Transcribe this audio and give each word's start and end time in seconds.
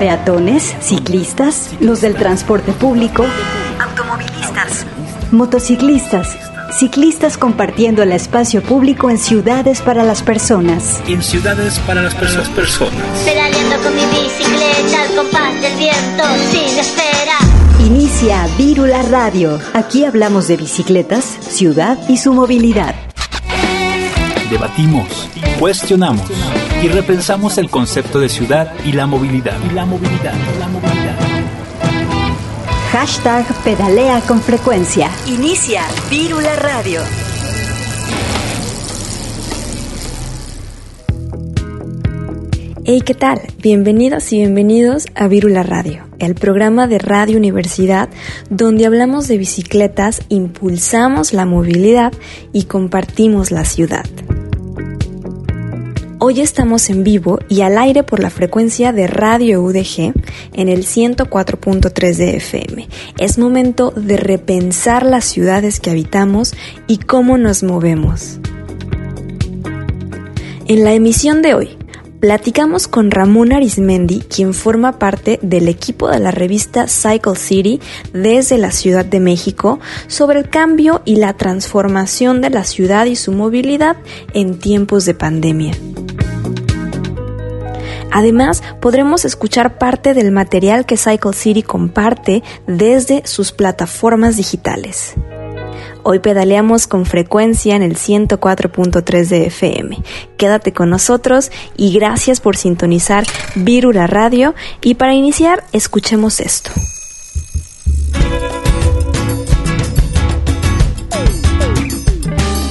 peatones, 0.00 0.74
ciclistas, 0.80 1.72
los 1.78 2.00
del 2.00 2.14
transporte 2.14 2.72
público, 2.72 3.26
automovilistas, 3.78 4.86
motociclistas, 5.30 6.38
ciclistas 6.72 7.36
compartiendo 7.36 8.02
el 8.02 8.12
espacio 8.12 8.62
público 8.62 9.10
en 9.10 9.18
ciudades 9.18 9.82
para 9.82 10.02
las 10.02 10.22
personas. 10.22 11.02
En 11.06 11.22
ciudades 11.22 11.78
para 11.80 12.00
las 12.00 12.14
personas. 12.14 12.94
Pedaleando 13.26 13.76
con 13.82 13.94
mi 13.94 14.06
bicicleta 14.06 15.02
al 15.02 15.14
compás 15.14 15.60
del 15.60 15.76
viento 15.76 16.24
sin 16.50 16.78
espera. 16.78 17.36
Inicia 17.86 18.48
Vírula 18.56 19.02
Radio. 19.02 19.60
Aquí 19.74 20.06
hablamos 20.06 20.48
de 20.48 20.56
bicicletas, 20.56 21.24
ciudad 21.24 21.98
y 22.08 22.16
su 22.16 22.32
movilidad. 22.32 22.94
Debatimos, 24.50 25.28
cuestionamos 25.58 26.30
y 26.82 26.88
repensamos 26.88 27.58
el 27.58 27.68
concepto 27.68 28.20
de 28.20 28.28
ciudad 28.28 28.72
y 28.84 28.92
la 28.92 29.06
movilidad. 29.06 29.58
Y 29.70 29.74
la 29.74 29.84
movilidad, 29.84 30.32
la 30.58 30.68
movilidad. 30.68 31.16
Hashtag 32.92 33.46
pedalea 33.62 34.20
con 34.22 34.40
frecuencia. 34.40 35.10
Inicia 35.26 35.82
Vírula 36.10 36.56
Radio. 36.56 37.00
Hey, 42.84 43.02
¿qué 43.04 43.14
tal? 43.14 43.42
Bienvenidas 43.58 44.32
y 44.32 44.38
bienvenidos 44.38 45.06
a 45.14 45.28
Vírula 45.28 45.62
Radio, 45.62 46.08
el 46.18 46.34
programa 46.34 46.86
de 46.86 46.98
Radio 46.98 47.36
Universidad 47.36 48.08
donde 48.48 48.86
hablamos 48.86 49.28
de 49.28 49.36
bicicletas, 49.36 50.22
impulsamos 50.28 51.32
la 51.32 51.44
movilidad 51.44 52.12
y 52.52 52.64
compartimos 52.64 53.52
la 53.52 53.64
ciudad. 53.64 54.06
Hoy 56.22 56.42
estamos 56.42 56.90
en 56.90 57.02
vivo 57.02 57.38
y 57.48 57.62
al 57.62 57.78
aire 57.78 58.02
por 58.02 58.20
la 58.20 58.28
frecuencia 58.28 58.92
de 58.92 59.06
Radio 59.06 59.62
UDG 59.62 60.12
en 60.52 60.68
el 60.68 60.84
104.3 60.84 62.16
de 62.16 62.36
FM. 62.36 62.88
Es 63.18 63.38
momento 63.38 63.90
de 63.96 64.18
repensar 64.18 65.06
las 65.06 65.24
ciudades 65.24 65.80
que 65.80 65.88
habitamos 65.88 66.52
y 66.86 66.98
cómo 66.98 67.38
nos 67.38 67.62
movemos. 67.62 68.38
En 70.66 70.84
la 70.84 70.92
emisión 70.92 71.40
de 71.40 71.54
hoy, 71.54 71.78
Platicamos 72.20 72.86
con 72.86 73.10
Ramón 73.10 73.50
Arismendi, 73.50 74.20
quien 74.20 74.52
forma 74.52 74.98
parte 74.98 75.38
del 75.40 75.68
equipo 75.68 76.10
de 76.10 76.18
la 76.18 76.30
revista 76.30 76.86
Cycle 76.86 77.34
City 77.34 77.80
desde 78.12 78.58
la 78.58 78.72
Ciudad 78.72 79.06
de 79.06 79.20
México, 79.20 79.80
sobre 80.06 80.40
el 80.40 80.50
cambio 80.50 81.00
y 81.06 81.16
la 81.16 81.32
transformación 81.38 82.42
de 82.42 82.50
la 82.50 82.64
ciudad 82.64 83.06
y 83.06 83.16
su 83.16 83.32
movilidad 83.32 83.96
en 84.34 84.58
tiempos 84.58 85.06
de 85.06 85.14
pandemia. 85.14 85.72
Además, 88.10 88.62
podremos 88.80 89.24
escuchar 89.24 89.78
parte 89.78 90.14
del 90.14 90.32
material 90.32 90.86
que 90.86 90.96
Cycle 90.96 91.32
City 91.32 91.62
comparte 91.62 92.42
desde 92.66 93.26
sus 93.26 93.52
plataformas 93.52 94.36
digitales. 94.36 95.14
Hoy 96.02 96.18
pedaleamos 96.20 96.86
con 96.86 97.04
frecuencia 97.04 97.76
en 97.76 97.82
el 97.82 97.96
104.3 97.96 99.28
de 99.28 99.46
FM. 99.46 100.02
Quédate 100.36 100.72
con 100.72 100.88
nosotros 100.88 101.50
y 101.76 101.92
gracias 101.92 102.40
por 102.40 102.56
sintonizar 102.56 103.24
Virula 103.54 104.06
Radio. 104.06 104.54
Y 104.80 104.94
para 104.94 105.14
iniciar, 105.14 105.64
escuchemos 105.72 106.40
esto. 106.40 106.70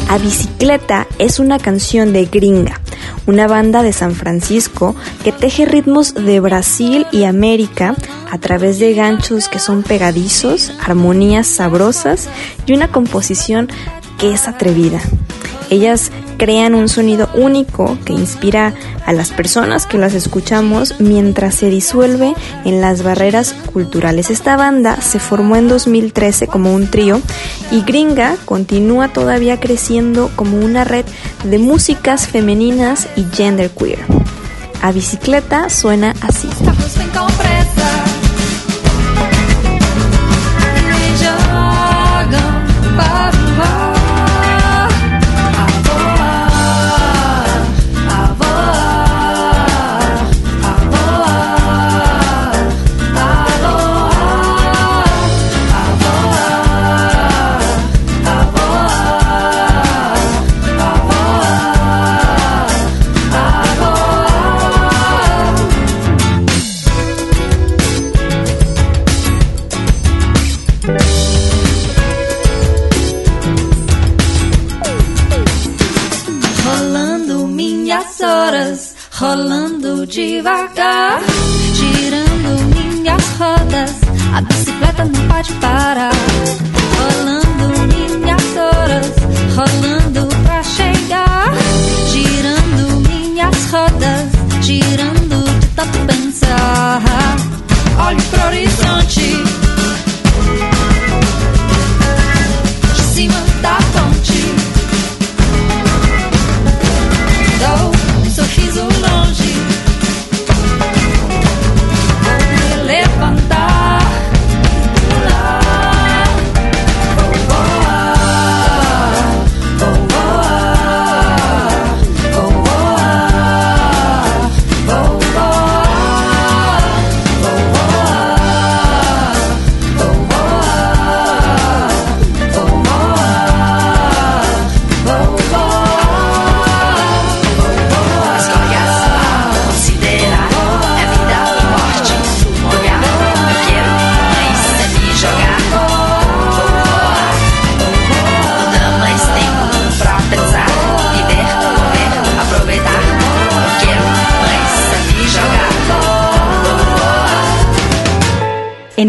A 0.10 0.18
Bicicleta 0.18 1.06
es 1.20 1.40
una 1.40 1.60
canción 1.60 2.14
de 2.14 2.26
Gringa, 2.26 2.82
una 3.30 3.48
banda 3.48 3.84
de 3.84 3.94
San 3.94 4.16
Francisco 4.16 4.96
que 5.24 5.32
teje 5.32 5.66
ritmos 5.66 6.16
de 6.16 6.40
Brasil 6.40 7.06
y 7.12 7.26
América 7.26 7.96
a 8.32 8.40
través 8.40 8.80
de 8.80 8.96
ganchos 8.96 9.50
que 9.50 9.60
son 9.60 9.84
pegadizos, 9.84 10.72
armonías 10.82 11.46
sabrosas 11.46 12.28
y 12.66 12.74
una 12.74 12.92
composición 12.92 13.70
que 14.20 14.34
es 14.34 14.48
atrevida. 14.48 15.02
Ellas 15.70 16.12
crean 16.38 16.74
un 16.74 16.90
sonido 16.90 17.30
único 17.36 17.98
que 18.06 18.14
inspira 18.14 18.74
a 19.06 19.14
las 19.14 19.30
personas 19.30 19.86
que 19.86 19.98
las 19.98 20.14
escuchamos 20.14 20.96
mientras 21.00 21.54
se 21.56 21.70
disuelve 21.70 22.34
en 22.66 22.82
las 22.82 23.04
barreras 23.04 23.54
culturales. 23.72 24.32
Esta 24.32 24.56
banda 24.56 25.02
se 25.02 25.20
formó 25.20 25.58
en 25.58 25.68
2013 25.68 26.48
como 26.48 26.74
un 26.74 26.90
trío 26.90 27.22
y 27.72 27.82
Gringa 27.82 28.36
continúa 28.46 29.10
todavía 29.10 29.60
creciendo 29.60 30.32
como 30.36 30.58
una 30.58 30.86
red 30.86 31.06
de 31.44 31.60
músicas 31.60 32.28
femeninas 32.28 33.08
y 33.16 33.26
genderqueer. 33.32 34.00
A 34.82 34.92
bicicleta 34.92 35.70
suena 35.70 36.16
así. 36.22 36.50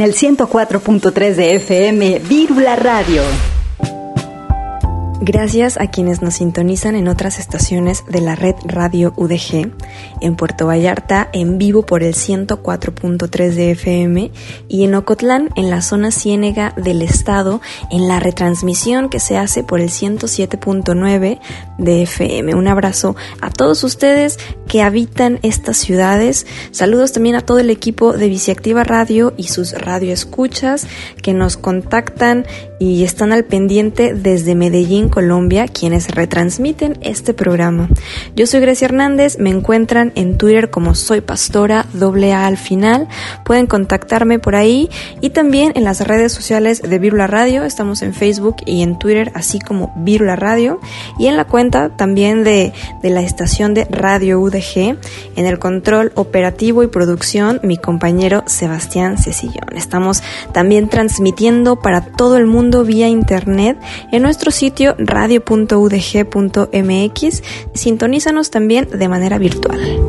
En 0.01 0.07
el 0.07 0.15
104.3 0.15 1.35
de 1.35 1.57
FM, 1.57 2.21
Vírula 2.21 2.75
Radio. 2.75 3.21
Gracias 5.21 5.79
a 5.79 5.89
quienes 5.89 6.23
nos 6.23 6.37
sintonizan 6.37 6.95
en 6.97 7.07
otras 7.07 7.39
estaciones 7.39 8.07
de 8.07 8.23
la 8.23 8.35
red 8.35 8.55
Radio 8.65 9.13
UDG, 9.17 9.71
en 10.21 10.37
Puerto 10.37 10.67
Vallarta 10.67 11.29
en 11.33 11.59
vivo 11.59 11.85
por 11.85 12.03
el 12.03 12.15
104.3 12.15 13.55
de 13.55 13.71
FM 13.73 14.31
y 14.69 14.85
en 14.85 14.95
Ocotlán 14.95 15.51
en 15.57 15.71
la 15.71 15.83
zona 15.83 16.11
ciénega 16.11 16.75
del 16.77 17.03
estado 17.03 17.61
en 17.91 18.09
la 18.09 18.21
retransmisión 18.21 19.09
que 19.09 19.21
se 19.21 19.37
hace 19.37 19.65
por 19.65 19.81
el 19.81 19.89
107.9 19.89 21.41
de 21.79 22.03
FM. 22.03 22.55
Un 22.55 22.69
abrazo 22.69 23.17
a 23.41 23.51
todos 23.51 23.85
ustedes 23.85 24.39
que 24.69 24.83
habitan 24.83 25.41
estas 25.43 25.77
ciudades. 25.77 26.47
Saludos 26.71 27.13
también 27.13 27.35
a 27.37 27.41
todo 27.41 27.59
el 27.59 27.71
equipo 27.71 28.13
de 28.13 28.29
Biciactiva 28.29 28.85
Radio 28.85 29.35
y 29.37 29.49
sus 29.49 29.73
radioescuchas 29.73 30.87
que 31.23 31.35
nos 31.35 31.57
contactan 31.57 32.47
y 32.79 33.05
están 33.05 33.33
al 33.33 33.45
pendiente 33.45 34.15
desde 34.15 34.55
Medellín, 34.55 35.09
Colombia, 35.09 35.69
quienes 35.69 36.09
retransmiten 36.15 36.99
este 37.03 37.35
programa. 37.35 37.89
Yo 38.35 38.47
soy 38.47 38.61
Grecia 38.61 38.87
Hernández, 38.87 39.39
me 39.39 39.51
encuentran 39.51 40.10
en 40.15 40.39
Twitter 40.39 40.71
como 40.71 40.95
soy 40.95 41.21
pastora, 41.21 41.87
doble 41.93 42.33
A 42.33 42.47
al 42.47 42.57
final. 42.57 43.09
Pueden 43.45 43.67
contactarme 43.67 44.39
por 44.39 44.55
ahí 44.55 44.89
y 45.21 45.31
también 45.31 45.73
en 45.75 45.85
las 45.85 46.01
redes 46.07 46.33
sociales 46.33 46.83
de 46.83 46.99
Virula 46.99 47.27
Radio. 47.27 47.65
Estamos 47.65 48.03
en 48.03 48.15
Facebook 48.15 48.57
y 48.67 48.83
en 48.83 48.99
Twitter, 48.99 49.33
así 49.35 49.59
como 49.59 49.93
Virula 49.97 50.37
Radio. 50.37 50.81
Y 51.19 51.27
en 51.27 51.37
la 51.37 51.45
cuenta 51.45 51.97
también 51.97 52.45
de, 52.45 52.73
de 53.03 53.11
la 53.11 53.23
estación 53.23 53.75
de 53.75 53.85
Radio 53.85 54.41
UDG, 54.41 54.97
en 55.37 55.47
el 55.47 55.59
control 55.59 56.13
operativo 56.15 56.83
y 56.83 56.89
producción, 56.89 57.61
mi 57.63 57.77
compañero 57.77 58.43
Sebastián 58.47 59.19
Cecillón. 59.19 59.77
Estamos 59.77 60.23
también 60.53 60.89
transmitiendo 60.89 61.77
para 61.77 62.01
todo 62.01 62.37
el 62.37 62.47
mundo 62.47 62.85
vía 62.85 63.09
internet 63.09 63.79
en 64.13 64.23
nuestro 64.23 64.51
sitio 64.51 64.95
radio.udg.mx. 64.99 65.83
Sintonízanos 67.75 68.51
también 68.51 68.89
de 68.91 69.09
manera 69.09 69.39
virtual. 69.39 70.00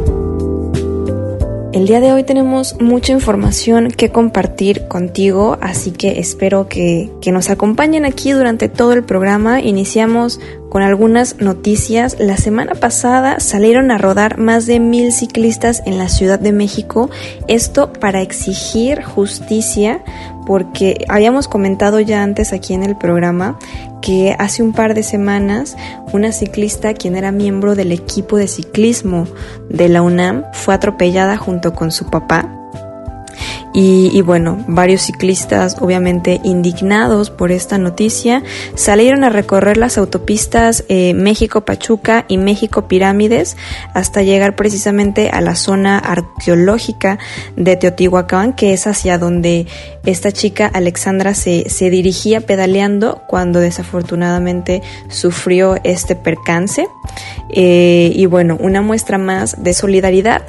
El 1.73 1.87
día 1.87 2.01
de 2.01 2.11
hoy 2.11 2.23
tenemos 2.23 2.81
mucha 2.81 3.13
información 3.13 3.91
que 3.91 4.09
compartir 4.09 4.89
contigo, 4.89 5.57
así 5.61 5.91
que 5.91 6.19
espero 6.19 6.67
que, 6.67 7.09
que, 7.21 7.31
nos 7.31 7.49
acompañen 7.49 8.03
aquí 8.03 8.33
durante 8.33 8.67
todo 8.67 8.91
el 8.91 9.05
programa. 9.05 9.61
Iniciamos 9.61 10.41
con 10.67 10.81
algunas 10.81 11.39
noticias. 11.39 12.17
La 12.19 12.35
semana 12.35 12.75
pasada 12.75 13.39
salieron 13.39 13.89
a 13.89 13.97
rodar 13.97 14.37
más 14.37 14.65
de 14.65 14.81
mil 14.81 15.13
ciclistas 15.13 15.81
en 15.85 15.97
la 15.97 16.09
Ciudad 16.09 16.39
de 16.39 16.51
México, 16.51 17.09
esto 17.47 17.93
para 17.93 18.21
exigir 18.21 19.01
justicia 19.01 20.03
porque 20.51 21.05
habíamos 21.07 21.47
comentado 21.47 22.01
ya 22.01 22.23
antes 22.23 22.51
aquí 22.51 22.73
en 22.73 22.83
el 22.83 22.97
programa 22.97 23.57
que 24.01 24.35
hace 24.37 24.61
un 24.61 24.73
par 24.73 24.93
de 24.93 25.01
semanas 25.01 25.77
una 26.11 26.33
ciclista 26.33 26.93
quien 26.93 27.15
era 27.15 27.31
miembro 27.31 27.73
del 27.73 27.93
equipo 27.93 28.35
de 28.35 28.49
ciclismo 28.49 29.27
de 29.69 29.87
la 29.87 30.01
UNAM 30.01 30.43
fue 30.51 30.73
atropellada 30.73 31.37
junto 31.37 31.73
con 31.73 31.93
su 31.93 32.09
papá 32.09 32.60
y, 33.73 34.09
y, 34.13 34.21
bueno, 34.21 34.63
varios 34.67 35.03
ciclistas 35.03 35.77
obviamente 35.79 36.41
indignados 36.43 37.29
por 37.29 37.51
esta 37.51 37.77
noticia 37.77 38.43
salieron 38.75 39.23
a 39.23 39.29
recorrer 39.29 39.77
las 39.77 39.97
autopistas 39.97 40.83
eh, 40.89 41.13
México-Pachuca 41.13 42.25
y 42.27 42.37
México-Pirámides 42.37 43.55
hasta 43.93 44.23
llegar 44.23 44.55
precisamente 44.55 45.29
a 45.29 45.41
la 45.41 45.55
zona 45.55 45.97
arqueológica 45.99 47.19
de 47.55 47.75
Teotihuacán, 47.77 48.53
que 48.53 48.73
es 48.73 48.87
hacia 48.87 49.17
donde 49.17 49.67
esta 50.05 50.31
chica 50.31 50.69
Alexandra 50.73 51.33
se, 51.33 51.69
se 51.69 51.89
dirigía 51.89 52.41
pedaleando 52.41 53.21
cuando 53.27 53.59
desafortunadamente 53.59 54.81
sufrió 55.09 55.77
este 55.83 56.15
percance. 56.15 56.87
Eh, 57.53 58.11
y 58.15 58.25
bueno, 58.25 58.57
una 58.59 58.81
muestra 58.81 59.17
más 59.17 59.61
de 59.63 59.73
solidaridad 59.73 60.43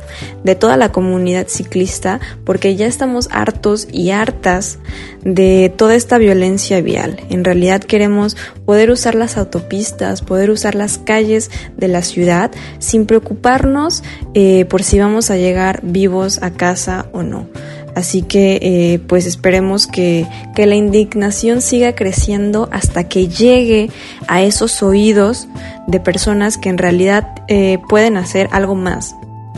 de 0.44 0.54
toda 0.54 0.76
la 0.76 0.90
comunidad 0.92 1.48
ciclista 1.48 2.20
porque 2.44 2.76
ya 2.76 2.86
estamos 2.86 3.11
hartos 3.30 3.88
y 3.90 4.10
hartas 4.10 4.78
de 5.24 5.72
toda 5.76 5.94
esta 5.94 6.18
violencia 6.18 6.80
vial. 6.80 7.20
En 7.30 7.44
realidad 7.44 7.82
queremos 7.82 8.36
poder 8.64 8.90
usar 8.90 9.14
las 9.14 9.36
autopistas, 9.36 10.22
poder 10.22 10.50
usar 10.50 10.74
las 10.74 10.98
calles 10.98 11.50
de 11.76 11.88
la 11.88 12.02
ciudad 12.02 12.50
sin 12.78 13.06
preocuparnos 13.06 14.02
eh, 14.34 14.64
por 14.66 14.82
si 14.82 14.98
vamos 14.98 15.30
a 15.30 15.36
llegar 15.36 15.80
vivos 15.82 16.42
a 16.42 16.50
casa 16.52 17.06
o 17.12 17.22
no. 17.22 17.48
Así 17.94 18.22
que 18.22 18.58
eh, 18.62 19.00
pues 19.06 19.26
esperemos 19.26 19.86
que, 19.86 20.26
que, 20.54 20.66
la 20.66 20.76
indignación 20.76 21.60
siga 21.60 21.94
creciendo 21.94 22.68
hasta 22.72 23.04
que 23.04 23.28
llegue 23.28 23.90
a 24.28 24.42
esos 24.42 24.82
oídos 24.82 25.46
de 25.86 26.00
personas 26.00 26.56
que 26.56 26.70
en 26.70 26.78
realidad 26.78 27.28
eh, 27.48 27.78
pueden 27.90 28.16
hacer 28.16 28.48
algo 28.52 28.74
más, 28.74 29.14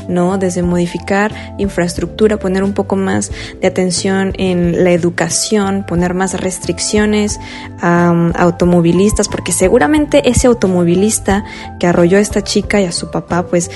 ¿no? 0.08 0.38
Desde 0.38 0.62
modificar 0.62 1.54
infraestructura, 1.58 2.38
poner 2.38 2.62
un 2.62 2.72
poco 2.72 2.96
más 2.96 3.30
de 3.60 3.66
atención 3.66 4.32
en 4.38 4.84
la 4.84 4.92
educación, 4.92 5.84
poner 5.86 6.14
más 6.14 6.40
restricciones 6.40 7.40
a 7.80 8.32
automovilistas, 8.36 9.28
porque 9.28 9.52
seguramente 9.52 10.28
ese 10.28 10.46
automovilista 10.46 11.44
que 11.78 11.86
arrolló 11.86 12.18
a 12.18 12.20
esta 12.20 12.42
chica 12.42 12.80
y 12.80 12.84
a 12.84 12.92
su 12.92 13.10
papá, 13.10 13.46
pues 13.46 13.70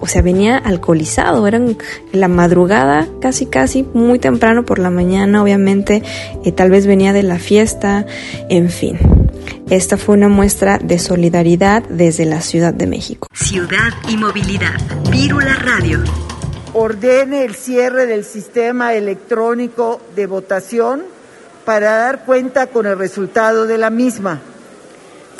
o 0.00 0.06
sea, 0.06 0.20
venía 0.20 0.58
alcoholizado, 0.58 1.46
eran 1.46 1.78
la 2.12 2.28
madrugada, 2.28 3.08
casi 3.22 3.46
casi, 3.46 3.86
muy 3.94 4.18
temprano 4.18 4.66
por 4.66 4.78
la 4.78 4.90
mañana, 4.90 5.42
obviamente, 5.42 6.02
eh, 6.44 6.52
tal 6.52 6.70
vez 6.70 6.86
venía 6.86 7.14
de 7.14 7.22
la 7.22 7.38
fiesta, 7.38 8.04
en 8.50 8.68
fin. 8.68 8.98
Esta 9.70 9.96
fue 9.96 10.14
una 10.14 10.28
muestra 10.28 10.78
de 10.78 10.98
solidaridad 10.98 11.82
desde 11.88 12.26
la 12.26 12.42
Ciudad 12.42 12.74
de 12.74 12.86
México. 12.86 13.26
Ciudad 13.32 13.92
y 14.08 14.16
movilidad. 14.18 14.78
Vírula 15.10 15.54
Radio. 15.54 16.04
Ordene 16.74 17.44
el 17.44 17.54
cierre 17.54 18.04
del 18.04 18.24
sistema 18.24 18.92
electrónico 18.92 20.02
de 20.14 20.26
votación 20.26 21.02
para 21.64 21.96
dar 21.96 22.26
cuenta 22.26 22.66
con 22.66 22.84
el 22.84 22.98
resultado 22.98 23.66
de 23.66 23.78
la 23.78 23.88
misma. 23.88 24.42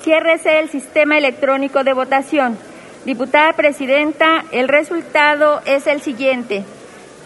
Ciérrese 0.03 0.59
el 0.59 0.71
sistema 0.71 1.19
electrónico 1.19 1.85
de 1.85 1.93
votación. 1.93 2.57
Diputada 3.05 3.53
Presidenta, 3.53 4.47
el 4.53 4.69
resultado 4.69 5.61
es 5.67 5.87
el 5.87 6.01
siguiente. 6.01 6.65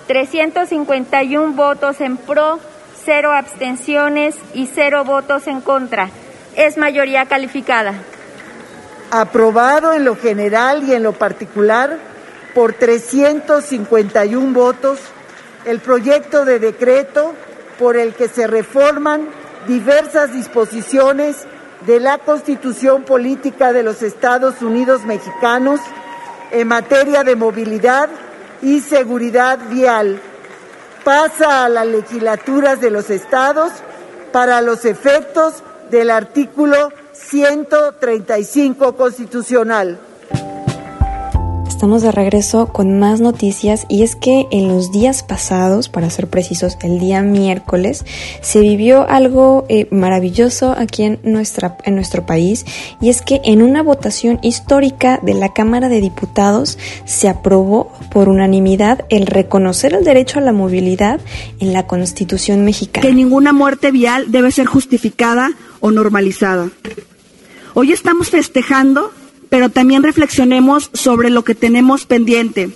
351 0.08 1.52
votos 1.54 2.00
en 2.00 2.16
pro, 2.16 2.58
cero 3.04 3.32
abstenciones 3.32 4.34
y 4.52 4.66
cero 4.66 5.04
votos 5.04 5.46
en 5.46 5.60
contra. 5.60 6.10
Es 6.58 6.76
mayoría 6.76 7.26
calificada. 7.26 7.94
Aprobado 9.12 9.92
en 9.92 10.04
lo 10.04 10.16
general 10.16 10.82
y 10.82 10.92
en 10.92 11.04
lo 11.04 11.12
particular 11.12 11.98
por 12.52 12.72
351 12.72 14.52
votos 14.52 14.98
el 15.66 15.78
proyecto 15.78 16.44
de 16.44 16.58
decreto 16.58 17.32
por 17.78 17.96
el 17.96 18.12
que 18.12 18.26
se 18.26 18.48
reforman 18.48 19.28
diversas 19.68 20.32
disposiciones 20.32 21.46
de 21.86 22.00
la 22.00 22.18
Constitución 22.18 23.04
Política 23.04 23.72
de 23.72 23.84
los 23.84 24.02
Estados 24.02 24.60
Unidos 24.60 25.04
Mexicanos 25.04 25.78
en 26.50 26.66
materia 26.66 27.22
de 27.22 27.36
movilidad 27.36 28.08
y 28.62 28.80
seguridad 28.80 29.60
vial. 29.70 30.20
Pasa 31.04 31.66
a 31.66 31.68
las 31.68 31.86
legislaturas 31.86 32.80
de 32.80 32.90
los 32.90 33.10
estados 33.10 33.70
para 34.32 34.60
los 34.60 34.84
efectos 34.84 35.62
del 35.90 36.10
artículo 36.10 36.90
135 37.12 38.96
constitucional. 38.96 39.98
Estamos 41.78 42.02
de 42.02 42.10
regreso 42.10 42.72
con 42.72 42.98
más 42.98 43.20
noticias 43.20 43.86
y 43.88 44.02
es 44.02 44.16
que 44.16 44.48
en 44.50 44.66
los 44.66 44.90
días 44.90 45.22
pasados, 45.22 45.88
para 45.88 46.10
ser 46.10 46.26
precisos, 46.26 46.76
el 46.82 46.98
día 46.98 47.22
miércoles, 47.22 48.04
se 48.40 48.58
vivió 48.58 49.08
algo 49.08 49.64
eh, 49.68 49.86
maravilloso 49.92 50.74
aquí 50.76 51.04
en, 51.04 51.20
nuestra, 51.22 51.76
en 51.84 51.94
nuestro 51.94 52.26
país 52.26 52.66
y 53.00 53.10
es 53.10 53.22
que 53.22 53.40
en 53.44 53.62
una 53.62 53.84
votación 53.84 54.40
histórica 54.42 55.20
de 55.22 55.34
la 55.34 55.52
Cámara 55.52 55.88
de 55.88 56.00
Diputados 56.00 56.78
se 57.04 57.28
aprobó 57.28 57.92
por 58.10 58.28
unanimidad 58.28 59.04
el 59.08 59.28
reconocer 59.28 59.94
el 59.94 60.02
derecho 60.02 60.40
a 60.40 60.42
la 60.42 60.52
movilidad 60.52 61.20
en 61.60 61.72
la 61.72 61.86
Constitución 61.86 62.64
mexicana. 62.64 63.06
Que 63.06 63.14
ninguna 63.14 63.52
muerte 63.52 63.92
vial 63.92 64.32
debe 64.32 64.50
ser 64.50 64.66
justificada 64.66 65.50
o 65.80 65.90
normalizada. 65.90 66.70
Hoy 67.74 67.92
estamos 67.92 68.30
festejando 68.30 69.12
pero 69.48 69.70
también 69.70 70.02
reflexionemos 70.02 70.90
sobre 70.92 71.30
lo 71.30 71.44
que 71.44 71.54
tenemos 71.54 72.06
pendiente. 72.06 72.70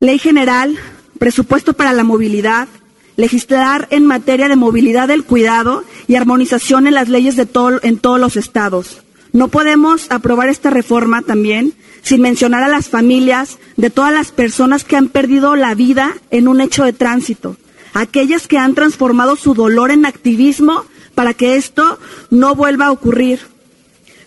Ley 0.00 0.18
general, 0.18 0.76
presupuesto 1.18 1.74
para 1.74 1.92
la 1.92 2.04
movilidad, 2.04 2.68
legislar 3.16 3.86
en 3.90 4.06
materia 4.06 4.48
de 4.48 4.56
movilidad 4.56 5.08
del 5.08 5.24
cuidado 5.24 5.84
y 6.08 6.16
armonización 6.16 6.86
en 6.86 6.94
las 6.94 7.08
leyes 7.08 7.36
de 7.36 7.46
todo, 7.46 7.78
en 7.82 7.98
todos 7.98 8.18
los 8.18 8.36
estados. 8.36 9.02
No 9.32 9.48
podemos 9.48 10.10
aprobar 10.10 10.48
esta 10.48 10.70
reforma 10.70 11.22
también 11.22 11.74
sin 12.02 12.20
mencionar 12.20 12.62
a 12.62 12.68
las 12.68 12.88
familias 12.88 13.58
de 13.76 13.90
todas 13.90 14.12
las 14.12 14.32
personas 14.32 14.84
que 14.84 14.96
han 14.96 15.08
perdido 15.08 15.56
la 15.56 15.74
vida 15.74 16.14
en 16.30 16.48
un 16.48 16.60
hecho 16.60 16.84
de 16.84 16.92
tránsito, 16.92 17.56
aquellas 17.94 18.48
que 18.48 18.58
han 18.58 18.74
transformado 18.74 19.36
su 19.36 19.54
dolor 19.54 19.90
en 19.90 20.04
activismo 20.04 20.84
para 21.14 21.34
que 21.34 21.56
esto 21.56 21.98
no 22.30 22.54
vuelva 22.54 22.86
a 22.86 22.92
ocurrir. 22.92 23.52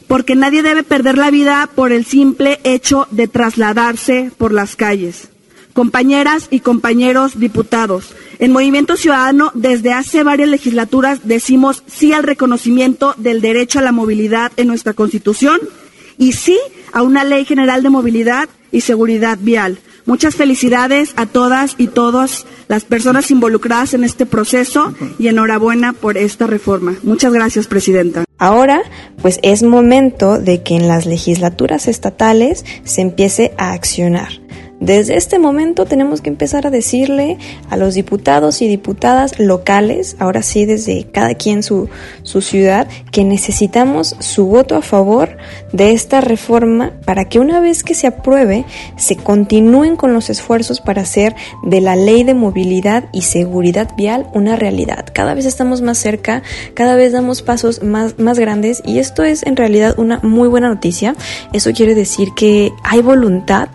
porque 0.08 0.36
nadie 0.36 0.62
debe 0.62 0.84
perder 0.84 1.18
la 1.18 1.32
vida 1.32 1.70
por 1.74 1.92
el 1.92 2.06
simple 2.06 2.60
hecho 2.64 3.08
de 3.12 3.28
trasladarse 3.28 4.32
por 4.38 4.54
las 4.54 4.76
calles. 4.76 5.30
Compañeras 5.74 6.48
y 6.52 6.62
compañeros 6.62 7.38
diputados, 7.40 8.16
en 8.40 8.54
Movimiento 8.54 8.96
Ciudadano 8.96 9.52
desde 9.56 9.92
hace 9.92 10.24
varias 10.24 10.50
legislaturas 10.50 11.28
decimos 11.28 11.84
sí 11.88 12.14
al 12.14 12.24
reconocimiento 12.24 13.14
del 13.18 13.42
derecho 13.42 13.80
a 13.80 13.82
la 13.82 13.92
movilidad 13.92 14.52
en 14.56 14.68
nuestra 14.68 14.94
Constitución 14.94 15.60
y 16.18 16.32
sí 16.32 16.58
a 16.94 17.02
una 17.02 17.24
ley 17.24 17.44
general 17.44 17.84
de 17.84 17.90
movilidad 17.90 18.48
y 18.72 18.82
seguridad 18.82 19.38
vial. 19.42 19.80
Muchas 20.06 20.36
felicidades 20.36 21.14
a 21.16 21.26
todas 21.26 21.76
y 21.78 21.88
todas 21.88 22.46
las 22.68 22.84
personas 22.84 23.32
involucradas 23.32 23.94
en 23.94 24.04
este 24.04 24.26
proceso 24.26 24.94
y 25.18 25.28
enhorabuena 25.28 25.94
por 25.94 26.18
esta 26.18 26.46
reforma. 26.46 26.96
Muchas 27.04 27.34
gracias, 27.34 27.68
Presidenta. 27.68 28.26
Ahora, 28.38 28.84
pues 29.22 29.40
es 29.42 29.64
momento 29.64 30.38
de 30.38 30.62
que 30.62 30.76
en 30.76 30.88
las 30.88 31.06
legislaturas 31.06 31.88
estatales 31.88 32.66
se 32.84 33.02
empiece 33.02 33.54
a 33.58 33.72
accionar. 33.72 34.30
Desde 34.86 35.18
este 35.18 35.40
momento 35.40 35.88
tenemos 35.88 36.22
que 36.22 36.30
empezar 36.30 36.68
a 36.68 36.70
decirle 36.70 37.40
a 37.72 37.76
los 37.76 37.96
diputados 37.96 38.62
y 38.62 38.68
diputadas 38.68 39.40
locales, 39.40 40.16
ahora 40.20 40.44
sí 40.44 40.68
desde 40.68 41.06
cada 41.12 41.34
quien 41.34 41.64
su, 41.64 41.90
su 42.22 42.42
ciudad, 42.42 42.88
que 43.10 43.24
necesitamos 43.24 44.16
su 44.20 44.46
voto 44.46 44.76
a 44.76 44.84
favor 44.84 45.38
de 45.74 45.92
esta 45.94 46.22
reforma 46.22 46.92
para 47.04 47.28
que 47.28 47.40
una 47.40 47.60
vez 47.60 47.84
que 47.84 47.96
se 47.96 48.06
apruebe 48.06 48.66
se 48.96 49.16
continúen 49.16 49.96
con 49.96 50.14
los 50.14 50.30
esfuerzos 50.30 50.82
para 50.82 51.02
hacer 51.02 51.36
de 51.64 51.82
la 51.82 51.96
ley 51.96 52.24
de 52.24 52.36
movilidad 52.36 53.06
y 53.12 53.24
seguridad 53.24 53.90
vial 53.98 54.28
una 54.36 54.56
realidad. 54.56 55.08
Cada 55.12 55.34
vez 55.34 55.46
estamos 55.46 55.82
más 55.82 55.98
cerca, 55.98 56.44
cada 56.76 56.96
vez 56.96 57.12
damos 57.12 57.42
pasos 57.42 57.82
más, 57.82 58.20
más 58.20 58.38
grandes 58.38 58.84
y 58.86 59.00
esto 59.00 59.24
es 59.24 59.42
en 59.42 59.56
realidad 59.56 59.96
una 59.98 60.20
muy 60.22 60.48
buena 60.48 60.68
noticia. 60.68 61.16
Eso 61.54 61.72
quiere 61.72 61.96
decir 61.96 62.30
que 62.36 62.72
hay 62.84 63.02
voluntad 63.02 63.70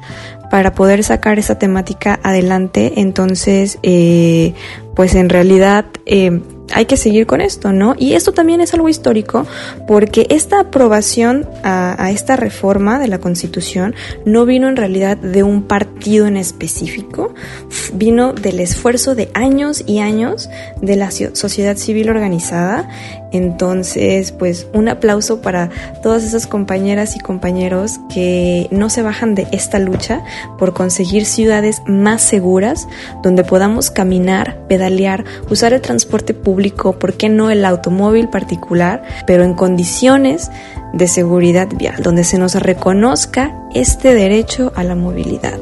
para 0.50 0.74
poder 0.74 1.04
sacar 1.04 1.38
esa 1.38 1.58
temática 1.58 2.18
adelante. 2.22 2.94
Entonces, 2.96 3.78
eh, 3.82 4.52
pues 4.94 5.14
en 5.14 5.28
realidad 5.28 5.86
eh, 6.06 6.42
hay 6.72 6.86
que 6.86 6.96
seguir 6.96 7.26
con 7.26 7.40
esto, 7.40 7.72
¿no? 7.72 7.94
Y 7.98 8.14
esto 8.14 8.32
también 8.32 8.60
es 8.60 8.74
algo 8.74 8.88
histórico 8.88 9.46
porque 9.86 10.26
esta 10.30 10.60
aprobación 10.60 11.48
a, 11.62 12.02
a, 12.02 12.10
esta 12.10 12.36
reforma 12.36 12.98
de 12.98 13.08
la 13.08 13.18
Constitución 13.18 13.94
no 14.24 14.44
vino 14.44 14.68
en 14.68 14.76
realidad 14.76 15.16
de 15.16 15.42
un 15.42 15.62
partido 15.62 16.26
en 16.26 16.36
específico, 16.36 17.34
vino 17.94 18.32
del 18.32 18.60
esfuerzo 18.60 19.14
de 19.14 19.30
años 19.34 19.82
y 19.86 20.00
años 20.00 20.48
de 20.80 20.96
la 20.96 21.10
sociedad 21.10 21.76
civil 21.76 22.10
organizada. 22.10 22.88
Entonces, 23.32 24.32
pues 24.32 24.66
un 24.72 24.88
aplauso 24.88 25.40
para 25.40 25.70
todas 26.02 26.24
esas 26.24 26.46
compañeras 26.46 27.16
y 27.16 27.20
compañeros 27.20 28.00
que 28.12 28.68
no 28.70 28.90
se 28.90 29.02
bajan 29.02 29.34
de 29.34 29.46
esta 29.52 29.78
lucha 29.78 30.22
por 30.58 30.74
conseguir 30.74 31.24
ciudades 31.24 31.82
más 31.86 32.22
seguras 32.22 32.88
donde 33.22 33.44
podamos 33.44 33.90
caminar, 33.90 34.66
pedalear, 34.68 35.24
usar 35.48 35.72
el 35.72 35.80
transporte 35.80 36.34
público, 36.34 36.98
¿por 36.98 37.14
qué 37.14 37.28
no 37.28 37.50
el 37.50 37.64
automóvil 37.64 38.28
particular? 38.28 39.02
Pero 39.26 39.44
en 39.44 39.54
condiciones 39.54 40.50
de 40.92 41.06
seguridad 41.06 41.68
vial, 41.72 42.02
donde 42.02 42.24
se 42.24 42.38
nos 42.38 42.54
reconozca 42.54 43.54
este 43.74 44.14
derecho 44.14 44.72
a 44.74 44.82
la 44.82 44.94
movilidad. 44.96 45.58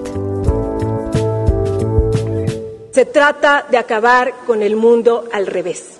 Se 2.92 3.04
trata 3.04 3.64
de 3.70 3.76
acabar 3.76 4.32
con 4.46 4.62
el 4.62 4.74
mundo 4.74 5.24
al 5.32 5.46
revés. 5.46 5.98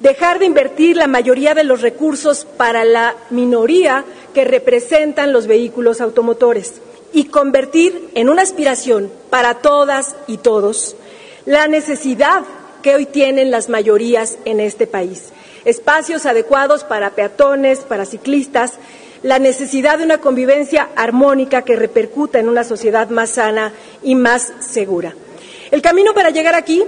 Dejar 0.00 0.38
de 0.38 0.46
invertir 0.46 0.96
la 0.96 1.06
mayoría 1.06 1.54
de 1.54 1.64
los 1.64 1.80
recursos 1.80 2.46
para 2.56 2.84
la 2.84 3.16
minoría 3.30 4.04
que 4.34 4.44
representan 4.44 5.32
los 5.32 5.46
vehículos 5.46 6.02
automotores 6.02 6.74
y 7.12 7.24
convertir 7.24 8.10
en 8.14 8.28
una 8.28 8.42
aspiración 8.42 9.10
para 9.30 9.54
todas 9.54 10.14
y 10.26 10.36
todos 10.36 10.96
la 11.46 11.68
necesidad 11.68 12.42
que 12.82 12.94
hoy 12.94 13.06
tienen 13.06 13.50
las 13.50 13.68
mayorías 13.68 14.36
en 14.44 14.60
este 14.60 14.86
país. 14.86 15.30
Espacios 15.64 16.26
adecuados 16.26 16.84
para 16.84 17.10
peatones, 17.10 17.80
para 17.80 18.04
ciclistas, 18.04 18.74
la 19.22 19.38
necesidad 19.38 19.98
de 19.98 20.04
una 20.04 20.18
convivencia 20.18 20.90
armónica 20.94 21.62
que 21.62 21.74
repercuta 21.74 22.38
en 22.38 22.48
una 22.48 22.64
sociedad 22.64 23.08
más 23.08 23.30
sana 23.30 23.72
y 24.02 24.14
más 24.14 24.52
segura. 24.60 25.14
El 25.70 25.82
camino 25.82 26.14
para 26.14 26.30
llegar 26.30 26.54
aquí 26.54 26.84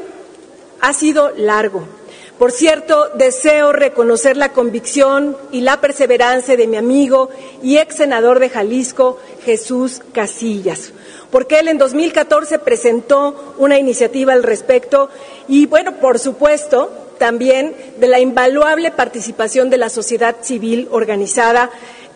ha 0.81 0.93
sido 0.93 1.33
largo. 1.37 1.98
Por 2.39 2.53
cierto, 2.53 3.09
deseo 3.15 3.73
reconocer 3.73 4.37
la 4.37 4.53
convicción 4.53 5.37
y 5.51 5.61
la 5.63 5.81
perseverancia 5.81 6.57
de 6.57 6.69
mi 6.69 6.77
amigo 6.77 7.31
y 7.65 7.79
ex 7.79 7.97
senador 7.97 8.39
de 8.39 8.49
Jalisco, 8.49 9.19
Jesús 9.45 10.03
Casillas, 10.13 10.93
porque 11.33 11.59
él 11.59 11.67
en 11.67 11.79
2014 11.79 12.61
presentó 12.61 13.55
una 13.59 13.77
iniciativa 13.77 14.35
al 14.35 14.45
respecto 14.45 15.11
y, 15.49 15.67
bueno, 15.67 15.97
por 15.97 16.21
supuesto, 16.21 16.93
también 17.19 17.75
de 17.99 18.07
la 18.07 18.21
invaluable 18.21 18.93
participación 18.93 19.69
de 19.69 19.79
la 19.79 19.89
sociedad 19.89 20.37
civil 20.41 20.87
organizada 20.93 21.71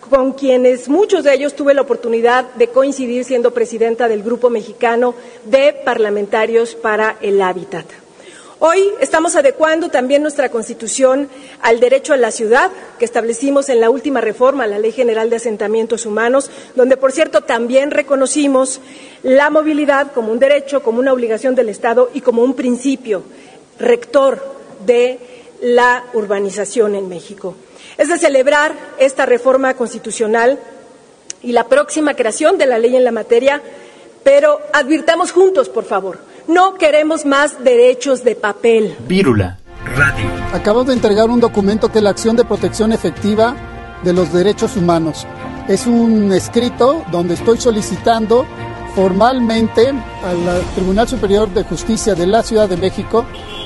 con 0.08 0.34
quienes 0.34 0.88
muchos 0.88 1.24
de 1.24 1.34
ellos 1.34 1.56
tuve 1.56 1.74
la 1.74 1.82
oportunidad 1.82 2.44
de 2.54 2.68
coincidir 2.68 3.24
siendo 3.24 3.52
presidenta 3.52 4.06
del 4.06 4.22
Grupo 4.22 4.50
Mexicano 4.50 5.16
de 5.46 5.72
Parlamentarios 5.72 6.76
para 6.76 7.16
el 7.22 7.42
Hábitat. 7.42 8.01
Hoy 8.64 8.92
estamos 9.00 9.34
adecuando 9.34 9.88
también 9.88 10.22
nuestra 10.22 10.48
Constitución 10.48 11.28
al 11.62 11.80
derecho 11.80 12.12
a 12.12 12.16
la 12.16 12.30
ciudad 12.30 12.70
que 12.96 13.04
establecimos 13.04 13.68
en 13.68 13.80
la 13.80 13.90
última 13.90 14.20
reforma 14.20 14.68
la 14.68 14.78
Ley 14.78 14.92
General 14.92 15.28
de 15.28 15.34
Asentamientos 15.34 16.06
Humanos, 16.06 16.48
donde, 16.76 16.96
por 16.96 17.10
cierto, 17.10 17.40
también 17.40 17.90
reconocimos 17.90 18.78
la 19.24 19.50
movilidad 19.50 20.12
como 20.12 20.30
un 20.30 20.38
derecho, 20.38 20.80
como 20.80 21.00
una 21.00 21.12
obligación 21.12 21.56
del 21.56 21.70
Estado 21.70 22.08
y 22.14 22.20
como 22.20 22.44
un 22.44 22.54
principio 22.54 23.24
rector 23.80 24.40
de 24.86 25.18
la 25.60 26.04
urbanización 26.12 26.94
en 26.94 27.08
México. 27.08 27.56
Es 27.98 28.10
de 28.10 28.16
celebrar 28.16 28.76
esta 28.98 29.26
reforma 29.26 29.74
constitucional 29.74 30.60
y 31.42 31.50
la 31.50 31.66
próxima 31.66 32.14
creación 32.14 32.58
de 32.58 32.66
la 32.66 32.78
ley 32.78 32.94
en 32.94 33.02
la 33.02 33.10
materia, 33.10 33.60
pero 34.22 34.60
advirtamos 34.72 35.32
juntos, 35.32 35.68
por 35.68 35.84
favor, 35.84 36.30
no 36.48 36.74
queremos 36.74 37.24
más 37.24 37.62
derechos 37.62 38.24
de 38.24 38.34
papel. 38.34 38.96
Vírula, 39.06 39.58
radio. 39.96 40.26
Acabamos 40.52 40.88
de 40.88 40.94
entregar 40.94 41.30
un 41.30 41.40
documento 41.40 41.90
que 41.90 41.98
es 41.98 42.04
la 42.04 42.10
acción 42.10 42.36
de 42.36 42.44
protección 42.44 42.92
efectiva 42.92 43.56
de 44.02 44.12
los 44.12 44.32
derechos 44.32 44.76
humanos. 44.76 45.26
Es 45.68 45.86
un 45.86 46.32
escrito 46.32 47.04
donde 47.10 47.34
estoy 47.34 47.58
solicitando 47.58 48.46
formalmente 48.94 49.88
al 49.88 50.62
Tribunal 50.74 51.08
Superior 51.08 51.48
de 51.48 51.64
Justicia 51.64 52.14
de 52.14 52.26
la 52.26 52.42
Ciudad 52.42 52.68
de 52.68 52.76
México 52.76 53.24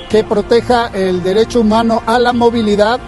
que 0.08 0.22
proteja 0.22 0.88
el 0.88 1.22
derecho 1.22 1.60
humano 1.60 2.02
a 2.06 2.18
la 2.18 2.32
movilidad 2.32 3.00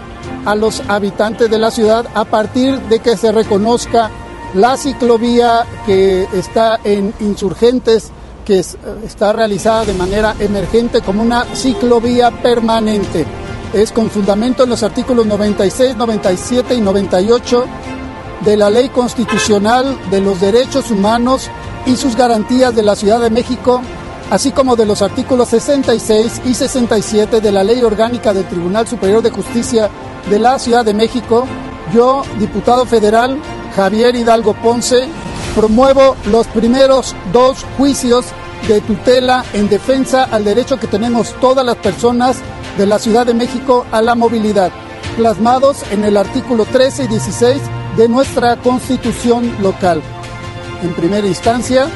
a 0.45 0.55
los 0.55 0.81
habitantes 0.89 1.49
de 1.49 1.57
la 1.57 1.71
ciudad 1.71 2.05
a 2.13 2.25
partir 2.25 2.79
de 2.81 2.99
que 2.99 3.17
se 3.17 3.31
reconozca 3.31 4.09
la 4.53 4.77
ciclovía 4.77 5.65
que 5.85 6.27
está 6.33 6.79
en 6.83 7.13
insurgentes, 7.19 8.11
que 8.49 8.57
es, 8.57 8.75
está 9.05 9.31
realizada 9.31 9.85
de 9.85 9.93
manera 9.93 10.35
emergente 10.39 11.01
como 11.01 11.21
una 11.21 11.45
ciclovía 11.53 12.31
permanente. 12.31 13.23
Es 13.73 13.91
con 13.91 14.09
fundamento 14.09 14.63
en 14.63 14.71
los 14.71 14.81
artículos 14.81 15.27
96, 15.27 15.95
97 15.95 16.73
y 16.73 16.81
98 16.81 17.65
de 18.43 18.57
la 18.57 18.71
Ley 18.71 18.89
Constitucional 18.89 19.95
de 20.09 20.21
los 20.21 20.41
Derechos 20.41 20.89
Humanos 20.89 21.47
y 21.85 21.95
sus 21.95 22.15
garantías 22.15 22.75
de 22.75 22.81
la 22.81 22.95
Ciudad 22.95 23.19
de 23.19 23.29
México, 23.29 23.83
así 24.31 24.49
como 24.49 24.75
de 24.75 24.87
los 24.87 25.03
artículos 25.03 25.49
66 25.49 26.41
y 26.45 26.55
67 26.55 27.41
de 27.41 27.51
la 27.51 27.63
Ley 27.63 27.83
Orgánica 27.83 28.33
del 28.33 28.47
Tribunal 28.47 28.87
Superior 28.87 29.21
de 29.21 29.29
Justicia 29.29 29.91
de 30.27 30.39
la 30.39 30.57
Ciudad 30.57 30.83
de 30.83 30.95
México, 30.95 31.45
yo, 31.93 32.23
diputado 32.39 32.87
federal 32.87 33.37
Javier 33.75 34.15
Hidalgo 34.15 34.55
Ponce, 34.55 35.07
promuevo 35.59 36.15
los 36.31 36.47
primeros 36.47 37.13
dos 37.33 37.65
juicios 37.77 38.27
de 38.69 38.79
tutela 38.79 39.43
en 39.51 39.67
defensa 39.67 40.23
al 40.23 40.45
derecho 40.45 40.79
que 40.79 40.87
tenemos 40.87 41.37
todas 41.41 41.65
las 41.65 41.75
personas 41.75 42.37
de 42.77 42.85
la 42.85 42.97
Ciudad 42.97 43.25
de 43.25 43.33
México 43.33 43.85
a 43.91 44.01
la 44.01 44.15
movilidad, 44.15 44.71
plasmados 45.17 45.83
en 45.91 46.05
el 46.05 46.15
artículo 46.15 46.63
13 46.63 47.03
y 47.03 47.07
16 47.07 47.61
de 47.97 48.07
nuestra 48.07 48.55
Constitución 48.55 49.53
local. 49.61 50.01
En 50.81 50.93
primera 50.93 51.27
instancia, 51.27 51.89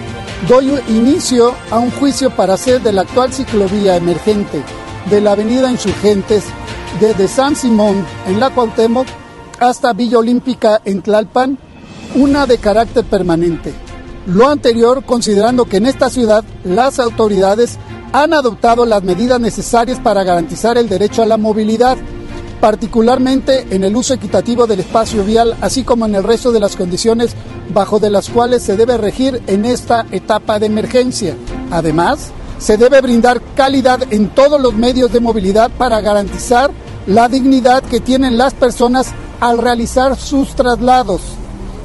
doy 0.50 0.78
inicio 0.90 1.56
a 1.72 1.80
un 1.80 1.92
juicio 1.92 2.32
para 2.32 2.56
hacer 2.56 2.82
de 2.82 2.92
la 2.92 3.04
actual 3.04 3.32
ciclovía 3.32 3.96
emergente 3.96 4.62
de 5.10 5.22
la 5.22 5.32
Avenida 5.32 5.72
Insurgentes 5.72 6.44
desde 7.00 7.30
San 7.30 7.56
Simón 7.56 8.06
en 8.28 8.42
la 8.42 8.50
Cuauhtémoc 8.50 9.08
hasta 9.62 9.94
Villa 9.94 10.18
Olímpica 10.18 10.82
en 10.84 11.02
Tlalpan, 11.02 11.58
una 12.16 12.46
de 12.46 12.58
carácter 12.58 13.04
permanente. 13.06 13.74
Lo 14.28 14.48
anterior 14.48 15.04
considerando 15.04 15.66
que 15.66 15.78
en 15.78 15.86
esta 15.86 16.10
ciudad 16.10 16.44
las 16.64 17.00
autoridades 17.00 17.78
han 18.14 18.34
adoptado 18.34 18.86
las 18.86 19.04
medidas 19.04 19.40
necesarias 19.40 20.00
para 20.00 20.24
garantizar 20.24 20.78
el 20.78 20.88
derecho 20.88 21.24
a 21.24 21.26
la 21.26 21.38
movilidad, 21.38 21.98
particularmente 22.62 23.68
en 23.72 23.84
el 23.84 23.96
uso 23.96 24.14
equitativo 24.14 24.68
del 24.68 24.82
espacio 24.82 25.24
vial, 25.24 25.58
así 25.62 25.84
como 25.84 26.06
en 26.06 26.16
el 26.16 26.24
resto 26.24 26.52
de 26.52 26.60
las 26.60 26.76
condiciones 26.76 27.36
bajo 27.74 28.00
de 28.00 28.10
las 28.10 28.30
cuales 28.30 28.62
se 28.62 28.78
debe 28.78 28.98
regir 28.98 29.42
en 29.48 29.66
esta 29.66 30.06
etapa 30.12 30.60
de 30.60 30.68
emergencia. 30.68 31.36
Además, 31.72 32.32
se 32.60 32.78
debe 32.78 33.02
brindar 33.02 33.42
calidad 33.56 34.02
en 34.14 34.30
todos 34.30 34.62
los 34.62 34.74
medios 34.76 35.12
de 35.12 35.20
movilidad 35.20 35.72
para 35.72 36.00
garantizar 36.00 36.72
la 37.08 37.28
dignidad 37.28 37.84
que 37.84 38.00
tienen 38.00 38.38
las 38.38 38.54
personas 38.54 39.08
al 39.42 39.58
realizar 39.58 40.16
sus 40.16 40.56
traslados. 40.56 41.22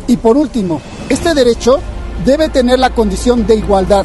Y 0.08 0.16
por 0.16 0.36
último, 0.36 0.80
este 1.08 1.34
derecho 1.34 1.78
debe 2.24 2.48
tener 2.48 2.80
la 2.80 2.90
condición 2.90 3.46
de 3.46 3.54
igualdad 3.54 4.04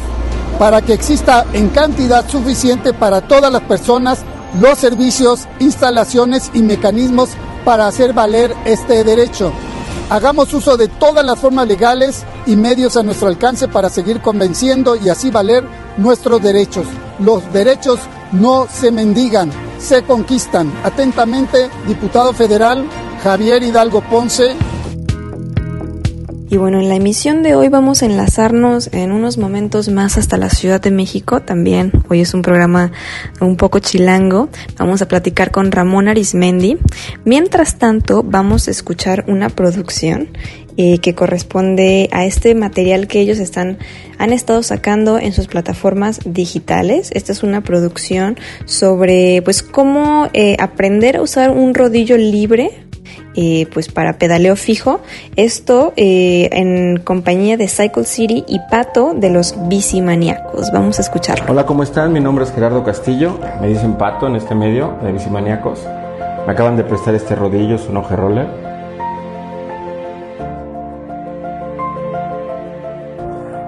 para 0.60 0.82
que 0.82 0.94
exista 0.94 1.46
en 1.54 1.70
cantidad 1.70 2.30
suficiente 2.30 2.94
para 2.94 3.22
todas 3.22 3.52
las 3.52 3.64
personas 3.64 4.20
los 4.62 4.78
servicios, 4.78 5.48
instalaciones 5.60 6.52
y 6.54 6.62
mecanismos 6.62 7.30
para 7.66 7.88
hacer 7.88 8.14
valer 8.14 8.54
este 8.66 9.04
derecho. 9.04 9.52
Hagamos 10.10 10.54
uso 10.54 10.78
de 10.78 10.90
todas 10.90 11.26
las 11.26 11.40
formas 11.40 11.68
legales 11.68 12.24
y 12.46 12.56
medios 12.56 12.98
a 12.98 13.04
nuestro 13.04 13.30
alcance 13.30 13.68
para 13.68 13.90
seguir 13.90 14.22
convenciendo 14.22 14.96
y 14.96 15.10
así 15.10 15.32
valer 15.32 15.64
nuestros 15.98 16.42
derechos. 16.42 16.86
Los 17.20 17.52
derechos 17.52 18.00
no 18.32 18.68
se 18.72 18.92
mendigan, 18.92 19.52
se 19.80 20.04
conquistan. 20.04 20.72
Atentamente, 20.84 21.70
diputado 21.88 22.34
federal 22.34 22.86
Javier 23.24 23.64
Hidalgo 23.64 24.02
Ponce, 24.02 24.56
Y 26.54 26.58
bueno, 26.58 26.80
en 26.80 26.88
la 26.88 26.94
emisión 26.98 27.42
de 27.42 27.56
hoy 27.56 27.70
vamos 27.70 28.04
a 28.04 28.06
enlazarnos 28.06 28.88
en 28.94 29.12
unos 29.12 29.40
momentos 29.40 29.90
más 29.90 30.20
hasta 30.20 30.38
la 30.38 30.52
Ciudad 30.52 30.80
de 30.80 30.92
México. 30.92 31.40
También 31.40 31.92
hoy 32.10 32.22
es 32.22 32.36
un 32.36 32.44
programa 32.44 32.92
un 33.42 33.58
poco 33.58 33.80
chilango. 33.80 34.50
Vamos 34.78 35.02
a 35.02 35.08
platicar 35.08 35.50
con 35.50 35.72
Ramón 35.72 36.10
Arismendi. 36.10 36.78
Mientras 37.26 37.80
tanto, 37.80 38.22
vamos 38.22 38.68
a 38.68 38.72
escuchar 38.72 39.26
una 39.28 39.50
producción 39.50 40.30
eh, 40.78 41.00
que 41.00 41.16
corresponde 41.16 42.08
a 42.12 42.24
este 42.26 42.54
material 42.54 43.08
que 43.08 43.20
ellos 43.20 43.40
están 43.40 43.80
han 44.20 44.32
estado 44.32 44.62
sacando 44.62 45.18
en 45.18 45.34
sus 45.34 45.48
plataformas 45.48 46.20
digitales. 46.24 47.10
Esta 47.14 47.32
es 47.32 47.42
una 47.42 47.62
producción 47.62 48.38
sobre 48.66 49.42
pues 49.42 49.64
cómo 49.64 50.30
eh, 50.34 50.56
aprender 50.60 51.18
a 51.18 51.24
usar 51.24 51.50
un 51.50 51.74
rodillo 51.74 52.16
libre 52.16 52.86
eh, 53.36 53.68
pues 53.74 53.90
para 53.90 54.14
pedaleo 54.14 54.56
fijo. 54.56 55.02
Esto 55.36 55.94
eh, 55.96 56.50
en 56.52 56.98
compañía 56.98 57.58
de 57.58 57.68
Cycle 57.68 58.06
City 58.06 58.44
y 58.48 58.60
Pato 58.70 59.14
de 59.14 59.30
los 59.30 59.56
Bicimaniacos. 59.68 60.72
Vamos 60.72 61.00
a 61.00 61.02
escucharlo. 61.02 61.46
Hola, 61.50 61.66
¿cómo 61.66 61.84
están? 61.84 62.14
Mi 62.14 62.20
nombre 62.20 62.46
es 62.46 62.52
Gerardo 62.52 62.84
Castillo. 62.84 63.40
Me 63.62 63.68
dicen 63.68 63.96
Pato 63.96 64.28
en 64.28 64.36
este 64.36 64.56
medio 64.56 64.98
de 65.04 65.12
Bicimaniacos. 65.12 65.80
Me 66.46 66.54
acaban 66.54 66.76
de 66.76 66.84
prestar 66.84 67.16
este 67.16 67.36
rodillo, 67.36 67.76
es 67.76 67.88
un 67.88 67.98
oje 67.98 68.16
roller. 68.16 68.48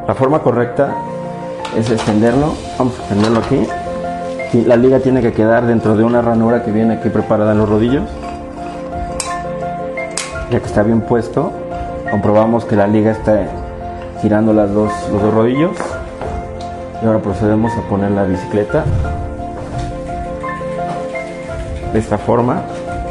La 0.08 0.14
forma 0.14 0.40
correcta 0.40 0.94
es 1.78 1.90
extenderlo. 1.90 2.54
Vamos 2.78 2.96
a 2.98 3.00
extenderlo 3.00 3.40
aquí. 3.40 3.66
La 4.68 4.76
liga 4.76 5.00
tiene 5.00 5.22
que 5.22 5.34
quedar 5.34 5.66
dentro 5.66 5.98
de 5.98 6.04
una 6.04 6.22
ranura 6.22 6.64
que 6.64 6.72
viene 6.72 6.96
aquí 6.96 7.10
preparada 7.10 7.54
en 7.54 7.58
los 7.58 7.68
rodillos. 7.68 8.04
Ya 10.56 10.62
que 10.62 10.68
está 10.68 10.84
bien 10.84 11.02
puesto, 11.02 11.52
comprobamos 12.10 12.64
que 12.64 12.78
la 12.78 12.88
liga 12.88 13.12
está 13.12 13.46
girando 14.22 14.54
las 14.54 14.74
dos, 14.74 14.90
los 15.12 15.22
dos 15.22 15.34
rodillos. 15.34 15.76
Y 17.04 17.06
ahora 17.06 17.20
procedemos 17.20 17.74
a 17.74 17.82
poner 17.90 18.12
la 18.12 18.24
bicicleta 18.24 18.86
de 21.92 22.00
esta 22.00 22.18
forma, 22.18 22.62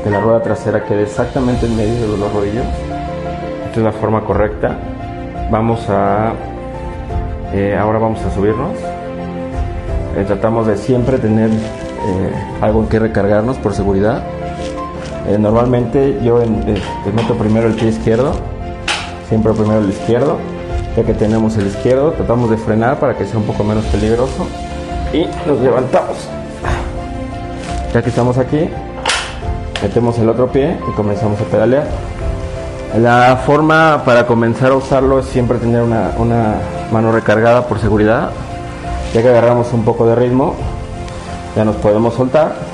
que 0.03 0.09
la 0.09 0.21
rueda 0.21 0.43
trasera 0.43 0.87
quede 0.87 1.03
exactamente 1.03 1.67
en 1.67 1.77
medio 1.77 2.01
de 2.01 2.09
los 2.09 2.19
dos 2.19 2.33
rodillos. 2.33 2.65
Esta 3.67 3.81
es 3.81 3.85
la 3.85 3.93
forma 3.93 4.25
correcta. 4.25 4.79
Vamos 5.51 5.85
a 5.91 6.33
eh, 7.53 7.77
ahora 7.77 7.99
vamos 7.99 8.25
a 8.25 8.31
subirnos. 8.31 8.73
Eh, 10.17 10.25
tratamos 10.27 10.67
de 10.67 10.79
siempre 10.79 11.19
tener 11.19 11.51
eh, 11.51 12.33
algo 12.63 12.81
en 12.81 12.89
que 12.89 12.99
recargarnos 12.99 13.59
por 13.59 13.75
seguridad. 13.75 14.23
Eh, 15.27 15.39
normalmente 15.39 16.21
yo 16.23 16.43
eh, 16.43 16.47
meto 17.15 17.35
primero 17.35 17.67
el 17.67 17.75
pie 17.75 17.89
izquierdo, 17.89 18.33
siempre 19.29 19.53
primero 19.53 19.81
el 19.81 19.91
izquierdo. 19.91 20.39
Ya 20.97 21.03
que 21.03 21.15
tenemos 21.15 21.57
el 21.57 21.67
izquierdo, 21.67 22.13
tratamos 22.13 22.51
de 22.51 22.57
frenar 22.57 23.01
para 23.01 23.17
que 23.17 23.25
sea 23.25 23.39
un 23.39 23.45
poco 23.45 23.65
menos 23.65 23.85
peligroso. 23.87 24.47
Y 25.13 25.27
nos 25.49 25.61
levantamos. 25.61 26.29
Ya 27.93 28.03
que 28.03 28.11
estamos 28.11 28.39
aquí, 28.39 28.69
metemos 29.83 30.19
el 30.19 30.29
otro 30.29 30.49
pie 30.49 30.77
y 30.89 30.93
comenzamos 30.93 31.41
a 31.41 31.45
pedalear. 31.45 31.87
La 33.01 33.43
forma 33.45 34.03
para 34.05 34.27
comenzar 34.27 34.71
a 34.71 34.77
usarlo 34.77 35.19
es 35.19 35.27
siempre 35.27 35.59
tener 35.59 35.83
una 35.83 36.55
mano 36.93 37.11
recargada 37.11 37.67
por 37.67 37.81
seguridad. 37.81 38.31
Ya 39.13 39.23
que 39.23 39.29
agarramos 39.29 39.73
un 39.73 39.85
poco 39.85 40.07
de 40.07 40.15
ritmo, 40.15 40.55
ya 41.57 41.65
nos 41.65 41.77
podemos 41.77 42.15
soltar. 42.15 42.74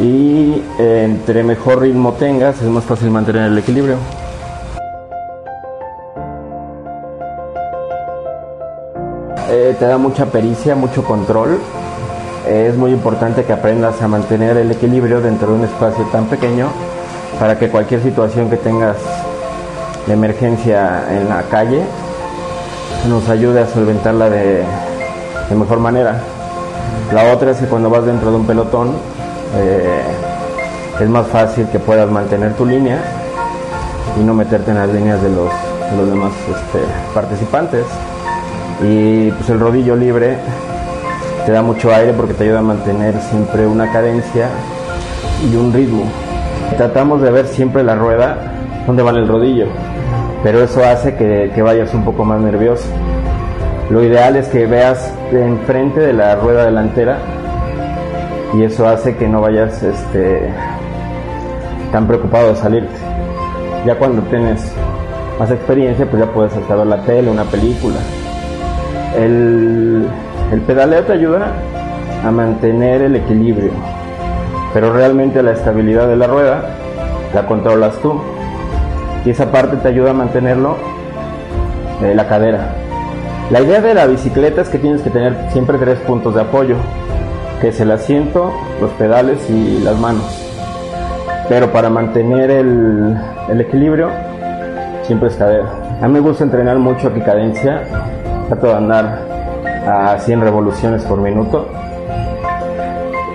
Y 0.00 0.62
eh, 0.78 1.02
entre 1.04 1.42
mejor 1.42 1.80
ritmo 1.80 2.12
tengas, 2.12 2.60
es 2.60 2.68
más 2.68 2.84
fácil 2.84 3.10
mantener 3.10 3.50
el 3.50 3.56
equilibrio. 3.56 3.96
Eh, 9.48 9.74
te 9.78 9.86
da 9.86 9.96
mucha 9.96 10.26
pericia, 10.26 10.74
mucho 10.74 11.02
control. 11.02 11.58
Es 12.46 12.76
muy 12.76 12.92
importante 12.92 13.44
que 13.44 13.52
aprendas 13.54 14.02
a 14.02 14.08
mantener 14.08 14.58
el 14.58 14.70
equilibrio 14.70 15.20
dentro 15.20 15.48
de 15.48 15.54
un 15.54 15.64
espacio 15.64 16.04
tan 16.12 16.26
pequeño 16.26 16.68
para 17.40 17.58
que 17.58 17.70
cualquier 17.70 18.02
situación 18.02 18.50
que 18.50 18.56
tengas 18.56 18.96
de 20.06 20.12
emergencia 20.12 21.04
en 21.10 21.28
la 21.28 21.42
calle 21.44 21.82
nos 23.08 23.28
ayude 23.28 23.60
a 23.62 23.66
solventarla 23.66 24.28
de 24.28 24.64
mejor 25.56 25.80
manera. 25.80 26.20
La 27.12 27.32
otra 27.32 27.52
es 27.52 27.58
que 27.58 27.66
cuando 27.66 27.88
vas 27.88 28.04
dentro 28.04 28.30
de 28.30 28.36
un 28.36 28.46
pelotón 28.46 28.90
eh, 29.54 30.02
es 31.00 31.08
más 31.08 31.26
fácil 31.26 31.66
que 31.68 31.78
puedas 31.78 32.10
mantener 32.10 32.54
tu 32.54 32.64
línea 32.64 32.98
y 34.18 34.24
no 34.24 34.34
meterte 34.34 34.70
en 34.70 34.78
las 34.78 34.88
líneas 34.88 35.22
de 35.22 35.28
los, 35.28 35.50
los 35.96 36.08
demás 36.08 36.32
este, 36.48 36.84
participantes. 37.14 37.84
Y 38.82 39.30
pues 39.30 39.48
el 39.50 39.60
rodillo 39.60 39.96
libre 39.96 40.36
te 41.44 41.52
da 41.52 41.62
mucho 41.62 41.94
aire 41.94 42.12
porque 42.12 42.34
te 42.34 42.44
ayuda 42.44 42.60
a 42.60 42.62
mantener 42.62 43.14
siempre 43.20 43.66
una 43.66 43.92
cadencia 43.92 44.48
y 45.50 45.54
un 45.54 45.72
ritmo. 45.72 46.04
Tratamos 46.76 47.22
de 47.22 47.30
ver 47.30 47.46
siempre 47.46 47.82
la 47.82 47.94
rueda 47.94 48.52
donde 48.86 49.02
va 49.02 49.10
el 49.10 49.28
rodillo, 49.28 49.66
pero 50.42 50.62
eso 50.62 50.84
hace 50.84 51.14
que, 51.14 51.52
que 51.54 51.62
vayas 51.62 51.92
un 51.94 52.04
poco 52.04 52.24
más 52.24 52.40
nervioso. 52.40 52.84
Lo 53.90 54.02
ideal 54.02 54.36
es 54.36 54.48
que 54.48 54.66
veas 54.66 55.12
enfrente 55.30 56.00
de 56.00 56.12
la 56.12 56.34
rueda 56.36 56.64
delantera 56.64 57.18
y 58.56 58.62
eso 58.62 58.88
hace 58.88 59.16
que 59.16 59.28
no 59.28 59.42
vayas 59.42 59.82
este, 59.82 60.50
tan 61.92 62.06
preocupado 62.06 62.48
de 62.48 62.56
salirte. 62.56 62.94
Ya 63.84 63.96
cuando 63.96 64.22
tienes 64.22 64.72
más 65.38 65.50
experiencia, 65.50 66.06
pues 66.06 66.24
ya 66.24 66.32
puedes 66.32 66.54
hasta 66.56 66.74
ver 66.74 66.86
la 66.86 67.02
tele, 67.02 67.30
una 67.30 67.44
película. 67.44 67.96
El, 69.16 70.06
el 70.52 70.60
pedaleo 70.62 71.02
te 71.04 71.12
ayuda 71.12 71.52
a 72.24 72.30
mantener 72.30 73.02
el 73.02 73.16
equilibrio, 73.16 73.72
pero 74.72 74.92
realmente 74.92 75.42
la 75.42 75.52
estabilidad 75.52 76.08
de 76.08 76.16
la 76.16 76.26
rueda 76.26 76.76
la 77.34 77.46
controlas 77.46 77.96
tú. 78.00 78.20
Y 79.24 79.30
esa 79.30 79.50
parte 79.50 79.76
te 79.76 79.88
ayuda 79.88 80.10
a 80.10 80.14
mantenerlo 80.14 80.76
de 82.00 82.14
la 82.14 82.26
cadera. 82.26 82.74
La 83.50 83.60
idea 83.60 83.80
de 83.80 83.92
la 83.92 84.06
bicicleta 84.06 84.62
es 84.62 84.68
que 84.68 84.78
tienes 84.78 85.02
que 85.02 85.10
tener 85.10 85.36
siempre 85.52 85.78
tres 85.78 85.98
puntos 86.00 86.34
de 86.34 86.40
apoyo, 86.40 86.76
que 87.60 87.68
es 87.68 87.80
el 87.80 87.90
asiento, 87.90 88.52
los 88.80 88.90
pedales 88.92 89.48
y 89.50 89.80
las 89.80 89.98
manos. 89.98 90.24
Pero 91.48 91.72
para 91.72 91.88
mantener 91.88 92.50
el, 92.50 93.16
equilibrio, 93.60 94.10
siempre 95.04 95.28
es 95.28 95.36
cadera. 95.36 95.66
A 96.02 96.08
mí 96.08 96.14
me 96.14 96.20
gusta 96.20 96.44
entrenar 96.44 96.78
mucho 96.78 97.08
aquí 97.08 97.20
cadencia, 97.20 97.82
trato 98.48 98.66
de 98.66 98.74
andar 98.74 99.18
a 99.86 100.18
100 100.18 100.40
revoluciones 100.40 101.02
por 101.04 101.18
minuto. 101.18 101.68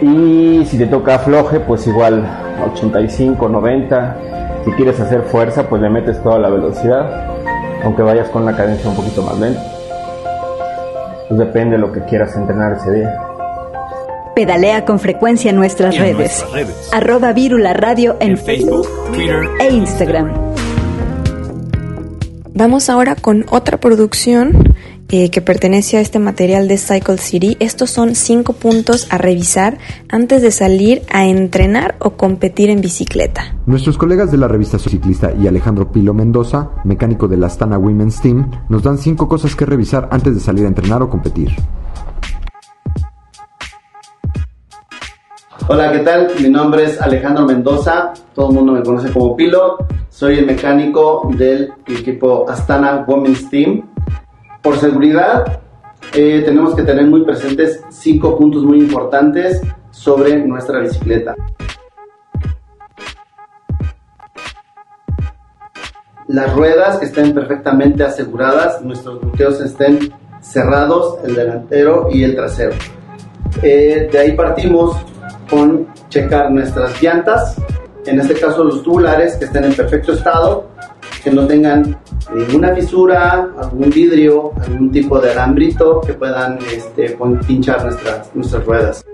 Y 0.01 0.65
si 0.65 0.77
te 0.77 0.87
toca 0.87 1.19
floje, 1.19 1.59
pues 1.59 1.87
igual 1.87 2.25
85, 2.73 3.47
90. 3.47 4.17
Si 4.65 4.71
quieres 4.73 4.99
hacer 4.99 5.23
fuerza, 5.23 5.67
pues 5.69 5.81
le 5.81 5.89
metes 5.89 6.21
toda 6.21 6.37
la 6.37 6.49
velocidad, 6.49 7.27
aunque 7.83 8.03
vayas 8.03 8.29
con 8.29 8.45
la 8.45 8.55
cadencia 8.55 8.89
un 8.89 8.95
poquito 8.95 9.23
más 9.23 9.39
lenta. 9.39 9.61
Pues 11.29 11.39
depende 11.39 11.77
de 11.77 11.81
lo 11.81 11.91
que 11.91 12.01
quieras 12.01 12.35
entrenar 12.35 12.73
ese 12.73 12.91
día. 12.91 13.30
Pedalea 14.41 14.85
con 14.85 14.99
frecuencia 14.99 15.51
en 15.51 15.55
nuestras 15.55 15.93
Y 15.93 15.97
en 15.97 16.03
redes. 16.03 16.17
nuestras 16.17 16.51
redes. 16.51 16.89
Arroba 16.91 17.31
Vírula 17.31 17.73
Radio 17.73 18.17
en, 18.19 18.39
Facebook, 18.39 18.87
Twitter 19.13 19.47
e 19.59 19.71
Instagram. 19.71 20.31
Vamos 22.55 22.89
ahora 22.89 23.15
con 23.15 23.45
otra 23.51 23.79
producción 23.79 24.73
eh, 25.09 25.29
que 25.29 25.41
pertenece 25.41 25.97
a 25.97 26.01
este 26.01 26.17
material 26.17 26.67
de 26.67 26.79
Cycle 26.79 27.19
City. 27.19 27.55
Estos 27.59 27.91
son 27.91 28.15
cinco 28.15 28.53
puntos 28.53 29.05
a 29.11 29.19
revisar 29.19 29.77
antes 30.09 30.41
de 30.41 30.49
salir 30.49 31.03
a 31.13 31.27
entrenar 31.27 31.97
o 31.99 32.17
competir 32.17 32.71
en 32.71 32.81
bicicleta. 32.81 33.55
Nuestros 33.67 33.95
colegas 33.95 34.31
de 34.31 34.37
la 34.37 34.47
revista 34.47 34.79
Ciclista 34.79 35.33
y 35.39 35.45
Alejandro 35.45 35.91
Pilo 35.91 36.15
Mendoza, 36.15 36.71
mecánico 36.83 37.27
de 37.27 37.37
la 37.37 37.45
Astana 37.45 37.77
Women's 37.77 38.19
Team, 38.21 38.49
nos 38.69 38.81
dan 38.81 38.97
cinco 38.97 39.27
cosas 39.27 39.55
que 39.55 39.67
revisar 39.67 40.09
antes 40.11 40.33
de 40.33 40.39
salir 40.39 40.65
a 40.65 40.69
entrenar 40.69 41.03
o 41.03 41.11
competir. 41.11 41.51
Hola, 45.73 45.89
¿qué 45.89 45.99
tal? 45.99 46.27
Mi 46.41 46.49
nombre 46.49 46.83
es 46.83 46.99
Alejandro 46.99 47.45
Mendoza, 47.45 48.11
todo 48.35 48.49
el 48.49 48.55
mundo 48.55 48.73
me 48.73 48.83
conoce 48.83 49.09
como 49.09 49.37
Pilo, 49.37 49.77
soy 50.09 50.39
el 50.39 50.45
mecánico 50.45 51.31
del 51.33 51.71
equipo 51.87 52.45
Astana 52.49 53.05
Women's 53.07 53.49
Team. 53.49 53.89
Por 54.61 54.75
seguridad, 54.75 55.61
eh, 56.13 56.41
tenemos 56.43 56.75
que 56.75 56.83
tener 56.83 57.05
muy 57.05 57.23
presentes 57.23 57.81
cinco 57.89 58.37
puntos 58.37 58.65
muy 58.65 58.79
importantes 58.79 59.61
sobre 59.91 60.45
nuestra 60.45 60.81
bicicleta. 60.81 61.35
Las 66.27 66.53
ruedas 66.53 67.01
estén 67.01 67.33
perfectamente 67.33 68.03
aseguradas, 68.03 68.81
nuestros 68.81 69.21
bloqueos 69.21 69.61
estén 69.61 70.13
cerrados, 70.41 71.19
el 71.23 71.33
delantero 71.33 72.09
y 72.11 72.23
el 72.23 72.35
trasero. 72.35 72.73
Eh, 73.63 74.09
de 74.11 74.19
ahí 74.19 74.33
partimos 74.33 74.97
con 75.51 75.85
checar 76.07 76.49
nuestras 76.49 76.99
llantas, 77.01 77.57
en 78.05 78.21
este 78.21 78.33
caso 78.35 78.63
los 78.63 78.81
tubulares 78.81 79.35
que 79.35 79.45
estén 79.45 79.65
en 79.65 79.73
perfecto 79.73 80.13
estado, 80.13 80.69
que 81.21 81.29
no 81.29 81.45
tengan 81.45 81.97
ninguna 82.33 82.73
fisura, 82.73 83.49
algún 83.57 83.89
vidrio, 83.89 84.53
algún 84.65 84.91
tipo 84.91 85.19
de 85.19 85.31
alambrito 85.31 85.99
que 85.99 86.13
puedan 86.13 86.57
este, 86.73 87.17
pinchar 87.45 87.83
nuestras, 87.83 88.65
ruedas. 88.65 89.05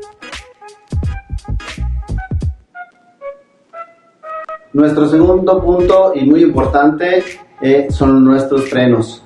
Nuestro 4.73 5.09
segundo 5.09 5.59
punto 5.59 6.11
y 6.13 6.23
muy 6.23 6.43
importante 6.43 7.23
eh, 7.61 7.87
son 7.89 8.23
nuestros 8.23 8.69
frenos. 8.69 9.16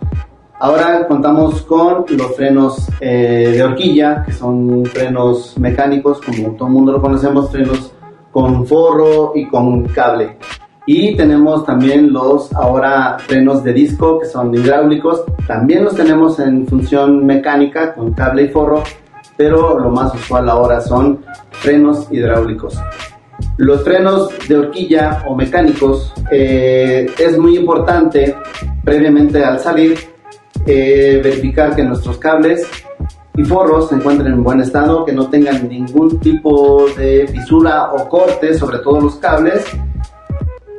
Ahora 0.64 1.08
contamos 1.08 1.64
con 1.64 2.06
los 2.08 2.36
frenos 2.36 2.88
eh, 3.00 3.52
de 3.52 3.64
horquilla, 3.64 4.24
que 4.24 4.32
son 4.32 4.86
frenos 4.86 5.58
mecánicos, 5.58 6.22
como 6.22 6.52
todo 6.52 6.68
el 6.68 6.74
mundo 6.76 6.92
lo 6.92 7.02
conocemos, 7.02 7.50
frenos 7.50 7.92
con 8.32 8.68
forro 8.68 9.32
y 9.34 9.48
con 9.48 9.88
cable. 9.88 10.38
Y 10.86 11.16
tenemos 11.16 11.66
también 11.66 12.14
los 12.14 12.54
ahora 12.54 13.18
frenos 13.18 13.64
de 13.64 13.74
disco, 13.74 14.20
que 14.20 14.28
son 14.28 14.54
hidráulicos. 14.54 15.24
También 15.48 15.84
los 15.84 15.96
tenemos 15.96 16.38
en 16.38 16.68
función 16.68 17.26
mecánica, 17.26 17.96
con 17.96 18.14
cable 18.14 18.44
y 18.44 18.50
forro, 18.50 18.84
pero 19.36 19.80
lo 19.80 19.90
más 19.90 20.14
usual 20.14 20.48
ahora 20.48 20.80
son 20.80 21.26
frenos 21.50 22.08
hidráulicos. 22.12 22.80
Los 23.58 23.84
frenos 23.84 24.30
de 24.48 24.58
horquilla 24.60 25.24
o 25.28 25.36
mecánicos 25.36 26.14
eh, 26.30 27.08
es 27.18 27.36
muy 27.36 27.58
importante 27.58 28.36
previamente 28.84 29.44
al 29.44 29.60
salir 29.60 30.12
eh, 30.66 31.20
verificar 31.24 31.76
que 31.76 31.84
nuestros 31.84 32.18
cables 32.18 32.68
y 33.36 33.44
forros 33.44 33.90
se 33.90 33.96
encuentren 33.96 34.34
en 34.34 34.44
buen 34.44 34.60
estado, 34.60 35.06
que 35.06 35.14
no 35.14 35.30
tengan 35.30 35.68
ningún 35.68 36.20
tipo 36.20 36.86
de 36.98 37.28
fisura 37.28 37.92
o 37.94 38.10
corte 38.10 38.54
sobre 38.54 38.80
todos 38.80 39.04
los 39.04 39.16
cables, 39.16 39.66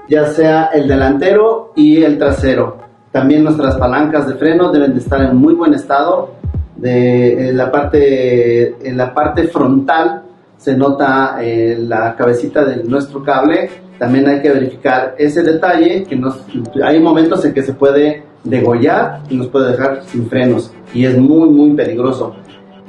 ya 0.09 0.27
sea 0.27 0.66
el 0.66 0.87
delantero 0.87 1.73
y 1.75 2.03
el 2.03 2.18
trasero. 2.18 2.79
También 3.11 3.45
nuestras 3.45 3.77
palancas 3.77 4.27
de 4.27 4.35
freno 4.35 4.71
deben 4.71 4.95
de 4.95 5.01
estar 5.01 5.21
en 5.21 5.37
muy 5.37 5.55
buen 5.55 5.75
estado. 5.75 6.35
De, 6.77 7.51
en 7.51 7.57
la, 7.57 7.71
parte, 7.71 8.88
en 8.88 8.97
la 8.97 9.14
parte 9.14 9.45
frontal 9.45 10.23
se 10.57 10.77
nota 10.77 11.37
eh, 11.40 11.77
la 11.79 12.16
cabecita 12.16 12.64
de 12.64 12.85
nuestro 12.85 13.23
cable. 13.23 13.68
También 14.03 14.29
hay 14.29 14.43
que 14.43 14.51
verificar 14.51 15.15
ese 15.17 15.45
detalle, 15.45 16.03
que 16.03 16.17
nos, 16.17 16.41
hay 16.83 16.99
momentos 16.99 17.45
en 17.45 17.55
que 17.55 17.62
se 17.62 17.73
puede 17.73 18.25
degollar 18.43 19.21
y 19.31 19.37
nos 19.37 19.47
puede 19.47 19.71
dejar 19.71 20.03
sin 20.07 20.29
frenos 20.29 20.73
y 20.93 21.05
es 21.05 21.17
muy 21.17 21.49
muy 21.49 21.73
peligroso. 21.75 22.35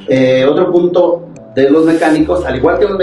Eh, 0.08 0.43
otro 0.43 0.71
punto 0.71 1.28
de 1.54 1.69
los 1.69 1.86
mecánicos, 1.86 2.43
al 2.45 2.56
igual, 2.56 2.80
que 2.80 2.86
los, 2.86 2.99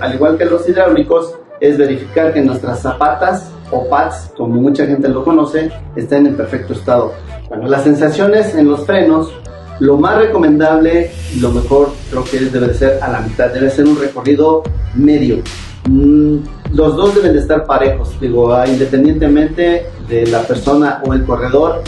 al 0.00 0.12
igual 0.12 0.36
que 0.36 0.44
los 0.44 0.68
hidráulicos, 0.68 1.36
es 1.60 1.78
verificar 1.78 2.34
que 2.34 2.40
nuestras 2.40 2.82
zapatas 2.82 3.52
o 3.70 3.88
pads, 3.88 4.32
como 4.36 4.60
mucha 4.60 4.84
gente 4.84 5.08
lo 5.08 5.22
conoce, 5.22 5.70
estén 5.94 6.26
en 6.26 6.34
perfecto 6.34 6.72
estado. 6.72 7.12
Bueno, 7.48 7.68
las 7.68 7.84
sensaciones 7.84 8.56
en 8.56 8.70
los 8.70 8.84
frenos, 8.84 9.32
lo 9.78 9.98
más 9.98 10.18
recomendable 10.18 11.12
lo 11.38 11.50
mejor 11.50 11.90
creo 12.10 12.24
que 12.24 12.40
debe 12.40 12.74
ser 12.74 12.98
a 13.00 13.08
la 13.08 13.20
mitad, 13.20 13.50
debe 13.50 13.70
ser 13.70 13.86
un 13.86 14.00
recorrido 14.00 14.64
medio. 14.96 15.44
Mm, 15.88 16.36
los 16.74 16.96
dos 16.96 17.14
deben 17.14 17.32
de 17.32 17.40
estar 17.40 17.66
parejos, 17.66 18.18
digo, 18.20 18.52
ah, 18.54 18.66
independientemente 18.66 19.86
de 20.08 20.26
la 20.26 20.42
persona 20.42 21.02
o 21.04 21.12
el 21.12 21.24
corredor. 21.24 21.82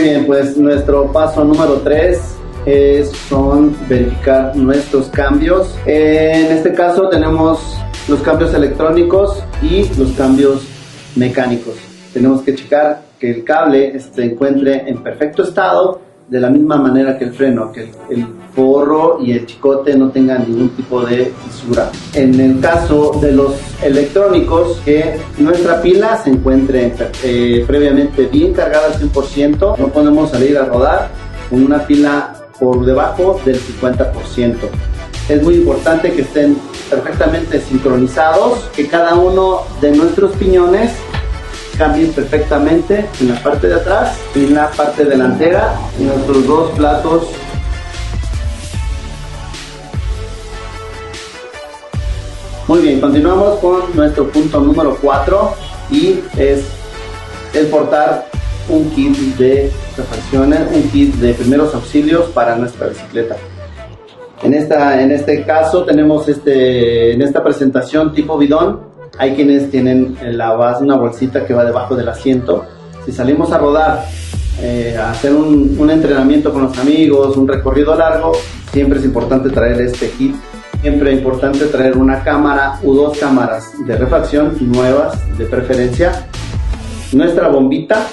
Bien, 0.00 0.24
pues 0.26 0.56
nuestro 0.56 1.12
paso 1.12 1.44
número 1.44 1.74
3 1.84 2.18
es, 2.64 3.10
son 3.28 3.76
verificar 3.88 4.56
nuestros 4.56 5.08
cambios. 5.08 5.76
En 5.84 6.52
este 6.52 6.72
caso 6.72 7.08
tenemos 7.08 7.60
los 8.08 8.20
cambios 8.20 8.54
electrónicos 8.54 9.42
y 9.62 9.88
los 9.98 10.12
cambios 10.12 10.62
mecánicos. 11.16 11.74
Tenemos 12.14 12.42
que 12.42 12.54
checar 12.54 13.02
que 13.18 13.30
el 13.30 13.44
cable 13.44 13.98
se 14.00 14.24
encuentre 14.24 14.88
en 14.88 15.02
perfecto 15.02 15.42
estado, 15.42 16.00
de 16.30 16.40
la 16.40 16.48
misma 16.48 16.76
manera 16.76 17.18
que 17.18 17.24
el 17.24 17.32
freno, 17.32 17.72
que 17.72 17.90
el, 18.08 18.26
forro 18.54 19.20
y 19.22 19.30
el 19.30 19.46
chicote 19.46 19.96
no 19.96 20.10
tengan 20.10 20.44
ningún 20.44 20.70
tipo 20.70 21.02
de 21.02 21.32
fisura. 21.46 21.88
En 22.14 22.38
el 22.40 22.58
caso 22.58 23.16
de 23.22 23.30
los 23.30 23.54
electrónicos, 23.80 24.80
que 24.84 25.20
nuestra 25.38 25.80
pila 25.80 26.16
se 26.16 26.30
encuentre 26.30 26.92
eh, 27.22 27.64
previamente 27.64 28.26
bien 28.26 28.52
cargada 28.52 28.88
al 28.88 28.94
100%, 28.94 29.78
no 29.78 29.88
podemos 29.88 30.30
salir 30.30 30.58
a 30.58 30.64
rodar 30.64 31.10
con 31.48 31.62
una 31.62 31.86
pila 31.86 32.34
por 32.58 32.84
debajo 32.84 33.40
del 33.44 33.60
50%. 33.60 34.56
Es 35.28 35.42
muy 35.44 35.54
importante 35.54 36.12
que 36.12 36.22
estén 36.22 36.56
perfectamente 36.90 37.60
sincronizados, 37.60 38.68
que 38.74 38.88
cada 38.88 39.14
uno 39.14 39.60
de 39.80 39.92
nuestros 39.92 40.32
piñones 40.32 40.90
cambien 41.80 42.12
perfectamente 42.12 43.06
en 43.22 43.28
la 43.28 43.42
parte 43.42 43.66
de 43.66 43.74
atrás 43.76 44.18
y 44.34 44.44
en 44.44 44.54
la 44.54 44.70
parte 44.70 45.02
delantera 45.02 45.80
en 45.98 46.08
nuestros 46.08 46.46
dos 46.46 46.70
platos 46.72 47.28
Muy 52.68 52.80
bien, 52.80 53.00
continuamos 53.00 53.58
con 53.60 53.96
nuestro 53.96 54.28
punto 54.28 54.60
número 54.60 54.96
4 55.00 55.54
y 55.90 56.20
es 56.36 56.66
el 57.54 57.66
portar 57.66 58.26
un 58.68 58.90
kit 58.90 59.16
de 59.38 59.72
refacciones, 59.96 60.60
un 60.72 60.82
kit 60.90 61.14
de 61.14 61.32
primeros 61.34 61.74
auxilios 61.74 62.26
para 62.26 62.54
nuestra 62.56 62.88
bicicleta. 62.88 63.36
En, 64.44 64.54
esta, 64.54 65.02
en 65.02 65.10
este 65.10 65.44
caso 65.44 65.84
tenemos 65.84 66.28
este, 66.28 67.14
en 67.14 67.22
esta 67.22 67.42
presentación 67.42 68.14
tipo 68.14 68.38
bidón, 68.38 68.89
hay 69.20 69.34
quienes 69.34 69.70
tienen 69.70 70.16
en 70.22 70.38
la 70.38 70.54
base 70.54 70.82
una 70.82 70.96
bolsita 70.96 71.44
que 71.44 71.52
va 71.52 71.62
debajo 71.62 71.94
del 71.94 72.08
asiento. 72.08 72.64
Si 73.04 73.12
salimos 73.12 73.52
a 73.52 73.58
rodar, 73.58 74.06
eh, 74.62 74.96
a 74.98 75.10
hacer 75.10 75.34
un, 75.34 75.90
entrenamiento 75.90 76.50
con 76.50 76.62
los 76.62 76.78
amigos, 76.78 77.36
un 77.36 77.46
recorrido 77.46 77.94
largo, 77.94 78.32
siempre 78.72 78.98
es 78.98 79.04
importante 79.04 79.50
traer 79.50 79.78
este 79.82 80.08
kit 80.10 80.34
Siempre 80.80 81.12
es 81.12 81.18
importante 81.18 81.66
traer 81.66 81.98
una 81.98 82.24
cámara 82.24 82.78
u 82.82 82.94
dos 82.94 83.18
cámaras 83.18 83.74
de 83.86 83.98
refacción 83.98 84.56
nuevas, 84.58 85.18
de 85.36 85.44
preferencia. 85.44 86.26
Nuestra 87.12 87.48
bombita 87.48 88.06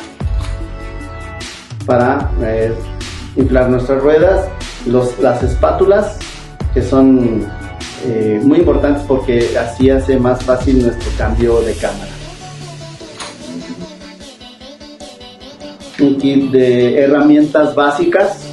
para 1.86 2.30
eh, 2.41 2.74
inflar 3.38 3.70
nuestras 3.70 4.04
ruedas. 4.04 4.50
Los, 4.86 5.17
las 5.20 5.41
espátulas 5.41 6.20
que 6.74 6.82
son 6.82 7.46
eh, 8.06 8.40
muy 8.44 8.60
importantes 8.60 9.04
porque 9.08 9.58
así 9.58 9.90
hace 9.90 10.18
más 10.18 10.44
fácil 10.44 10.84
nuestro 10.84 11.12
cambio 11.18 11.62
de 11.62 11.74
cámara. 11.74 12.12
Un 16.00 16.16
kit 16.18 16.52
de 16.52 17.00
herramientas 17.00 17.74
básicas 17.74 18.48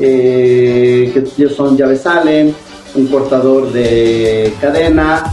eh, 0.00 1.12
que 1.36 1.48
son 1.48 1.76
llaves 1.76 2.06
Allen, 2.06 2.54
un 2.94 3.06
cortador 3.08 3.72
de 3.72 4.52
cadena. 4.60 5.24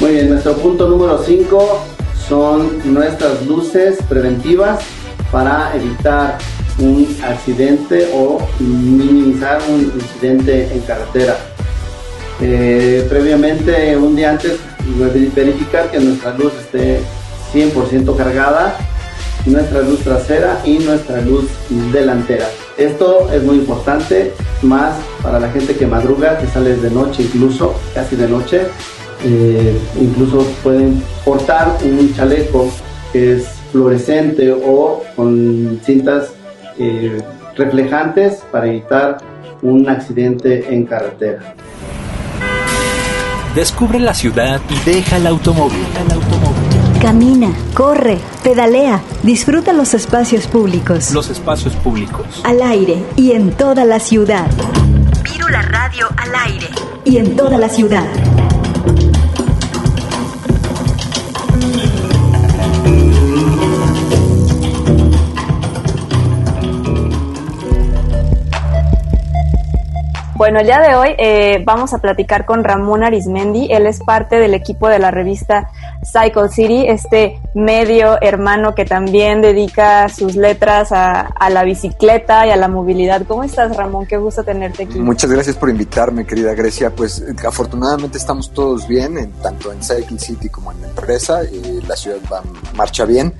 Muy 0.00 0.10
bien, 0.12 0.30
nuestro 0.30 0.54
punto 0.56 0.88
número 0.88 1.22
5 1.22 1.84
son 2.28 2.92
nuestras 2.92 3.46
luces 3.46 3.98
preventivas 4.08 4.80
para 5.30 5.74
evitar 5.76 6.38
un 6.78 7.16
accidente 7.22 8.08
o 8.14 8.38
minimizar 8.58 9.60
un 9.68 9.92
incidente 9.94 10.68
en 10.72 10.80
carretera. 10.80 11.36
eh, 12.40 13.06
previamente, 13.08 13.96
un 13.96 14.14
día 14.14 14.32
antes, 14.32 14.58
verificar 15.34 15.90
que 15.90 15.98
nuestra 15.98 16.34
luz 16.34 16.52
esté 16.60 17.00
100% 17.52 18.14
cargada, 18.16 18.76
nuestra 19.46 19.80
luz 19.82 20.00
trasera 20.00 20.60
y 20.64 20.78
nuestra 20.78 21.20
luz 21.22 21.46
delantera. 21.92 22.46
Esto 22.76 23.30
es 23.32 23.42
muy 23.42 23.56
importante, 23.56 24.32
más 24.62 24.94
para 25.22 25.40
la 25.40 25.50
gente 25.50 25.74
que 25.74 25.86
madruga, 25.86 26.38
que 26.38 26.46
sale 26.46 26.76
de 26.76 26.90
noche 26.90 27.22
incluso, 27.22 27.74
casi 27.94 28.16
de 28.16 28.28
noche. 28.28 28.62
Eh, 29.24 29.74
incluso 29.98 30.44
pueden 30.62 31.02
portar 31.24 31.78
un 31.82 32.14
chaleco 32.14 32.70
que 33.12 33.36
es 33.36 33.46
fluorescente 33.72 34.52
o 34.52 35.02
con 35.16 35.80
cintas 35.84 36.35
eh, 36.78 37.22
reflejantes 37.56 38.42
para 38.50 38.66
evitar 38.66 39.18
un 39.62 39.88
accidente 39.88 40.72
en 40.72 40.84
carretera. 40.84 41.54
Descubre 43.54 43.98
la 43.98 44.12
ciudad 44.12 44.60
y 44.68 44.90
deja 44.90 45.16
el 45.16 45.26
automóvil. 45.26 45.80
Camina, 47.00 47.48
corre, 47.72 48.18
pedalea, 48.42 49.00
disfruta 49.22 49.72
los 49.72 49.94
espacios 49.94 50.46
públicos. 50.46 51.12
Los 51.12 51.30
espacios 51.30 51.74
públicos. 51.76 52.42
Al 52.44 52.60
aire 52.60 53.02
y 53.16 53.32
en 53.32 53.52
toda 53.52 53.84
la 53.84 53.98
ciudad. 53.98 54.46
Virula 55.22 55.62
Radio 55.62 56.06
al 56.16 56.34
aire. 56.52 56.66
Y 57.04 57.18
en 57.18 57.36
toda 57.36 57.56
la 57.58 57.68
ciudad. 57.68 58.06
Bueno, 70.36 70.60
el 70.60 70.66
día 70.66 70.80
de 70.80 70.94
hoy 70.94 71.14
eh, 71.16 71.62
vamos 71.64 71.94
a 71.94 71.98
platicar 71.98 72.44
con 72.44 72.62
Ramón 72.62 73.02
Arismendi. 73.02 73.68
Él 73.70 73.86
es 73.86 74.00
parte 74.00 74.36
del 74.36 74.52
equipo 74.52 74.86
de 74.86 74.98
la 74.98 75.10
revista 75.10 75.70
Cycle 76.04 76.50
City, 76.50 76.84
este 76.86 77.40
medio 77.54 78.18
hermano 78.20 78.74
que 78.74 78.84
también 78.84 79.40
dedica 79.40 80.10
sus 80.10 80.36
letras 80.36 80.92
a, 80.92 81.20
a, 81.22 81.48
la 81.48 81.64
bicicleta 81.64 82.46
y 82.46 82.50
a 82.50 82.56
la 82.56 82.68
movilidad. 82.68 83.22
¿Cómo 83.26 83.44
estás, 83.44 83.74
Ramón? 83.74 84.04
Qué 84.04 84.18
gusto 84.18 84.44
tenerte 84.44 84.82
aquí. 84.82 84.98
Muchas 84.98 85.30
gracias 85.30 85.56
por 85.56 85.70
invitarme, 85.70 86.26
querida 86.26 86.52
Grecia. 86.52 86.90
Pues 86.90 87.24
afortunadamente 87.46 88.18
estamos 88.18 88.52
todos 88.52 88.86
bien, 88.86 89.16
en, 89.16 89.32
tanto 89.40 89.72
en 89.72 89.82
Cycle 89.82 90.18
City 90.18 90.50
como 90.50 90.70
en 90.70 90.82
la 90.82 90.88
empresa. 90.88 91.44
Y 91.44 91.80
la 91.86 91.96
ciudad 91.96 92.18
va, 92.30 92.42
marcha 92.74 93.06
bien 93.06 93.32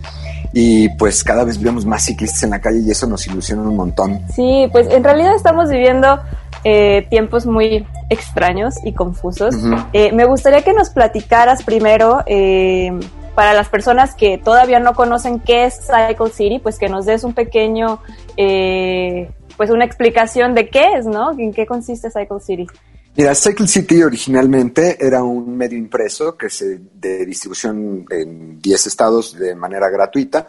y 0.58 0.88
pues 0.88 1.22
cada 1.22 1.44
vez 1.44 1.60
vemos 1.60 1.84
más 1.84 2.06
ciclistas 2.06 2.42
en 2.44 2.50
la 2.50 2.60
calle 2.60 2.80
y 2.80 2.90
eso 2.90 3.06
nos 3.06 3.26
ilusiona 3.26 3.60
un 3.60 3.76
montón. 3.76 4.22
Sí, 4.34 4.66
pues 4.72 4.86
en 4.90 5.04
realidad 5.04 5.34
estamos 5.36 5.68
viviendo 5.68 6.18
eh, 6.64 7.06
tiempos 7.10 7.46
muy 7.46 7.86
extraños 8.10 8.74
y 8.84 8.92
confusos. 8.92 9.54
Uh 9.54 9.58
-huh. 9.58 9.86
eh, 9.92 10.12
me 10.12 10.24
gustaría 10.24 10.62
que 10.62 10.72
nos 10.72 10.90
platicaras 10.90 11.62
primero, 11.62 12.22
eh, 12.26 12.92
para 13.36 13.52
las 13.52 13.68
personas 13.68 14.14
que 14.14 14.38
todavía 14.38 14.80
no 14.80 14.94
conocen 14.94 15.40
qué 15.40 15.66
es 15.66 15.78
Cycle 15.86 16.30
City, 16.30 16.58
pues 16.58 16.78
que 16.78 16.88
nos 16.88 17.04
des 17.04 17.22
un 17.22 17.34
pequeño, 17.34 18.00
eh, 18.36 19.30
pues 19.58 19.68
una 19.70 19.84
explicación 19.84 20.54
de 20.54 20.70
qué 20.70 20.94
es, 20.96 21.04
¿no? 21.04 21.32
¿En 21.38 21.52
qué 21.52 21.66
consiste 21.66 22.08
Cycle 22.10 22.40
City? 22.40 22.66
Mira, 23.14 23.34
Cycle 23.34 23.66
City 23.66 24.02
originalmente 24.02 24.96
era 24.98 25.22
un 25.22 25.54
medio 25.54 25.76
impreso 25.76 26.34
que 26.34 26.48
se 26.48 26.80
de 26.94 27.26
distribución 27.26 28.06
en 28.10 28.58
10 28.58 28.86
estados 28.86 29.38
de 29.38 29.54
manera 29.54 29.90
gratuita. 29.90 30.48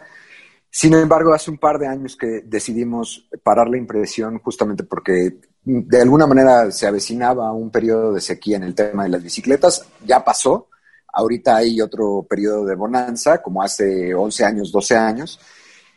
Sin 0.70 0.94
embargo, 0.94 1.32
hace 1.32 1.50
un 1.50 1.58
par 1.58 1.78
de 1.78 1.86
años 1.86 2.16
que 2.16 2.42
decidimos 2.44 3.28
parar 3.42 3.68
la 3.68 3.78
impresión 3.78 4.38
justamente 4.38 4.84
porque 4.84 5.38
de 5.64 6.00
alguna 6.00 6.26
manera 6.26 6.70
se 6.70 6.86
avecinaba 6.86 7.52
un 7.52 7.70
periodo 7.70 8.12
de 8.12 8.20
sequía 8.20 8.56
en 8.56 8.64
el 8.64 8.74
tema 8.74 9.04
de 9.04 9.10
las 9.10 9.22
bicicletas. 9.22 9.84
Ya 10.04 10.24
pasó. 10.24 10.68
Ahorita 11.12 11.56
hay 11.56 11.80
otro 11.80 12.26
periodo 12.28 12.64
de 12.64 12.74
bonanza, 12.74 13.42
como 13.42 13.62
hace 13.62 14.14
11 14.14 14.44
años, 14.44 14.70
12 14.70 14.96
años. 14.96 15.40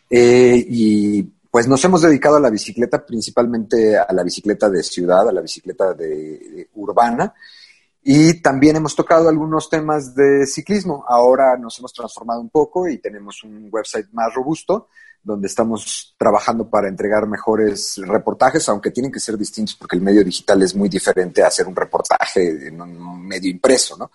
Eh, 0.10 0.66
y 0.68 1.24
pues 1.52 1.68
nos 1.68 1.84
hemos 1.84 2.02
dedicado 2.02 2.38
a 2.38 2.40
la 2.40 2.50
bicicleta, 2.50 3.06
principalmente 3.06 3.98
a 3.98 4.08
la 4.14 4.24
bicicleta 4.24 4.70
de 4.70 4.84
ciudad, 4.84 5.28
a 5.28 5.34
la 5.34 5.42
bicicleta 5.42 5.94
de, 5.94 6.08
de, 6.08 6.70
urbana. 6.76 7.34
Y 8.04 8.42
también 8.42 8.76
hemos 8.78 8.96
tocado 8.96 9.30
algunos 9.30 9.70
temas 9.70 10.16
de 10.16 10.48
ciclismo. 10.48 11.06
Ahora 11.08 11.56
nos 11.58 11.78
hemos 11.80 11.94
transformado 11.94 12.42
un 12.42 12.50
poco 12.50 12.88
y 12.88 12.98
tenemos 12.98 13.44
un 13.44 13.70
website 13.72 14.08
más 14.12 14.34
robusto 14.34 14.88
donde 15.24 15.48
estamos 15.48 16.16
trabajando 16.18 16.68
para 16.68 16.88
entregar 16.88 17.28
mejores 17.28 18.02
reportajes, 18.08 18.68
aunque 18.70 18.90
tienen 18.90 19.12
que 19.12 19.20
ser 19.20 19.38
distintos 19.38 19.76
porque 19.76 19.96
el 19.96 20.02
medio 20.02 20.24
digital 20.24 20.64
es 20.64 20.76
muy 20.76 20.90
diferente 20.90 21.44
a 21.44 21.48
hacer 21.48 21.68
un 21.68 21.76
reportaje 21.76 22.68
en 22.68 22.82
un 22.82 23.28
medio 23.28 23.52
impreso, 23.52 23.96
¿no? 23.98 24.10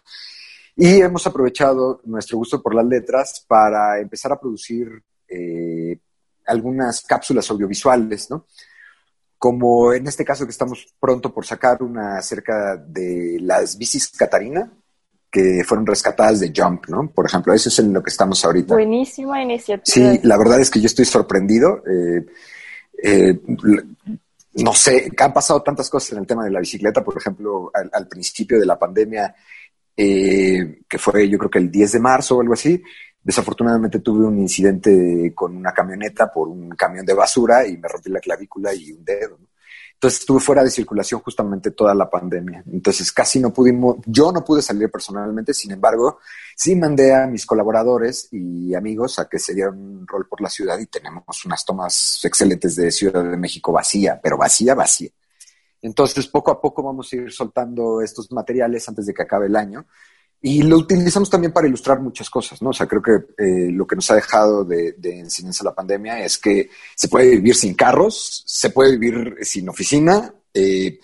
Y 0.75 1.01
hemos 1.01 1.27
aprovechado 1.27 2.01
nuestro 2.05 2.38
gusto 2.38 2.61
por 2.61 2.75
las 2.75 2.85
letras 2.85 3.44
para 3.46 4.01
empezar 4.01 4.33
a 4.33 4.40
producir 4.40 5.03
eh, 5.29 5.99
algunas 6.44 7.03
cápsulas 7.03 7.51
audiovisuales, 7.51 8.29
¿no? 8.31 8.46
Como 9.38 9.92
en 9.92 10.07
este 10.07 10.25
caso 10.25 10.44
que 10.44 10.51
estamos 10.51 10.94
pronto 10.99 11.33
por 11.33 11.44
sacar 11.44 11.83
una 11.83 12.18
acerca 12.18 12.77
de 12.77 13.38
las 13.40 13.77
bicis 13.77 14.09
Catarina, 14.09 14.72
que 15.31 15.62
fueron 15.64 15.87
rescatadas 15.87 16.40
de 16.40 16.53
Jump, 16.57 16.87
¿no? 16.88 17.11
Por 17.11 17.27
ejemplo, 17.27 17.53
eso 17.53 17.68
es 17.68 17.79
en 17.79 17.92
lo 17.92 18.03
que 18.03 18.11
estamos 18.11 18.42
ahorita. 18.44 18.75
Buenísima 18.75 19.42
iniciativa. 19.42 19.85
Sí, 19.85 20.20
la 20.22 20.38
verdad 20.38 20.61
es 20.61 20.70
que 20.70 20.81
yo 20.81 20.87
estoy 20.87 21.05
sorprendido. 21.05 21.83
Eh, 21.87 22.27
eh, 23.03 23.38
no 24.55 24.72
sé, 24.72 25.11
han 25.18 25.33
pasado 25.35 25.62
tantas 25.62 25.90
cosas 25.90 26.12
en 26.12 26.18
el 26.18 26.27
tema 26.27 26.44
de 26.44 26.51
la 26.51 26.61
bicicleta, 26.61 27.05
por 27.05 27.18
ejemplo, 27.18 27.70
al, 27.75 27.90
al 27.92 28.09
principio 28.09 28.59
de 28.59 28.64
la 28.64 28.79
pandemia, 28.79 29.35
eh, 29.96 30.81
que 30.88 30.99
fue 30.99 31.29
yo 31.29 31.38
creo 31.38 31.51
que 31.51 31.59
el 31.59 31.70
10 31.70 31.92
de 31.92 32.01
marzo 32.01 32.37
o 32.37 32.40
algo 32.40 32.55
así, 32.55 32.83
Desafortunadamente 33.27 33.99
tuve 33.99 34.25
un 34.25 34.39
incidente 34.39 35.33
con 35.35 35.57
una 35.57 35.73
camioneta 35.73 36.33
por 36.33 36.47
un 36.47 36.71
camión 36.77 37.05
de 37.05 37.12
basura 37.12 37.67
y 37.67 37.77
me 37.77 37.89
rompí 37.89 38.09
la 38.09 38.21
clavícula 38.21 38.73
y 38.73 38.93
un 38.93 39.05
dedo. 39.05 39.37
¿no? 39.41 39.49
Entonces 39.95 40.21
estuve 40.21 40.39
fuera 40.39 40.62
de 40.62 40.71
circulación 40.71 41.21
justamente 41.23 41.73
toda 41.73 41.93
la 41.93 42.09
pandemia. 42.09 42.62
Entonces 42.71 43.11
casi 43.11 43.41
no 43.41 43.53
pudimos, 43.53 43.97
yo 44.07 44.31
no 44.31 44.45
pude 44.45 44.62
salir 44.62 44.89
personalmente, 44.93 45.53
sin 45.53 45.73
embargo, 45.73 46.21
sí 46.55 46.77
mandé 46.77 47.12
a 47.17 47.27
mis 47.27 47.45
colaboradores 47.45 48.29
y 48.31 48.73
amigos 48.77 49.19
a 49.19 49.29
que 49.29 49.41
se 49.41 49.55
dieran 49.55 49.75
un 49.75 50.07
rol 50.07 50.29
por 50.29 50.41
la 50.41 50.49
ciudad 50.49 50.79
y 50.79 50.87
tenemos 50.87 51.45
unas 51.45 51.65
tomas 51.65 52.21
excelentes 52.23 52.77
de 52.77 52.93
Ciudad 52.93 53.25
de 53.25 53.37
México 53.37 53.73
vacía, 53.73 54.21
pero 54.23 54.39
vacía, 54.39 54.77
vacía. 54.77 55.11
Entonces 55.83 56.29
poco 56.29 56.53
a 56.53 56.61
poco 56.61 56.81
vamos 56.81 57.12
a 57.12 57.17
ir 57.17 57.33
soltando 57.33 58.01
estos 58.01 58.31
materiales 58.31 58.89
antes 58.89 59.05
de 59.05 59.12
que 59.12 59.23
acabe 59.23 59.47
el 59.47 59.57
año 59.57 59.85
y 60.46 60.62
lo 60.62 60.76
utilizamos 60.76 61.28
también 61.28 61.52
para 61.52 61.66
ilustrar 61.66 61.98
muchas 61.98 62.30
cosas, 62.30 62.62
¿no? 62.62 62.70
O 62.70 62.72
sea, 62.72 62.87
creo 62.87 63.02
que 63.02 63.14
eh, 63.37 63.68
lo 63.72 63.85
que 63.85 63.96
nos 63.96 64.09
ha 64.12 64.14
dejado 64.14 64.64
de, 64.64 64.92
de, 64.92 65.18
enseñanza 65.18 65.64
la 65.64 65.74
pandemia 65.74 66.24
es 66.24 66.38
que 66.38 66.70
se 66.94 67.09
puede 67.09 67.30
vivir 67.30 67.56
sin 67.56 67.74
carros, 67.74 68.44
se 68.46 68.70
puede 68.70 68.96
vivir 68.96 69.38
sin 69.40 69.68
oficina. 69.68 70.32
Eh, 70.54 71.00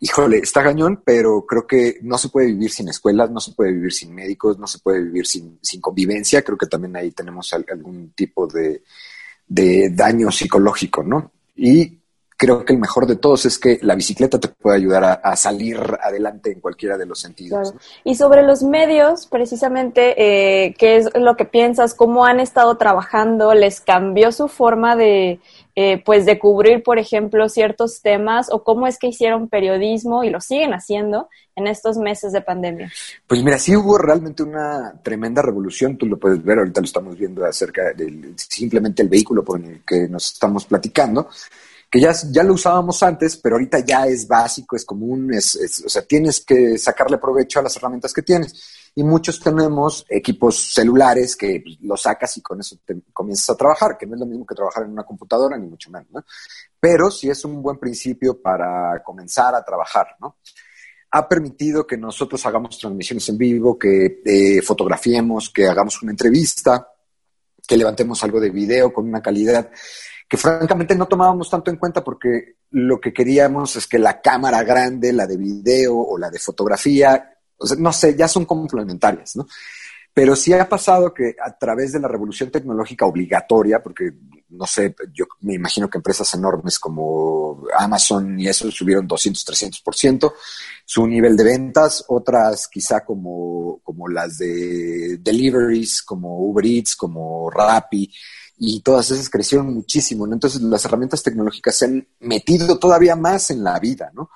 híjole, 0.00 0.38
está 0.38 0.62
gañón, 0.62 1.00
pero 1.06 1.46
creo 1.46 1.64
que 1.64 1.98
no 2.02 2.18
se 2.18 2.28
puede 2.28 2.48
vivir 2.48 2.72
sin 2.72 2.88
escuelas, 2.88 3.30
no 3.30 3.38
se 3.38 3.52
puede 3.52 3.72
vivir 3.72 3.92
sin 3.92 4.12
médicos, 4.12 4.58
no 4.58 4.66
se 4.66 4.80
puede 4.80 5.00
vivir 5.00 5.28
sin, 5.28 5.60
sin 5.62 5.80
convivencia. 5.80 6.42
Creo 6.42 6.58
que 6.58 6.66
también 6.66 6.96
ahí 6.96 7.12
tenemos 7.12 7.52
algún 7.52 8.14
tipo 8.16 8.48
de, 8.48 8.82
de 9.46 9.90
daño 9.90 10.32
psicológico, 10.32 11.04
¿no? 11.04 11.30
Y 11.54 12.00
creo 12.36 12.64
que 12.64 12.72
el 12.72 12.78
mejor 12.78 13.06
de 13.06 13.16
todos 13.16 13.46
es 13.46 13.58
que 13.58 13.78
la 13.82 13.94
bicicleta 13.94 14.38
te 14.38 14.48
puede 14.48 14.76
ayudar 14.76 15.04
a, 15.04 15.12
a 15.14 15.36
salir 15.36 15.78
adelante 16.02 16.52
en 16.52 16.60
cualquiera 16.60 16.98
de 16.98 17.06
los 17.06 17.20
sentidos. 17.20 17.72
Claro. 17.72 17.84
Y 18.04 18.14
sobre 18.14 18.42
los 18.42 18.62
medios, 18.62 19.26
precisamente, 19.26 20.14
eh, 20.16 20.74
¿qué 20.78 20.96
es 20.96 21.08
lo 21.14 21.36
que 21.36 21.46
piensas? 21.46 21.94
¿Cómo 21.94 22.26
han 22.26 22.40
estado 22.40 22.76
trabajando? 22.76 23.54
¿Les 23.54 23.80
cambió 23.80 24.32
su 24.32 24.48
forma 24.48 24.96
de, 24.96 25.40
eh, 25.74 26.02
pues, 26.04 26.26
de 26.26 26.38
cubrir, 26.38 26.82
por 26.82 26.98
ejemplo, 26.98 27.48
ciertos 27.48 28.02
temas? 28.02 28.48
¿O 28.52 28.62
cómo 28.62 28.86
es 28.86 28.98
que 28.98 29.08
hicieron 29.08 29.48
periodismo 29.48 30.22
y 30.22 30.30
lo 30.30 30.40
siguen 30.40 30.74
haciendo 30.74 31.28
en 31.54 31.66
estos 31.66 31.96
meses 31.96 32.32
de 32.32 32.42
pandemia? 32.42 32.92
Pues 33.26 33.42
mira, 33.42 33.58
sí 33.58 33.74
hubo 33.74 33.96
realmente 33.96 34.42
una 34.42 34.92
tremenda 35.02 35.40
revolución, 35.40 35.96
tú 35.96 36.04
lo 36.04 36.18
puedes 36.18 36.44
ver, 36.44 36.58
ahorita 36.58 36.82
lo 36.82 36.86
estamos 36.86 37.16
viendo 37.16 37.46
acerca 37.46 37.94
del 37.94 38.34
simplemente 38.36 39.02
el 39.02 39.08
vehículo 39.08 39.42
por 39.42 39.58
el 39.58 39.82
que 39.86 40.06
nos 40.06 40.34
estamos 40.34 40.66
platicando 40.66 41.28
que 41.90 42.00
ya, 42.00 42.12
ya 42.30 42.42
lo 42.42 42.54
usábamos 42.54 43.02
antes, 43.02 43.36
pero 43.36 43.56
ahorita 43.56 43.80
ya 43.80 44.06
es 44.06 44.26
básico, 44.26 44.76
es 44.76 44.84
común, 44.84 45.32
es, 45.32 45.82
o 45.84 45.88
sea, 45.88 46.02
tienes 46.02 46.40
que 46.40 46.78
sacarle 46.78 47.18
provecho 47.18 47.60
a 47.60 47.62
las 47.62 47.76
herramientas 47.76 48.12
que 48.12 48.22
tienes. 48.22 48.90
Y 48.94 49.04
muchos 49.04 49.38
tenemos 49.38 50.06
equipos 50.08 50.72
celulares 50.72 51.36
que 51.36 51.62
los 51.82 52.02
sacas 52.02 52.36
y 52.38 52.40
con 52.40 52.60
eso 52.60 52.76
te 52.84 52.96
comienzas 53.12 53.50
a 53.50 53.56
trabajar, 53.56 53.96
que 53.96 54.06
no 54.06 54.14
es 54.14 54.20
lo 54.20 54.26
mismo 54.26 54.46
que 54.46 54.54
trabajar 54.54 54.84
en 54.84 54.92
una 54.92 55.04
computadora, 55.04 55.58
ni 55.58 55.66
mucho 55.66 55.90
menos, 55.90 56.08
¿no? 56.10 56.24
Pero 56.80 57.10
sí 57.10 57.28
es 57.28 57.44
un 57.44 57.62
buen 57.62 57.78
principio 57.78 58.40
para 58.40 59.02
comenzar 59.04 59.54
a 59.54 59.62
trabajar, 59.62 60.16
¿no? 60.18 60.36
Ha 61.10 61.28
permitido 61.28 61.86
que 61.86 61.96
nosotros 61.96 62.44
hagamos 62.46 62.78
transmisiones 62.78 63.28
en 63.28 63.38
vivo, 63.38 63.78
que 63.78 64.22
eh, 64.24 64.62
fotografiemos, 64.62 65.50
que 65.50 65.66
hagamos 65.66 66.02
una 66.02 66.12
entrevista, 66.12 66.88
que 67.66 67.76
levantemos 67.76 68.22
algo 68.24 68.40
de 68.40 68.50
video 68.50 68.92
con 68.92 69.06
una 69.06 69.20
calidad 69.20 69.70
que 70.28 70.36
francamente 70.36 70.94
no 70.96 71.06
tomábamos 71.06 71.48
tanto 71.48 71.70
en 71.70 71.76
cuenta 71.76 72.02
porque 72.02 72.56
lo 72.70 73.00
que 73.00 73.12
queríamos 73.12 73.76
es 73.76 73.86
que 73.86 73.98
la 73.98 74.20
cámara 74.20 74.62
grande, 74.64 75.12
la 75.12 75.26
de 75.26 75.36
video 75.36 75.96
o 75.96 76.18
la 76.18 76.30
de 76.30 76.38
fotografía, 76.38 77.38
o 77.56 77.66
sea, 77.66 77.76
no 77.78 77.92
sé, 77.92 78.16
ya 78.16 78.26
son 78.26 78.44
complementarias, 78.44 79.36
¿no? 79.36 79.46
Pero 80.12 80.34
sí 80.34 80.52
ha 80.52 80.68
pasado 80.68 81.12
que 81.12 81.36
a 81.44 81.56
través 81.56 81.92
de 81.92 82.00
la 82.00 82.08
revolución 82.08 82.50
tecnológica 82.50 83.04
obligatoria, 83.04 83.82
porque 83.82 84.14
no 84.48 84.66
sé, 84.66 84.94
yo 85.12 85.26
me 85.40 85.54
imagino 85.54 85.90
que 85.90 85.98
empresas 85.98 86.32
enormes 86.34 86.78
como 86.78 87.64
Amazon 87.78 88.40
y 88.40 88.48
eso 88.48 88.70
subieron 88.70 89.06
200, 89.06 89.44
300% 89.46 90.32
su 90.84 91.06
nivel 91.06 91.36
de 91.36 91.44
ventas, 91.44 92.04
otras 92.08 92.68
quizá 92.68 93.04
como, 93.04 93.80
como 93.82 94.08
las 94.08 94.38
de 94.38 95.18
deliveries, 95.18 96.02
como 96.02 96.38
Uber 96.38 96.64
Eats, 96.64 96.96
como 96.96 97.50
Rappi, 97.50 98.10
y 98.58 98.80
todas 98.80 99.10
esas 99.10 99.28
crecieron 99.28 99.72
muchísimo. 99.72 100.26
Entonces 100.26 100.62
las 100.62 100.84
herramientas 100.84 101.22
tecnológicas 101.22 101.76
se 101.76 101.84
han 101.86 102.08
metido 102.20 102.78
todavía 102.78 103.16
más 103.16 103.50
en 103.50 103.62
la 103.62 103.78
vida, 103.78 104.10
¿no? 104.14 104.30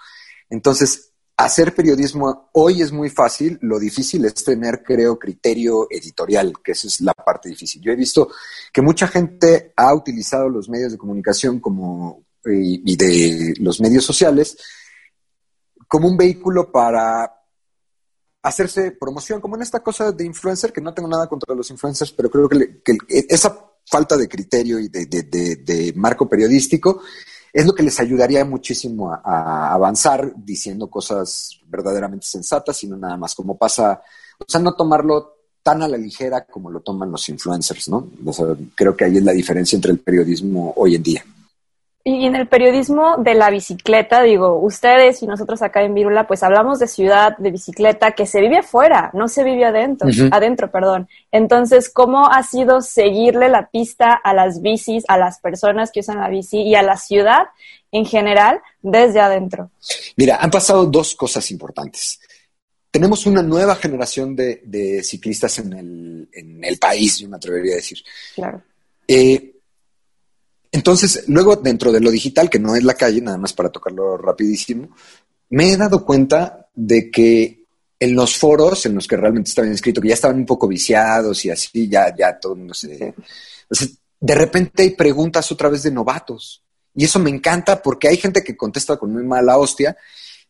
Entonces, 0.48 1.12
hacer 1.36 1.74
periodismo 1.74 2.50
hoy 2.52 2.82
es 2.82 2.92
muy 2.92 3.08
fácil, 3.08 3.58
lo 3.62 3.78
difícil 3.78 4.24
es 4.26 4.34
tener, 4.34 4.82
creo, 4.82 5.18
criterio 5.18 5.86
editorial, 5.88 6.52
que 6.62 6.72
esa 6.72 6.86
es 6.86 7.00
la 7.00 7.14
parte 7.14 7.48
difícil. 7.48 7.80
Yo 7.80 7.92
he 7.92 7.96
visto 7.96 8.30
que 8.72 8.82
mucha 8.82 9.06
gente 9.06 9.72
ha 9.76 9.94
utilizado 9.94 10.48
los 10.48 10.68
medios 10.68 10.92
de 10.92 10.98
comunicación 10.98 11.60
como, 11.60 12.24
y, 12.44 12.92
y 12.92 12.96
de 12.96 13.54
los 13.60 13.80
medios 13.80 14.04
sociales 14.04 14.58
como 15.88 16.08
un 16.08 16.16
vehículo 16.16 16.70
para 16.70 17.32
hacerse 18.42 18.92
promoción, 18.92 19.40
como 19.40 19.56
en 19.56 19.62
esta 19.62 19.80
cosa 19.80 20.12
de 20.12 20.24
influencer, 20.24 20.72
que 20.72 20.80
no 20.80 20.94
tengo 20.94 21.08
nada 21.08 21.26
contra 21.26 21.54
los 21.54 21.70
influencers, 21.70 22.12
pero 22.12 22.30
creo 22.30 22.48
que, 22.48 22.80
que 22.82 22.96
esa 23.28 23.69
falta 23.90 24.16
de 24.16 24.28
criterio 24.28 24.78
y 24.78 24.88
de, 24.88 25.06
de- 25.06 25.56
de- 25.56 25.92
marco 25.96 26.28
periodístico 26.28 27.02
es 27.52 27.66
lo 27.66 27.74
que 27.74 27.82
les 27.82 27.98
ayudaría 27.98 28.44
muchísimo 28.44 29.12
a, 29.12 29.72
avanzar 29.72 30.32
diciendo 30.36 30.88
cosas 30.88 31.58
verdaderamente 31.66 32.26
sensatas 32.26 32.82
y 32.84 32.86
no 32.86 32.96
nada 32.96 33.16
más 33.16 33.34
como 33.34 33.58
pasa, 33.58 34.00
o 34.38 34.44
sea, 34.46 34.60
no 34.60 34.74
tomarlo 34.74 35.34
tan 35.62 35.82
a 35.82 35.88
la 35.88 35.96
ligera 35.98 36.46
como 36.46 36.70
lo 36.70 36.80
toman 36.80 37.10
los 37.10 37.28
influencers, 37.28 37.88
¿no? 37.88 38.08
Creo 38.74 38.96
que 38.96 39.04
ahí 39.04 39.16
es 39.18 39.24
la 39.24 39.32
diferencia 39.32 39.76
entre 39.76 39.90
el 39.92 39.98
periodismo 39.98 40.72
hoy 40.76 40.94
en 40.94 41.02
día. 41.02 41.24
Y 42.02 42.24
en 42.24 42.34
el 42.34 42.48
periodismo 42.48 43.16
de 43.18 43.34
la 43.34 43.50
bicicleta, 43.50 44.22
digo, 44.22 44.58
ustedes 44.58 45.22
y 45.22 45.26
nosotros 45.26 45.60
acá 45.60 45.82
en 45.82 45.94
Virula, 45.94 46.26
pues 46.26 46.42
hablamos 46.42 46.78
de 46.78 46.86
ciudad, 46.86 47.36
de 47.36 47.50
bicicleta, 47.50 48.12
que 48.12 48.24
se 48.24 48.40
vive 48.40 48.58
afuera, 48.58 49.10
no 49.12 49.28
se 49.28 49.44
vive 49.44 49.66
adentro, 49.66 50.08
adentro, 50.32 50.70
perdón. 50.70 51.08
Entonces, 51.30 51.90
¿cómo 51.90 52.26
ha 52.26 52.42
sido 52.42 52.80
seguirle 52.80 53.50
la 53.50 53.68
pista 53.68 54.14
a 54.14 54.32
las 54.32 54.62
bicis, 54.62 55.04
a 55.08 55.18
las 55.18 55.40
personas 55.40 55.90
que 55.92 56.00
usan 56.00 56.20
la 56.20 56.30
bici 56.30 56.62
y 56.62 56.74
a 56.74 56.82
la 56.82 56.96
ciudad 56.96 57.48
en 57.92 58.06
general 58.06 58.62
desde 58.80 59.20
adentro? 59.20 59.70
Mira, 60.16 60.38
han 60.40 60.50
pasado 60.50 60.86
dos 60.86 61.14
cosas 61.14 61.50
importantes. 61.50 62.18
Tenemos 62.90 63.26
una 63.26 63.42
nueva 63.42 63.76
generación 63.76 64.34
de, 64.34 64.62
de 64.64 65.02
ciclistas 65.02 65.58
en 65.58 65.72
el, 65.74 66.28
en 66.32 66.64
el 66.64 66.78
país, 66.78 67.18
yo 67.18 67.28
me 67.28 67.36
atrevería 67.36 67.74
a 67.74 67.76
decir. 67.76 67.98
Claro. 68.34 68.62
Eh, 69.06 69.59
entonces, 70.72 71.24
luego 71.26 71.56
dentro 71.56 71.90
de 71.90 72.00
lo 72.00 72.10
digital, 72.10 72.48
que 72.48 72.58
no 72.58 72.76
es 72.76 72.84
la 72.84 72.94
calle, 72.94 73.20
nada 73.20 73.38
más 73.38 73.52
para 73.52 73.70
tocarlo 73.70 74.16
rapidísimo, 74.16 74.88
me 75.50 75.72
he 75.72 75.76
dado 75.76 76.04
cuenta 76.04 76.68
de 76.74 77.10
que 77.10 77.64
en 77.98 78.14
los 78.14 78.36
foros 78.36 78.86
en 78.86 78.94
los 78.94 79.06
que 79.06 79.16
realmente 79.16 79.50
estaba 79.50 79.68
inscrito, 79.68 80.00
que 80.00 80.08
ya 80.08 80.14
estaban 80.14 80.38
un 80.38 80.46
poco 80.46 80.66
viciados 80.66 81.44
y 81.44 81.50
así, 81.50 81.88
ya, 81.88 82.14
ya 82.16 82.38
todo 82.38 82.56
mundo 82.56 82.72
se... 82.72 83.14
o 83.68 83.74
sea, 83.74 83.88
de 84.18 84.34
repente 84.34 84.82
hay 84.82 84.90
preguntas 84.90 85.50
otra 85.52 85.68
vez 85.68 85.82
de 85.82 85.90
novatos. 85.90 86.62
Y 86.94 87.04
eso 87.04 87.18
me 87.18 87.30
encanta 87.30 87.82
porque 87.82 88.08
hay 88.08 88.16
gente 88.16 88.42
que 88.42 88.56
contesta 88.56 88.96
con 88.96 89.12
muy 89.12 89.24
mala 89.24 89.58
hostia, 89.58 89.96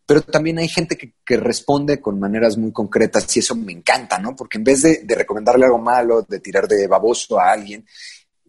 pero 0.06 0.22
también 0.22 0.59
hay 0.59 0.68
gente 0.68 0.96
que, 0.96 1.14
que 1.24 1.37
responde 1.37 2.00
con 2.00 2.18
maneras 2.18 2.56
muy 2.56 2.72
concretas 2.72 3.37
y 3.37 3.40
eso 3.40 3.54
me 3.54 3.72
encanta, 3.72 4.18
¿no? 4.18 4.35
Porque 4.35 4.59
en 4.59 4.64
vez 4.64 4.83
de, 4.83 5.02
de 5.04 5.14
recomendarle 5.14 5.66
algo 5.66 5.78
malo, 5.78 6.22
de 6.28 6.40
tirar 6.40 6.66
de 6.66 6.87
baboso 6.87 7.38
a 7.38 7.52
alguien, 7.52 7.85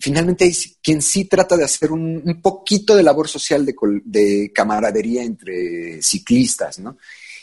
finalmente 0.01 0.45
hay 0.45 0.53
quien 0.81 1.01
sí 1.01 1.25
trata 1.25 1.55
de 1.55 1.63
hacer 1.63 1.91
un, 1.91 2.39
poquito 2.41 2.95
de 2.95 3.03
labor 3.03 3.27
social 3.27 3.65
de, 3.65 3.75
de 4.03 4.51
camaradería 4.53 5.23
entre 5.23 6.01
ciclistas, 6.01 6.79
¿no? 6.79 6.97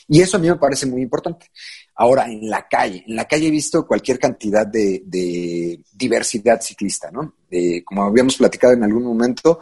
Y 0.09 0.21
eso 0.21 0.37
a 0.37 0.41
mí 0.41 0.49
me 0.49 0.57
parece 0.57 0.87
muy 0.87 1.03
importante. 1.03 1.51
Ahora, 1.95 2.27
en 2.27 2.49
la 2.49 2.67
calle, 2.67 3.05
en 3.07 3.15
la 3.15 3.27
calle 3.27 3.49
he 3.49 3.51
visto 3.51 3.87
cualquier 3.87 4.19
cantidad 4.19 4.67
de, 4.67 5.03
de 5.05 5.81
diversidad 5.93 6.61
ciclista, 6.61 7.11
¿no? 7.11 7.35
Eh, 7.51 7.85
como 7.85 8.05
habíamos 8.05 8.37
platicado 8.37 8.73
en 8.73 8.85
algún 8.85 9.05
momento, 9.05 9.61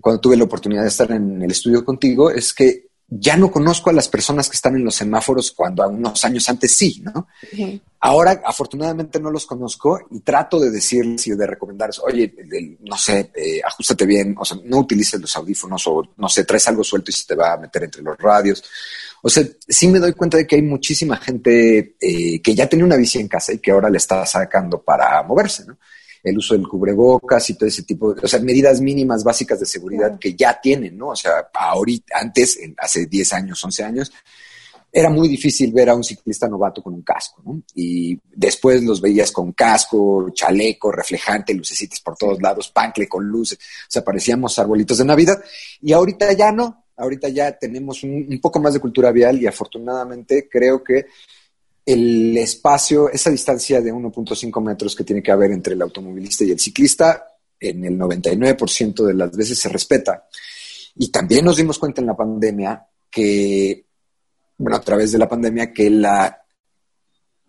cuando 0.00 0.20
tuve 0.20 0.36
la 0.36 0.44
oportunidad 0.44 0.82
de 0.82 0.88
estar 0.88 1.10
en 1.10 1.42
el 1.42 1.50
estudio 1.50 1.84
contigo, 1.84 2.30
es 2.30 2.54
que 2.54 2.83
ya 3.08 3.36
no 3.36 3.50
conozco 3.50 3.90
a 3.90 3.92
las 3.92 4.08
personas 4.08 4.48
que 4.48 4.56
están 4.56 4.76
en 4.76 4.84
los 4.84 4.94
semáforos 4.94 5.52
cuando 5.52 5.82
a 5.82 5.88
unos 5.88 6.24
años 6.24 6.48
antes 6.48 6.74
sí, 6.74 7.02
¿no? 7.04 7.28
Ahora, 8.00 8.42
afortunadamente, 8.44 9.20
no 9.20 9.30
los 9.30 9.46
conozco 9.46 10.00
y 10.10 10.20
trato 10.20 10.58
de 10.60 10.70
decirles 10.70 11.26
y 11.26 11.30
de 11.34 11.46
recomendarles, 11.46 12.00
oye, 12.00 12.34
el- 12.50 12.78
no 12.80 12.96
sé, 12.98 13.30
eh, 13.34 13.60
ajustate 13.64 14.04
bien, 14.04 14.34
o 14.38 14.44
sea, 14.44 14.58
no 14.64 14.78
utilices 14.78 15.20
los 15.20 15.34
audífonos 15.36 15.86
o, 15.86 16.02
no 16.16 16.28
sé, 16.28 16.44
traes 16.44 16.66
algo 16.68 16.82
suelto 16.84 17.10
y 17.10 17.14
se 17.14 17.26
te 17.26 17.34
va 17.34 17.52
a 17.54 17.56
meter 17.58 17.84
entre 17.84 18.02
los 18.02 18.16
radios. 18.18 18.62
O 19.22 19.30
sea, 19.30 19.42
sí 19.68 19.88
me 19.88 19.98
doy 20.00 20.12
cuenta 20.12 20.36
de 20.36 20.46
que 20.46 20.56
hay 20.56 20.62
muchísima 20.62 21.16
gente 21.16 21.96
eh, 22.00 22.42
que 22.42 22.54
ya 22.54 22.68
tenía 22.68 22.84
una 22.84 22.96
bici 22.96 23.18
en 23.20 23.28
casa 23.28 23.52
y 23.54 23.58
que 23.58 23.70
ahora 23.70 23.88
le 23.88 23.96
está 23.98 24.24
sacando 24.26 24.82
para 24.82 25.22
moverse, 25.22 25.64
¿no? 25.66 25.78
El 26.24 26.38
uso 26.38 26.54
del 26.54 26.66
cubrebocas 26.66 27.50
y 27.50 27.54
todo 27.54 27.68
ese 27.68 27.82
tipo 27.84 28.12
de, 28.14 28.22
o 28.24 28.26
sea, 28.26 28.40
medidas 28.40 28.80
mínimas 28.80 29.22
básicas 29.22 29.60
de 29.60 29.66
seguridad 29.66 30.18
que 30.18 30.34
ya 30.34 30.58
tienen, 30.60 30.96
¿no? 30.98 31.08
O 31.10 31.16
sea, 31.16 31.48
ahorita, 31.54 32.18
antes, 32.18 32.56
en- 32.58 32.74
hace 32.78 33.06
10 33.06 33.32
años, 33.34 33.62
11 33.62 33.84
años, 33.84 34.10
era 34.90 35.10
muy 35.10 35.28
difícil 35.28 35.72
ver 35.72 35.90
a 35.90 35.94
un 35.96 36.04
ciclista 36.04 36.48
novato 36.48 36.80
con 36.82 36.94
un 36.94 37.02
casco, 37.02 37.42
¿no? 37.44 37.62
Y 37.74 38.18
después 38.34 38.82
los 38.84 39.00
veías 39.00 39.32
con 39.32 39.52
casco, 39.52 40.30
chaleco, 40.32 40.90
reflejante, 40.92 41.52
lucecitas 41.52 42.00
por 42.00 42.16
todos 42.16 42.40
lados, 42.40 42.70
pancle 42.70 43.08
con 43.08 43.24
luces, 43.26 43.58
o 43.58 43.90
sea, 43.90 44.04
parecíamos 44.04 44.58
arbolitos 44.58 44.98
de 44.98 45.04
Navidad. 45.04 45.42
Y 45.82 45.92
ahorita 45.92 46.32
ya 46.32 46.52
no, 46.52 46.84
ahorita 46.96 47.28
ya 47.28 47.52
tenemos 47.58 48.04
un, 48.04 48.26
un 48.30 48.40
poco 48.40 48.60
más 48.60 48.72
de 48.72 48.78
cultura 48.80 49.10
vial 49.10 49.42
y 49.42 49.46
afortunadamente 49.48 50.48
creo 50.48 50.82
que 50.84 51.06
el 51.86 52.36
espacio, 52.38 53.10
esa 53.10 53.30
distancia 53.30 53.80
de 53.80 53.92
1.5 53.92 54.62
metros 54.62 54.96
que 54.96 55.04
tiene 55.04 55.22
que 55.22 55.32
haber 55.32 55.50
entre 55.52 55.74
el 55.74 55.82
automovilista 55.82 56.44
y 56.44 56.50
el 56.50 56.60
ciclista, 56.60 57.26
en 57.60 57.84
el 57.84 57.98
99% 57.98 59.04
de 59.04 59.14
las 59.14 59.36
veces 59.36 59.58
se 59.58 59.68
respeta. 59.68 60.26
Y 60.96 61.08
también 61.08 61.44
nos 61.44 61.56
dimos 61.56 61.78
cuenta 61.78 62.00
en 62.00 62.06
la 62.06 62.16
pandemia 62.16 62.86
que, 63.10 63.84
bueno, 64.58 64.76
a 64.76 64.80
través 64.80 65.12
de 65.12 65.18
la 65.18 65.28
pandemia, 65.28 65.72
que 65.72 65.90
la 65.90 66.40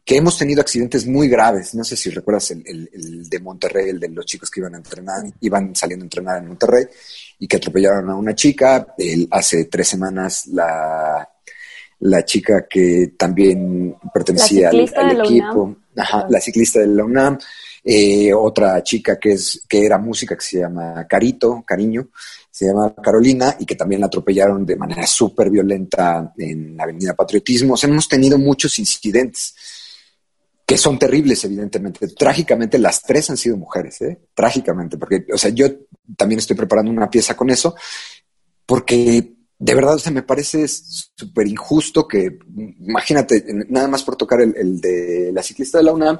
que 0.03 0.17
hemos 0.17 0.37
tenido 0.37 0.61
accidentes 0.61 1.07
muy 1.07 1.27
graves. 1.27 1.73
No 1.73 1.83
sé 1.83 1.95
si 1.97 2.11
recuerdas 2.11 2.51
el, 2.51 2.63
el- 2.93 3.27
de 3.27 3.39
Monterrey, 3.39 3.89
el 3.89 3.99
de 3.99 4.09
los 4.09 4.25
chicos 4.27 4.51
que 4.51 4.59
iban 4.59 4.75
a 4.75 4.77
entrenar, 4.77 5.23
iban 5.41 5.75
saliendo 5.75 6.03
a 6.03 6.05
entrenar 6.05 6.37
en 6.37 6.47
Monterrey 6.49 6.85
y 7.39 7.47
que 7.47 7.57
atropellaron 7.57 8.11
a 8.11 8.15
una 8.15 8.35
chica. 8.35 8.85
Hace 9.31 9.65
tres 9.65 9.87
semanas 9.87 10.45
la, 10.47 11.27
la 12.05 12.23
chica 12.23 12.65
que 12.69 13.13
también 13.17 13.95
pertenecía 14.13 14.69
al, 14.69 14.79
equipo, 14.79 15.77
ajá, 15.95 16.27
la 16.29 16.39
ciclista 16.39 16.79
de 16.79 16.87
la 16.87 17.03
UNAM, 17.03 17.37
eh, 17.83 18.33
otra 18.33 18.81
chica 18.83 19.19
que 19.19 19.33
es 19.33 19.63
que 19.67 19.85
era 19.85 19.97
música 19.97 20.35
que 20.35 20.43
se 20.43 20.59
llama 20.59 21.05
Carito, 21.07 21.63
Cariño, 21.65 22.09
se 22.51 22.67
llama 22.67 22.93
Carolina 22.95 23.55
y 23.59 23.65
que 23.65 23.75
también 23.75 24.01
la 24.01 24.07
atropellaron 24.07 24.65
de 24.65 24.75
manera 24.75 25.05
súper 25.07 25.49
violenta 25.49 26.31
en 26.37 26.77
la 26.77 26.83
Avenida 26.83 27.13
Patriotismo. 27.13 27.73
O 27.73 27.77
sea, 27.77 27.89
hemos 27.89 28.07
tenido 28.07 28.37
muchos 28.37 28.77
incidentes 28.77 29.55
que 30.65 30.77
son 30.77 30.97
terribles, 30.97 31.43
evidentemente. 31.43 32.07
Trágicamente, 32.09 32.77
las 32.77 33.01
tres 33.01 33.29
han 33.29 33.37
sido 33.37 33.57
mujeres, 33.57 34.01
¿eh? 34.01 34.19
Trágicamente, 34.33 34.97
porque, 34.97 35.25
o 35.33 35.37
sea, 35.37 35.49
yo 35.49 35.67
también 36.15 36.39
estoy 36.39 36.55
preparando 36.55 36.91
una 36.91 37.09
pieza 37.09 37.35
con 37.35 37.49
eso, 37.49 37.75
porque 38.65 39.34
de 39.57 39.75
verdad, 39.75 39.95
o 39.95 39.99
sea, 39.99 40.11
me 40.11 40.23
parece 40.23 40.67
súper 40.67 41.47
injusto 41.47 42.07
que, 42.07 42.39
imagínate, 42.79 43.45
nada 43.69 43.87
más 43.87 44.03
por 44.03 44.15
tocar 44.15 44.41
el, 44.41 44.55
el 44.57 44.81
de 44.81 45.31
la 45.33 45.41
ciclista 45.41 45.77
de 45.77 45.85
la 45.85 45.93
UNAM, 45.93 46.19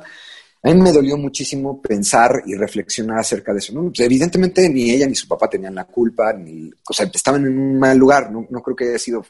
a 0.65 0.73
mí 0.73 0.81
me 0.81 0.91
dolió 0.91 1.15
muchísimo 1.15 1.79
pensar 1.79 2.41
y 2.45 2.55
reflexionar 2.55 3.19
acerca 3.19 3.53
de 3.53 3.59
eso. 3.59 3.71
¿no? 3.73 3.83
Pues, 3.83 3.99
evidentemente, 3.99 4.67
ni 4.67 4.89
ella 4.89 5.05
ni 5.05 5.13
su 5.13 5.27
papá 5.27 5.47
tenían 5.47 5.75
la 5.75 5.85
culpa, 5.85 6.33
ni, 6.33 6.71
o 6.89 6.93
sea, 6.93 7.09
estaban 7.13 7.45
en 7.45 7.57
un 7.57 7.77
mal 7.77 7.95
lugar. 7.95 8.31
No, 8.31 8.47
no 8.49 8.63
creo 8.63 8.75
que 8.75 8.89
haya 8.89 8.97
sido 8.97 9.23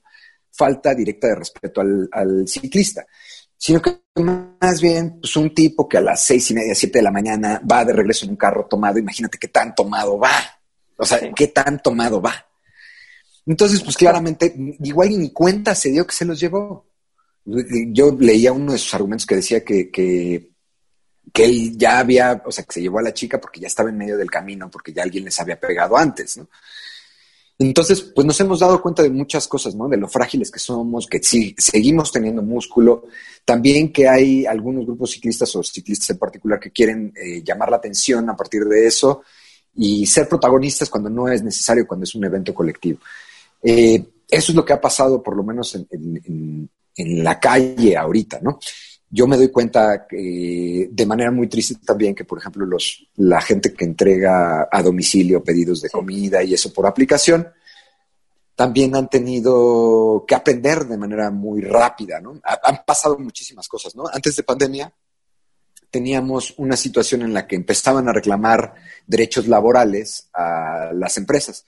falta 0.50 0.96
directa 0.96 1.28
de 1.28 1.36
respeto 1.36 1.82
al, 1.82 2.08
al 2.12 2.48
ciclista, 2.48 3.06
sino 3.58 3.82
que 3.82 4.00
más 4.16 4.80
bien, 4.80 5.20
pues 5.20 5.36
un 5.36 5.54
tipo 5.54 5.90
que 5.90 5.98
a 5.98 6.02
las 6.02 6.24
seis 6.24 6.50
y 6.52 6.54
media, 6.54 6.74
siete 6.74 7.00
de 7.00 7.04
la 7.04 7.12
mañana 7.12 7.62
va 7.70 7.84
de 7.84 7.92
regreso 7.92 8.24
en 8.24 8.32
un 8.32 8.38
carro 8.38 8.66
tomado, 8.70 8.98
imagínate 8.98 9.38
qué 9.38 9.50
tan 9.50 9.76
tomado 9.76 10.18
va. 10.18 10.32
O 10.96 11.06
sea, 11.06 11.20
qué 11.36 11.48
tan 11.48 11.82
tomado 11.82 12.22
va. 12.22 12.34
Entonces, 13.46 13.82
pues 13.84 13.96
claramente, 13.96 14.56
igual 14.84 15.20
ni 15.20 15.32
cuenta 15.32 15.76
se 15.76 15.92
dio 15.92 16.06
que 16.06 16.16
se 16.16 16.26
los 16.26 16.40
llevó. 16.40 16.86
Yo 17.46 18.16
leía 18.20 18.52
uno 18.52 18.72
de 18.72 18.80
sus 18.80 18.94
argumentos 18.96 19.28
que 19.28 19.36
decía 19.36 19.64
que, 19.64 19.92
que 19.92 20.56
que 21.34 21.46
él 21.46 21.78
ya 21.78 22.00
había, 22.00 22.42
o 22.46 22.52
sea, 22.52 22.64
que 22.64 22.74
se 22.74 22.82
llevó 22.82 23.00
a 23.00 23.04
la 23.04 23.14
chica 23.14 23.40
porque 23.40 23.60
ya 23.60 23.68
estaba 23.68 23.90
en 23.90 23.98
medio 23.98 24.18
del 24.18 24.32
camino, 24.32 24.70
porque 24.70 24.94
ya 24.94 25.04
alguien 25.04 25.26
les 25.26 25.40
había 25.40 25.60
pegado 25.60 25.98
antes, 25.98 26.38
¿no? 26.38 26.48
Entonces, 27.58 28.02
pues 28.02 28.28
nos 28.28 28.40
hemos 28.42 28.60
dado 28.60 28.82
cuenta 28.82 29.02
de 29.02 29.10
muchas 29.10 29.48
cosas, 29.48 29.76
¿no? 29.76 29.88
De 29.88 29.96
lo 29.96 30.10
frágiles 30.10 30.52
que 30.52 30.60
somos, 30.60 31.08
que 31.08 31.24
sí, 31.24 31.56
seguimos 31.58 32.12
teniendo 32.12 32.42
músculo, 32.42 33.06
también 33.46 33.94
que 33.94 34.10
hay 34.10 34.46
algunos 34.46 34.86
grupos 34.86 35.12
ciclistas 35.12 35.56
o 35.56 35.64
ciclistas 35.64 36.10
en 36.10 36.18
particular 36.18 36.60
que 36.60 36.72
quieren 36.72 37.14
eh, 37.16 37.42
llamar 37.44 37.70
la 37.70 37.78
atención 37.78 38.30
a 38.30 38.36
partir 38.36 38.66
de 38.66 38.88
eso 38.88 39.24
y 39.74 40.06
ser 40.06 40.28
protagonistas 40.28 40.90
cuando 40.90 41.10
no 41.10 41.30
es 41.30 41.44
necesario, 41.44 41.88
cuando 41.88 42.04
es 42.04 42.14
un 42.16 42.26
evento 42.26 42.54
colectivo. 42.54 43.00
Eh, 43.66 44.04
eso 44.30 44.52
es 44.52 44.56
lo 44.56 44.64
que 44.64 44.74
ha 44.74 44.82
pasado, 44.82 45.22
por 45.24 45.36
lo 45.36 45.44
menos 45.44 45.74
en, 45.76 45.88
en- 45.92 46.22
en- 46.26 46.70
en 46.98 47.24
la 47.24 47.40
calle 47.40 47.98
ahorita, 47.98 48.40
¿no? 48.42 48.60
Yo 49.10 49.28
me 49.28 49.38
doy 49.38 49.50
cuenta 49.50 50.08
de 50.10 51.06
manera 51.06 51.32
muy 51.32 51.48
triste 51.48 51.76
también 51.86 52.14
que, 52.16 52.26
por 52.26 52.38
ejemplo, 52.40 52.66
los, 52.66 53.08
la 53.18 53.40
gente 53.42 53.74
que 53.74 53.86
entrega 53.86 54.68
a 54.72 54.82
domicilio 54.82 55.44
pedidos 55.44 55.82
de 55.82 55.90
comida 55.90 56.44
y 56.44 56.54
eso 56.54 56.72
por 56.74 56.86
aplicación, 56.86 57.48
también 58.56 58.96
han 58.96 59.10
tenido 59.10 60.24
que 60.28 60.36
aprender 60.36 60.86
de 60.86 60.98
manera 60.98 61.30
muy 61.32 61.62
rápida, 61.62 62.20
¿no? 62.22 62.40
Ha- 62.44 62.60
Han 62.64 62.80
pasado 62.86 63.18
muchísimas 63.20 63.68
cosas, 63.68 63.96
¿no? 63.96 64.04
Antes 64.12 64.36
de 64.36 64.44
pandemia 64.44 64.92
teníamos 65.92 66.54
una 66.58 66.76
situación 66.76 67.22
en 67.22 67.34
la 67.34 67.48
que 67.48 67.56
empezaban 67.56 68.08
a 68.10 68.14
reclamar 68.14 68.76
derechos 69.08 69.48
laborales 69.48 70.30
a 70.34 70.92
las 70.94 71.18
empresas. 71.18 71.66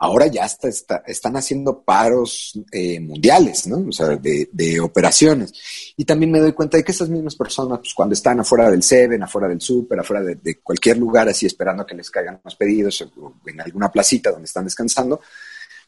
Ahora 0.00 0.26
ya 0.28 0.44
está- 0.44 1.02
están 1.06 1.36
haciendo 1.36 1.82
paros 1.82 2.58
eh, 2.70 3.00
mundiales, 3.00 3.66
¿no? 3.66 3.88
O 3.88 3.92
sea, 3.92 4.08
de, 4.16 4.48
de 4.52 4.78
operaciones. 4.80 5.52
Y 5.96 6.04
también 6.04 6.30
me 6.30 6.38
doy 6.38 6.52
cuenta 6.52 6.76
de 6.76 6.84
que 6.84 6.92
esas 6.92 7.08
mismas 7.08 7.34
personas, 7.34 7.80
pues 7.80 7.94
cuando 7.94 8.12
están 8.12 8.38
afuera 8.38 8.70
del 8.70 8.82
Seven, 8.82 9.22
afuera 9.22 9.48
del 9.48 9.60
súper, 9.60 9.98
afuera 9.98 10.22
de, 10.22 10.36
de 10.36 10.60
cualquier 10.60 10.98
lugar 10.98 11.28
así 11.28 11.46
esperando 11.46 11.84
que 11.84 11.96
les 11.96 12.10
caigan 12.10 12.40
los 12.44 12.54
pedidos 12.54 13.00
o 13.16 13.34
en 13.46 13.60
alguna 13.60 13.90
placita 13.90 14.30
donde 14.30 14.46
están 14.46 14.64
descansando, 14.64 15.20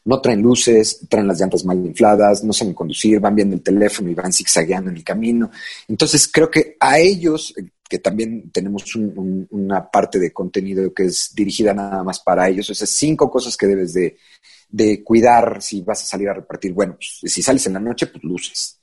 no 0.03 0.19
traen 0.19 0.41
luces, 0.41 1.01
traen 1.07 1.27
las 1.27 1.39
llantas 1.39 1.63
mal 1.63 1.77
infladas, 1.77 2.43
no 2.43 2.51
saben 2.53 2.73
conducir, 2.73 3.19
van 3.19 3.35
viendo 3.35 3.55
el 3.55 3.61
teléfono 3.61 4.09
y 4.09 4.15
van 4.15 4.33
zigzagueando 4.33 4.89
en 4.89 4.97
el 4.97 5.03
camino. 5.03 5.51
Entonces 5.87 6.27
creo 6.27 6.49
que 6.49 6.75
a 6.79 6.99
ellos, 6.99 7.53
que 7.91 7.99
también 7.99 8.49
tenemos 8.51 8.95
un- 8.95 9.11
un- 9.17 9.47
una 9.51 9.91
parte 9.91 10.17
de 10.17 10.31
contenido 10.31 10.93
que 10.93 11.03
es 11.07 11.35
dirigida 11.35 11.73
nada 11.73 12.01
más 12.05 12.21
para 12.21 12.47
ellos, 12.47 12.69
esas 12.69 12.89
cinco 12.89 13.29
cosas 13.29 13.57
que 13.57 13.67
debes 13.67 13.93
de, 13.93 14.15
de 14.69 15.03
cuidar 15.03 15.61
si 15.61 15.81
vas 15.81 16.01
a 16.01 16.05
salir 16.05 16.29
a 16.29 16.33
repartir. 16.33 16.71
Bueno, 16.71 16.93
pues, 16.95 17.29
si 17.29 17.41
sales 17.41 17.67
en 17.67 17.73
la 17.73 17.81
noche, 17.81 18.07
pues 18.07 18.23
luces. 18.23 18.77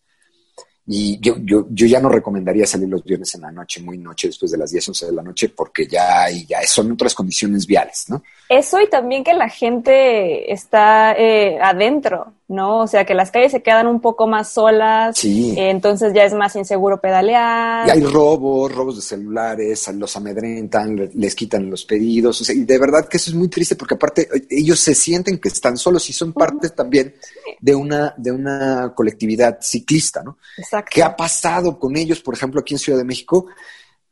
Y 0.90 1.18
yo, 1.20 1.36
yo, 1.42 1.66
yo 1.70 1.86
ya 1.86 2.00
no 2.00 2.10
recomendaría 2.10 2.66
salir 2.66 2.88
los 2.88 3.02
viernes 3.02 3.34
en 3.34 3.40
la 3.42 3.50
noche, 3.50 3.80
muy 3.82 3.96
noche, 3.96 4.28
después 4.28 4.50
de 4.52 4.58
las 4.58 4.70
10, 4.70 4.86
11 4.88 5.06
de 5.06 5.12
la 5.12 5.22
noche, 5.22 5.48
porque 5.50 5.86
ya, 5.86 6.24
hay- 6.24 6.44
ya 6.46 6.60
son 6.66 6.92
otras 6.92 7.14
condiciones 7.14 7.66
viales, 7.66 8.04
¿no? 8.08 8.22
Eso 8.50 8.78
y 8.80 8.88
también 8.90 9.24
que 9.24 9.32
la 9.34 9.48
gente 9.48 10.52
está 10.52 11.12
eh, 11.16 11.58
adentro, 11.62 12.34
¿no? 12.48 12.78
O 12.78 12.86
sea, 12.86 13.04
que 13.04 13.12
las 13.14 13.30
calles 13.30 13.52
se 13.52 13.62
quedan 13.62 13.86
un 13.86 14.00
poco 14.00 14.26
más 14.26 14.48
solas, 14.48 15.18
Sí. 15.18 15.50
eh, 15.56 15.68
entonces 15.70 16.14
ya 16.14 16.24
es 16.24 16.32
más 16.32 16.56
inseguro 16.56 16.98
pedalear. 17.00 17.86
Y 17.86 17.90
hay 17.90 18.00
robos, 18.02 18.74
robos 18.74 18.96
de 18.96 19.02
celulares, 19.02 19.86
los 19.94 20.16
amedrentan, 20.16 20.96
le- 20.96 21.10
les 21.14 21.34
quitan 21.34 21.68
los 21.68 21.84
pedidos. 21.84 22.40
O 22.40 22.44
sea, 22.44 22.54
y 22.54 22.60
de 22.64 22.78
verdad 22.78 23.06
que 23.06 23.18
eso 23.18 23.30
es 23.30 23.36
muy 23.36 23.48
triste 23.48 23.76
porque 23.76 23.94
aparte 23.94 24.22
eh, 24.34 24.46
ellos 24.50 24.80
se 24.80 24.94
sienten 24.94 25.38
que 25.38 25.48
están 25.48 25.76
solos 25.76 26.08
y 26.08 26.12
son 26.14 26.32
parte 26.32 26.70
también 26.70 27.14
de 27.60 27.74
una, 27.74 28.14
de 28.16 28.32
una 28.32 28.92
colectividad 28.96 29.58
ciclista, 29.60 30.22
¿no? 30.22 30.38
Exacto. 30.56 30.90
¿Qué 30.94 31.02
ha 31.02 31.14
pasado 31.14 31.78
con 31.78 31.96
ellos, 31.96 32.20
por 32.20 32.34
ejemplo, 32.34 32.60
aquí 32.60 32.72
en 32.74 32.78
Ciudad 32.78 32.98
de 32.98 33.04
México? 33.04 33.46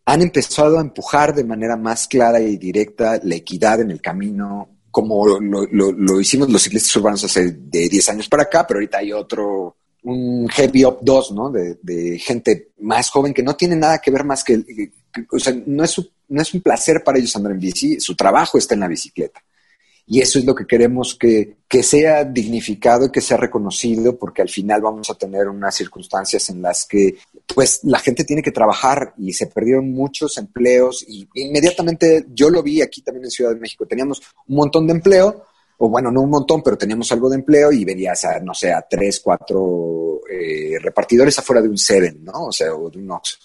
Han 0.05 0.21
empezado 0.23 0.79
a 0.79 0.83
empujar 0.83 1.35
de 1.35 1.43
manera 1.43 1.77
más 1.77 2.07
clara 2.07 2.39
y 2.39 2.59
directa 2.59 3.19
la 3.23 3.35
equidad 3.35 3.81
en 3.81 3.91
el 3.91 4.01
camino, 4.01 4.69
como 4.97 5.27
lo, 5.27 5.39
lo- 5.71 5.93
lo 5.93 6.19
hicimos 6.23 6.49
los 6.49 6.63
ciclistas 6.63 6.97
urbanos 6.97 7.23
hace 7.23 7.53
de 7.53 7.87
10 7.87 8.09
años 8.09 8.31
para 8.31 8.45
acá, 8.45 8.67
pero 8.67 8.79
ahorita 8.79 8.97
hay 8.97 9.13
otro, 9.13 9.77
un 10.05 10.49
Heavy 10.49 10.87
Up 10.87 11.01
2, 11.03 11.33
¿no? 11.33 11.51
De, 11.51 12.19
gente 12.19 12.71
más 12.81 13.11
joven 13.11 13.35
que 13.35 13.43
no 13.43 13.55
tiene 13.55 13.77
nada 13.77 13.99
que 13.99 14.11
ver 14.11 14.25
más 14.25 14.43
que, 14.43 14.65
que- 14.65 14.91
o 15.31 15.39
sea, 15.39 15.55
no 15.67 15.85
es, 15.85 15.91
su- 15.91 16.11
no 16.29 16.41
es 16.41 16.55
un 16.55 16.63
placer 16.63 17.03
para 17.05 17.19
ellos 17.19 17.37
andar 17.37 17.53
en 17.53 17.61
bici, 17.61 18.01
su 18.01 18.17
trabajo 18.17 18.57
está 18.57 18.73
en 18.73 18.81
la 18.81 18.89
bicicleta. 18.89 19.45
Y 20.07 20.21
eso 20.21 20.39
es 20.39 20.45
lo 20.45 20.55
que 20.55 20.67
queremos 20.67 21.17
que, 21.17 21.57
que 21.69 21.83
sea 21.83 22.25
dignificado 22.25 23.07
y 23.07 23.11
que 23.11 23.21
sea 23.21 23.37
reconocido, 23.37 24.17
porque 24.17 24.41
al 24.41 24.49
final 24.49 24.81
vamos 24.81 25.11
a 25.11 25.15
tener 25.15 25.49
unas 25.49 25.75
circunstancias 25.75 26.49
en 26.49 26.63
las 26.63 26.87
que 26.87 27.17
pues 27.53 27.81
la 27.83 27.99
gente 27.99 28.25
tiene 28.25 28.43
que 28.43 28.53
trabajar 28.53 29.15
y 29.19 29.33
se 29.33 29.49
perdieron 29.49 29.91
muchos 29.93 30.39
empleos 30.39 31.05
y 31.09 31.29
inmediatamente 31.35 32.27
yo 32.33 32.51
lo 32.51 32.63
vi 32.63 32.83
aquí 32.83 33.03
también 33.03 33.25
en 33.25 33.31
Ciudad 33.31 33.53
de 33.53 33.61
México, 33.61 33.87
teníamos 33.87 34.23
un 34.47 34.57
montón 34.57 34.87
de 34.87 34.93
empleo, 34.93 35.45
o 35.79 35.89
bueno, 35.89 36.11
no 36.11 36.23
un 36.23 36.31
montón, 36.31 36.63
pero 36.63 36.79
teníamos 36.79 37.11
algo 37.13 37.29
de 37.29 37.37
empleo 37.37 37.71
y 37.73 37.85
venías 37.85 38.25
a, 38.25 38.41
no 38.41 38.55
sé, 38.55 38.73
a 38.73 38.87
tres, 38.89 39.21
cuatro 39.21 40.21
eh, 40.31 40.79
repartidores 40.81 41.39
afuera 41.39 41.61
de 41.61 41.69
un 41.69 41.77
Seven, 41.77 42.25
¿no? 42.25 42.47
O 42.47 42.53
sea, 42.53 42.75
o 42.75 42.89
de 42.89 42.99
un 42.99 43.11
Oxxo 43.11 43.39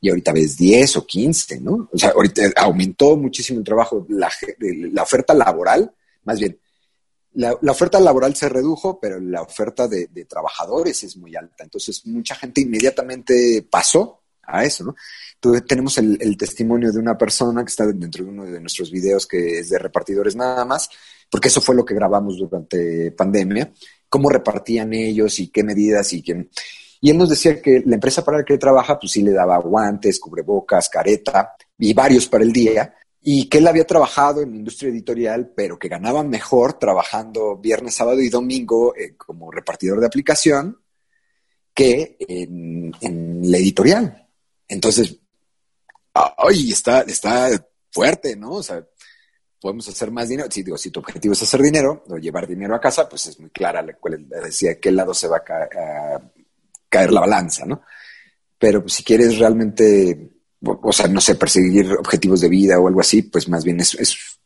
y 0.00 0.08
ahorita 0.08 0.32
ves 0.32 0.56
10 0.56 0.96
o 0.96 1.06
15, 1.06 1.60
¿no? 1.60 1.88
O 1.92 1.98
sea, 1.98 2.10
ahorita 2.10 2.42
aumentó 2.56 3.16
muchísimo 3.16 3.58
el 3.58 3.64
trabajo, 3.64 4.06
la, 4.08 4.30
oferta 5.02 5.34
laboral, 5.34 5.92
más 6.24 6.38
bien, 6.38 6.58
la, 7.32 7.54
oferta 7.70 8.00
laboral 8.00 8.34
se 8.34 8.48
redujo, 8.48 8.98
pero 9.00 9.20
la 9.20 9.42
oferta 9.42 9.86
de, 9.86 10.08
trabajadores 10.28 11.02
es 11.04 11.16
muy 11.16 11.36
alta. 11.36 11.64
Entonces, 11.64 12.06
mucha 12.06 12.34
gente 12.34 12.60
inmediatamente 12.60 13.66
pasó 13.70 14.22
a 14.42 14.64
eso, 14.64 14.84
¿no? 14.84 14.96
Entonces, 15.34 15.66
tenemos 15.66 15.96
el, 15.98 16.18
el 16.20 16.36
testimonio 16.36 16.90
de 16.92 16.98
una 16.98 17.16
persona 17.16 17.62
que 17.64 17.70
está 17.70 17.86
dentro 17.86 18.24
de 18.24 18.30
uno 18.30 18.44
de 18.44 18.60
nuestros 18.60 18.90
videos 18.90 19.26
que 19.26 19.60
es 19.60 19.68
de 19.70 19.78
repartidores 19.78 20.34
nada 20.34 20.64
más, 20.64 20.90
porque 21.30 21.48
eso 21.48 21.60
fue 21.60 21.76
lo 21.76 21.84
que 21.84 21.94
grabamos 21.94 22.36
durante 22.36 23.12
pandemia, 23.12 23.72
cómo 24.08 24.28
repartían 24.28 24.92
ellos 24.92 25.38
y 25.38 25.48
qué 25.48 25.62
medidas 25.62 26.12
y 26.12 26.22
quién. 26.22 26.50
Y 27.00 27.10
él 27.10 27.16
nos 27.16 27.30
decía 27.30 27.62
que 27.62 27.82
la 27.86 27.94
empresa 27.94 28.24
para 28.24 28.38
la 28.38 28.44
que 28.44 28.58
trabaja, 28.58 28.98
pues 28.98 29.12
sí 29.12 29.22
le 29.22 29.32
daba 29.32 29.58
guantes, 29.58 30.20
cubrebocas, 30.20 30.88
careta 30.88 31.54
y 31.78 31.94
varios 31.94 32.26
para 32.26 32.44
el 32.44 32.52
día. 32.52 32.94
Y 33.22 33.48
que 33.48 33.58
él 33.58 33.66
había 33.68 33.86
trabajado 33.86 34.40
en 34.40 34.50
la 34.50 34.56
industria 34.56 34.90
editorial, 34.90 35.52
pero 35.54 35.78
que 35.78 35.88
ganaba 35.88 36.22
mejor 36.24 36.78
trabajando 36.78 37.56
viernes, 37.56 37.94
sábado 37.94 38.20
y 38.20 38.30
domingo 38.30 38.94
eh, 38.96 39.14
como 39.16 39.50
repartidor 39.50 40.00
de 40.00 40.06
aplicación 40.06 40.80
que 41.74 42.16
en, 42.18 42.94
en 43.00 43.50
la 43.50 43.58
editorial. 43.58 44.26
Entonces, 44.68 45.16
ay, 46.14 46.70
está, 46.70 47.02
está 47.02 47.50
fuerte, 47.90 48.36
¿no? 48.36 48.52
O 48.52 48.62
sea, 48.62 48.84
podemos 49.60 49.86
hacer 49.88 50.10
más 50.10 50.28
dinero. 50.28 50.48
Si 50.50 50.62
digo, 50.62 50.78
si 50.78 50.90
tu 50.90 51.00
objetivo 51.00 51.34
es 51.34 51.42
hacer 51.42 51.60
dinero 51.60 52.04
o 52.08 52.16
llevar 52.16 52.46
dinero 52.46 52.74
a 52.74 52.80
casa, 52.80 53.08
pues 53.08 53.26
es 53.26 53.38
muy 53.38 53.50
clara 53.50 53.82
la 53.82 53.94
cual 53.94 54.26
decía 54.28 54.80
qué 54.80 54.90
lado 54.90 55.12
se 55.12 55.28
va 55.28 55.38
a 55.38 56.20
caer 56.88 57.12
la 57.12 57.20
balanza, 57.20 57.66
¿no? 57.66 57.82
Pero 58.58 58.82
pues, 58.82 58.94
si 58.94 59.04
quieres 59.04 59.38
realmente, 59.38 60.29
o, 60.64 60.92
sea, 60.92 61.08
no 61.08 61.20
sé, 61.20 61.34
perseguir 61.34 61.92
objetivos 61.92 62.40
de 62.40 62.48
vida 62.48 62.78
o 62.78 62.88
algo 62.88 63.00
así, 63.00 63.22
pues 63.22 63.48
más 63.48 63.64
bien 63.64 63.80
es, 63.80 63.94
es, 63.94 64.38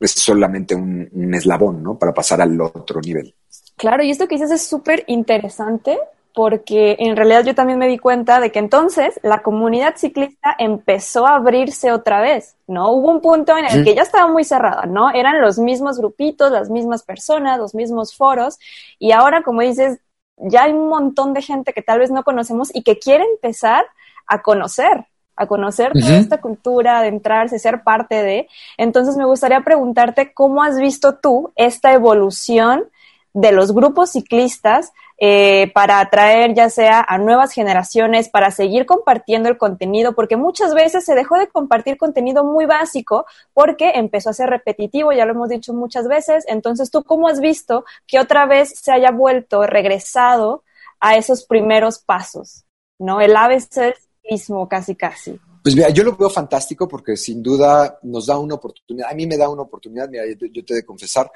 es 0.00 0.10
solamente 0.12 0.74
un, 0.74 1.08
un 1.12 1.34
eslabón, 1.34 1.82
¿no? 1.82 1.98
Para 1.98 2.14
pasar 2.14 2.40
al 2.40 2.60
otro 2.60 3.00
nivel. 3.00 3.34
Claro, 3.76 4.02
y 4.02 4.10
esto 4.10 4.26
que 4.26 4.36
dices 4.36 4.50
es 4.50 4.66
súper 4.66 5.04
interesante 5.06 5.98
porque 6.38 6.94
en 7.00 7.16
realidad 7.16 7.44
yo 7.44 7.54
también 7.54 7.80
me 7.80 7.88
di 7.88 7.98
cuenta 7.98 8.38
de 8.38 8.52
que 8.52 8.60
entonces 8.60 9.18
la 9.24 9.42
comunidad 9.42 9.96
ciclista 9.96 10.54
empezó 10.56 11.26
a 11.26 11.34
abrirse 11.34 11.90
otra 11.90 12.20
vez, 12.20 12.54
¿no? 12.68 12.92
Hubo 12.92 13.10
un 13.10 13.20
punto 13.20 13.56
en 13.56 13.64
el 13.64 13.84
que 13.84 13.96
ya 13.96 14.02
estaba 14.02 14.30
muy 14.30 14.44
cerrada, 14.44 14.86
¿no? 14.86 15.10
Eran 15.10 15.40
los 15.40 15.58
mismos 15.58 15.98
grupitos, 15.98 16.52
las 16.52 16.70
mismas 16.70 17.02
personas, 17.02 17.58
los 17.58 17.74
mismos 17.74 18.14
foros, 18.14 18.58
y 19.00 19.10
ahora, 19.10 19.42
como 19.42 19.62
dices, 19.62 19.98
ya 20.36 20.62
hay 20.64 20.72
un 20.72 20.88
montón 20.88 21.34
de 21.34 21.42
gente 21.42 21.72
que 21.72 21.82
tal 21.82 21.98
vez 21.98 22.12
no 22.12 22.22
conocemos 22.22 22.70
y 22.72 22.84
que 22.84 23.00
quiere 23.00 23.24
empezar 23.24 23.84
a 24.28 24.40
conocer, 24.40 25.06
a 25.38 25.46
conocer 25.46 25.92
toda 25.92 26.12
Ujú. 26.12 26.20
esta 26.20 26.40
cultura, 26.40 26.98
adentrarse, 26.98 27.58
ser 27.58 27.82
parte 27.82 28.22
de. 28.22 28.48
Entonces 28.76 29.16
me 29.16 29.24
gustaría 29.24 29.60
preguntarte 29.60 30.32
cómo 30.32 30.62
has 30.62 30.78
visto 30.78 31.16
tú 31.16 31.52
esta 31.56 31.92
evolución 31.92 32.88
de 33.32 33.52
los 33.52 33.72
grupos 33.72 34.12
ciclistas 34.12 34.92
eh, 35.20 35.70
para 35.74 35.98
atraer 35.98 36.54
ya 36.54 36.70
sea 36.70 37.04
a 37.06 37.18
nuevas 37.18 37.52
generaciones, 37.52 38.28
para 38.28 38.50
seguir 38.52 38.86
compartiendo 38.86 39.48
el 39.48 39.58
contenido, 39.58 40.14
porque 40.14 40.36
muchas 40.36 40.74
veces 40.74 41.04
se 41.04 41.14
dejó 41.14 41.36
de 41.36 41.48
compartir 41.48 41.96
contenido 41.96 42.44
muy 42.44 42.66
básico 42.66 43.26
porque 43.52 43.90
empezó 43.96 44.30
a 44.30 44.32
ser 44.32 44.48
repetitivo, 44.48 45.12
ya 45.12 45.24
lo 45.24 45.32
hemos 45.32 45.48
dicho 45.48 45.72
muchas 45.72 46.06
veces. 46.06 46.44
Entonces, 46.48 46.90
¿tú 46.90 47.02
cómo 47.02 47.28
has 47.28 47.40
visto 47.40 47.84
que 48.06 48.20
otra 48.20 48.46
vez 48.46 48.78
se 48.78 48.92
haya 48.92 49.10
vuelto, 49.10 49.66
regresado 49.66 50.62
a 51.00 51.16
esos 51.16 51.44
primeros 51.44 51.98
pasos? 51.98 52.64
¿No? 52.98 53.20
El 53.20 53.36
ABC 53.36 53.74
del 53.74 53.94
ciclismo 54.28 54.68
casi 54.68 54.94
casi. 54.94 55.38
Pues 55.62 55.74
mira, 55.74 55.90
yo 55.90 56.04
lo 56.04 56.16
veo 56.16 56.30
fantástico 56.30 56.86
porque 56.86 57.16
sin 57.16 57.42
duda 57.42 57.98
nos 58.02 58.26
da 58.26 58.38
una 58.38 58.54
oportunidad. 58.54 59.10
A 59.10 59.14
mí 59.14 59.26
me 59.26 59.36
da 59.36 59.48
una 59.48 59.62
oportunidad, 59.62 60.08
mira, 60.08 60.24
yo, 60.26 60.64
te 60.64 60.72
he 60.72 60.76
de 60.76 60.84
confesar 60.84 61.30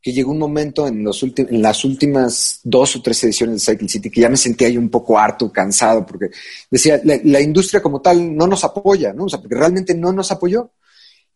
que 0.00 0.12
llegó 0.12 0.32
un 0.32 0.38
momento 0.38 0.86
en, 0.86 1.02
los 1.02 1.22
en 1.22 1.62
las 1.62 1.82
últimas 1.84 2.60
dos 2.62 2.96
o 2.96 3.02
tres 3.02 3.24
ediciones 3.24 3.64
de 3.64 3.72
Cycle 3.72 3.88
City 3.88 4.10
que 4.10 4.20
ya 4.20 4.28
me 4.28 4.36
sentía 4.36 4.68
ahí 4.68 4.76
un 4.76 4.90
poco 4.90 5.18
harto, 5.18 5.50
cansado, 5.50 6.04
porque 6.04 6.30
decía, 6.70 7.00
la, 7.04 7.18
la 7.24 7.40
industria 7.40 7.80
como 7.82 8.02
tal 8.02 8.36
no 8.36 8.46
nos 8.46 8.64
apoya, 8.64 9.14
¿no? 9.14 9.24
O 9.24 9.28
sea, 9.30 9.40
porque 9.40 9.54
realmente 9.54 9.94
no 9.94 10.12
nos 10.12 10.30
apoyó. 10.30 10.70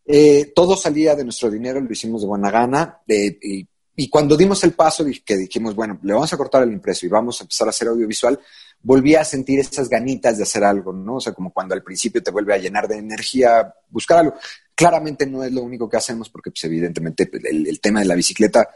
Eh, 0.05 0.53
todo 0.55 0.77
salía 0.77 1.15
de 1.15 1.25
nuestro 1.25 1.51
dinero, 1.51 1.81
lo 1.81 1.93
hicimos 1.93 2.23
de 2.23 2.29
buena 2.29 2.51
gana, 2.51 2.99
eh, 3.09 3.39
y, 3.43 3.67
y, 4.01 4.09
cuando 4.09 4.37
dimos 4.37 4.63
el 4.65 4.73
paso 4.73 5.05
que 5.25 5.37
dijimos, 5.37 5.75
bueno, 5.75 5.99
le 6.03 6.13
vamos 6.13 6.33
a 6.33 6.37
cortar 6.37 6.63
el 6.63 6.73
impreso 6.73 7.05
y 7.05 7.09
vamos 7.09 7.41
a 7.41 7.45
empezar 7.45 7.67
a 7.67 7.71
hacer 7.71 7.89
audiovisual, 7.89 8.39
volví 8.83 9.15
a 9.15 9.25
sentir 9.25 9.59
esas 9.59 9.89
ganitas 9.89 10.37
de 10.37 10.45
hacer 10.45 10.65
algo, 10.65 10.93
¿no? 10.93 11.17
O 11.17 11.21
sea, 11.21 11.33
como 11.33 11.53
cuando 11.53 11.75
al 11.75 11.83
principio 11.83 12.23
te 12.23 12.31
vuelve 12.31 12.55
a 12.55 12.59
llenar 12.59 12.87
de 12.87 12.97
energía 12.97 13.75
buscar 13.91 14.19
algo. 14.19 14.35
Claramente 14.75 15.27
no 15.27 15.43
es 15.43 15.53
lo 15.53 15.63
único 15.63 15.89
que 15.89 15.97
hacemos 15.97 16.31
porque, 16.31 16.51
pues, 16.51 16.63
evidentemente, 16.65 17.29
el, 17.45 17.81
tema 17.81 18.01
de 18.01 18.07
la 18.07 18.15
bicicleta 18.15 18.71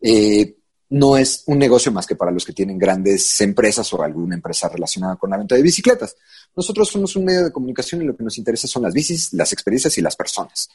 eh, 0.00 0.56
no 0.90 1.16
es 1.16 1.42
un 1.46 1.58
negocio 1.58 1.90
más 1.90 2.06
que 2.06 2.14
para 2.16 2.30
los 2.30 2.44
que 2.44 2.52
tienen 2.52 2.78
grandes 2.78 3.40
empresas 3.40 3.92
o 3.92 4.02
alguna 4.02 4.36
empresa 4.36 4.68
relacionada 4.68 5.16
con 5.16 5.30
la 5.30 5.38
venta 5.38 5.54
de 5.56 5.62
bicicletas. 5.62 6.14
Nosotros 6.54 6.88
somos 6.88 7.16
un 7.16 7.24
medio 7.24 7.44
de 7.44 7.52
comunicación 7.52 8.02
y 8.02 8.04
lo 8.04 8.16
que 8.16 8.22
nos 8.22 8.38
interesa 8.38 8.68
son 8.68 8.82
las 8.82 8.92
bicis, 8.92 9.32
las 9.32 9.52
experiencias 9.52 9.96
y 9.98 10.02
las 10.02 10.14
personas. 10.14 10.68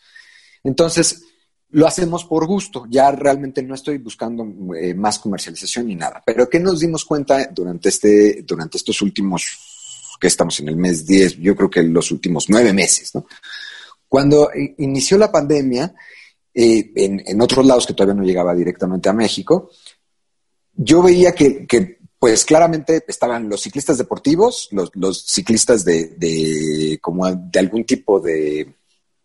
Entonces, 0.64 1.24
lo 1.72 1.88
hacemos 1.88 2.26
por 2.26 2.46
gusto. 2.46 2.86
Ya 2.90 3.12
realmente 3.12 3.62
no 3.64 3.76
estoy 3.76 3.98
buscando 3.98 4.46
eh, 4.76 4.94
más 4.94 5.20
comercialización 5.20 5.88
ni 5.88 5.96
nada. 5.96 6.22
Pero 6.26 6.50
¿qué 6.50 6.60
nos 6.60 6.80
dimos 6.80 7.06
cuenta 7.06 7.48
durante, 7.48 7.90
este, 7.90 8.44
durante 8.44 8.78
estos 8.78 9.02
últimos, 9.02 10.18
que 10.20 10.28
estamos 10.28 10.60
en 10.60 10.70
el 10.70 10.78
mes 10.78 11.06
10, 11.06 11.38
yo 11.38 11.56
creo 11.56 11.70
que 11.70 11.84
los 11.84 12.12
últimos 12.12 12.50
nueve 12.50 12.74
meses, 12.74 13.14
¿no? 13.14 13.26
Cuando 14.08 14.50
inició 14.78 15.18
la 15.18 15.32
pandemia, 15.32 15.94
eh, 16.54 16.92
en, 16.96 17.22
en, 17.26 17.42
otros 17.42 17.66
lados 17.66 17.86
que 17.86 17.94
todavía 17.94 18.16
no 18.16 18.24
llegaba 18.24 18.56
directamente 18.56 19.10
a 19.10 19.14
México, 19.14 19.70
yo 20.74 21.04
veía 21.04 21.34
que, 21.34 21.68
que 21.68 22.00
pues 22.18 22.46
claramente 22.46 23.04
estaban 23.08 23.50
los 23.50 23.62
ciclistas 23.62 23.98
deportivos, 23.98 24.70
los, 24.72 24.90
los 24.96 25.24
ciclistas 25.24 25.84
de, 25.86 26.16
de, 26.18 26.98
como 27.02 27.30
de 27.30 27.60
algún 27.60 27.84
tipo 27.84 28.20
de, 28.20 28.76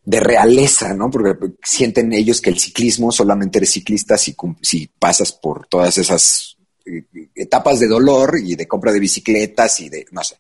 de 0.05 0.21
realeza, 0.21 0.95
¿no? 0.95 1.11
Porque 1.11 1.37
sienten 1.63 2.13
ellos 2.13 2.41
que 2.41 2.51
el 2.51 2.59
ciclismo 2.59 3.13
solamente 3.13 3.59
eres 3.59 3.71
ciclista 3.71 4.19
si, 4.19 4.35
si 4.61 4.87
pasas 4.87 5.33
por 5.33 5.67
todas 5.67 5.97
esas 5.99 6.57
eh, 6.85 7.05
etapas 7.35 7.81
de 7.81 7.89
dolor 7.89 8.37
y 8.43 8.57
de 8.57 8.67
compra 8.67 8.93
de 8.93 9.01
bicicletas 9.01 9.81
y 9.81 9.89
de, 9.89 10.07
no 10.11 10.25
sé. 10.25 10.37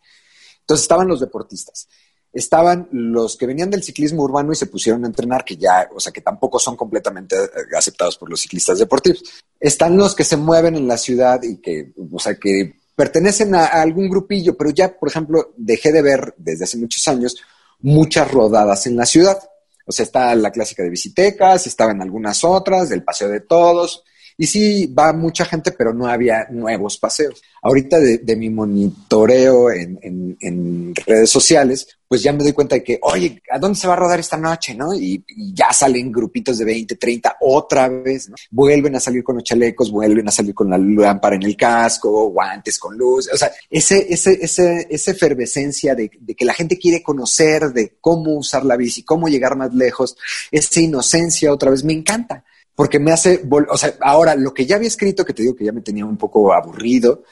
Entonces 0.61 0.83
estaban 0.83 1.09
los 1.09 1.21
deportistas 1.21 1.89
estaban 2.33 2.89
los 2.93 3.37
que 3.37 3.47
venían 3.47 3.71
del 3.71 3.83
ciclismo 3.83 4.23
urbano 4.23 4.53
y 4.53 4.57
se 4.57 4.67
pusieron 4.67 5.05
a 5.05 5.07
entrenar, 5.07 5.45
que 5.45 5.57
ya, 5.57 5.89
o 5.95 6.01
sea, 6.01 6.13
que 6.13 6.23
tampoco 6.23 6.59
son 6.59 6.77
completamente 6.77 7.37
eh, 7.37 7.77
aceptados 7.77 8.17
por 8.17 8.31
los 8.31 8.41
ciclistas 8.41 8.79
deportivos. 8.79 9.23
Están 9.61 9.97
los 9.97 10.15
que 10.15 10.25
se 10.25 10.37
mueven 10.37 10.75
en 10.77 10.89
la 10.89 10.97
ciudad 10.97 11.43
y 11.43 11.59
que, 11.59 11.93
o 12.11 12.19
sea, 12.19 12.37
que 12.37 12.81
pertenecen 12.97 13.55
a, 13.55 13.67
a 13.67 13.83
algún 13.83 14.09
grupillo, 14.09 14.57
pero 14.57 14.71
ya, 14.71 14.99
por 14.99 15.11
ejemplo, 15.11 15.53
dejé 15.57 15.93
de 15.93 16.03
ver 16.03 16.35
desde 16.39 16.65
hace 16.65 16.79
muchos 16.79 17.07
años 17.07 17.37
muchas 17.81 18.31
rodadas 18.31 18.87
en 18.87 18.97
la 18.97 19.05
ciudad. 19.05 19.39
O 19.87 19.93
sea, 19.93 20.05
está 20.05 20.35
la 20.35 20.51
clásica 20.51 20.83
de 20.83 20.91
bicitecas, 20.91 21.67
estaban 21.67 22.01
algunas 22.03 22.45
otras, 22.45 22.89
del 22.89 23.05
paseo 23.05 23.29
de 23.29 23.41
todos, 23.41 24.05
y 24.43 24.47
sí, 24.49 24.87
va 24.87 25.13
mucha 25.13 25.45
gente, 25.45 25.71
pero 25.71 25.95
no 25.95 26.09
había 26.09 26.49
nuevos 26.51 26.99
paseos. 26.99 27.41
Ahorita 27.63 28.01
de, 28.01 28.37
mi 28.37 28.51
monitoreo 28.51 29.71
en, 29.71 30.01
en, 30.03 30.37
en, 30.41 30.93
redes 31.07 31.31
sociales, 31.31 31.87
pues 32.09 32.25
ya 32.25 32.33
me 32.33 32.43
doy 32.43 32.53
cuenta 32.53 32.75
de 32.75 32.83
que, 32.83 32.99
oye, 33.03 33.41
¿a 33.49 33.61
dónde 33.61 33.79
se 33.79 33.87
va 33.87 33.93
a 33.93 33.99
rodar 33.99 34.19
esta 34.19 34.37
noche? 34.37 34.75
¿no? 34.75 34.95
Y, 34.95 35.25
y 35.29 35.55
ya 35.55 35.73
salen 35.73 36.11
grupitos 36.11 36.59
de 36.59 36.65
20, 36.65 36.97
30 36.97 37.37
otra 37.41 37.89
vez, 37.89 38.31
¿no? 38.31 38.35
Vuelven 38.51 38.97
a 38.97 39.01
salir 39.01 39.23
con 39.23 39.37
los 39.37 39.45
chalecos, 39.45 39.93
vuelven 39.93 40.27
a 40.27 40.33
salir 40.33 40.57
con 40.57 40.69
la 40.69 40.77
lámpara 40.77 41.37
en 41.37 41.45
el 41.45 41.57
casco, 41.57 42.31
guantes 42.31 42.81
con 42.81 42.99
luz. 42.99 43.31
O 43.33 43.37
sea, 43.37 43.53
ese, 43.71 44.13
ese, 44.13 44.41
ese, 44.43 44.89
esa 44.91 45.11
efervescencia 45.13 45.95
de, 45.95 46.11
de 46.19 46.35
que 46.35 46.45
la 46.45 46.55
gente 46.55 46.81
quiere 46.81 47.01
conocer 47.01 47.73
de 47.73 47.97
cómo 48.01 48.35
usar 48.35 48.65
la 48.65 48.77
bici, 48.77 49.05
cómo 49.05 49.29
llegar 49.29 49.55
más 49.55 49.73
lejos, 49.73 50.17
esa 50.51 50.81
inocencia 50.81 51.53
otra 51.53 51.71
vez, 51.71 51.85
me 51.85 51.93
encanta 51.93 52.43
porque 52.75 52.99
me 52.99 53.13
hace, 53.13 53.43
o 53.69 53.77
sea, 53.77 53.95
ahora 54.01 54.35
lo 54.35 54.55
que 54.55 54.67
ya 54.67 54.77
había 54.77 54.89
escrito, 54.89 55.25
que 55.25 55.35
te 55.35 55.43
digo 55.43 55.55
que 55.55 55.65
ya 55.65 55.73
me 55.73 55.83
tenía 55.83 56.05
un 56.05 56.17
poco 56.17 56.53
aburrido 56.53 57.23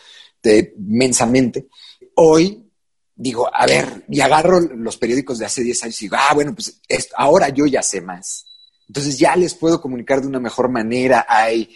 de, 0.42 0.74
mensamente, 0.78 1.68
hoy 2.14 2.70
digo, 3.14 3.50
a 3.52 3.66
ver, 3.66 4.04
y 4.08 4.20
agarro 4.20 4.60
los 4.60 4.96
periódicos 4.96 5.38
de 5.38 5.44
hace 5.44 5.62
10 5.62 5.84
años 5.84 6.00
y 6.00 6.04
digo, 6.06 6.16
ah, 6.18 6.34
bueno, 6.34 6.54
pues 6.54 6.80
esto, 6.88 7.14
ahora 7.18 7.50
yo 7.50 7.66
ya 7.66 7.82
sé 7.82 8.00
más. 8.00 8.46
Entonces 8.88 9.18
ya 9.18 9.36
les 9.36 9.54
puedo 9.54 9.80
comunicar 9.80 10.20
de 10.22 10.26
una 10.26 10.40
mejor 10.40 10.70
manera, 10.70 11.26
hay, 11.28 11.70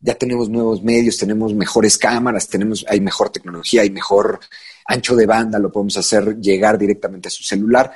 ya 0.00 0.14
tenemos 0.16 0.48
nuevos 0.48 0.82
medios, 0.82 1.16
tenemos 1.16 1.54
mejores 1.54 1.96
cámaras, 1.98 2.48
tenemos, 2.48 2.84
hay 2.88 3.00
mejor 3.00 3.30
tecnología, 3.30 3.82
hay 3.82 3.90
mejor 3.90 4.40
ancho 4.86 5.14
de 5.14 5.26
banda, 5.26 5.58
lo 5.58 5.70
podemos 5.70 5.96
hacer 5.96 6.36
llegar 6.40 6.76
directamente 6.76 7.28
a 7.28 7.30
su 7.30 7.44
celular 7.44 7.92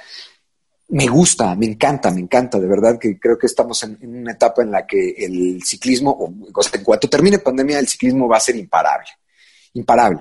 me 0.93 1.07
gusta, 1.07 1.55
me 1.55 1.64
encanta, 1.64 2.11
me 2.11 2.20
encanta, 2.20 2.61
de 2.61 2.66
verdad 2.66 2.99
que 2.99 3.18
creo 3.18 3.38
que 3.38 3.47
estamos 3.47 3.82
en, 3.82 3.97
una 4.03 4.32
etapa 4.32 4.62
en 4.62 4.70
la 4.70 4.86
que 4.86 5.14
el 5.16 5.62
ciclismo, 5.64 6.11
o, 6.55 6.62
sea, 6.62 6.78
en 6.78 6.84
cuanto 6.84 7.09
termine 7.09 7.38
pandemia, 7.38 7.78
el 7.78 7.88
ciclismo 7.88 8.28
va 8.28 8.36
a 8.36 8.40
ser 8.40 8.57
imparable, 8.57 9.09
imparable. 9.72 10.20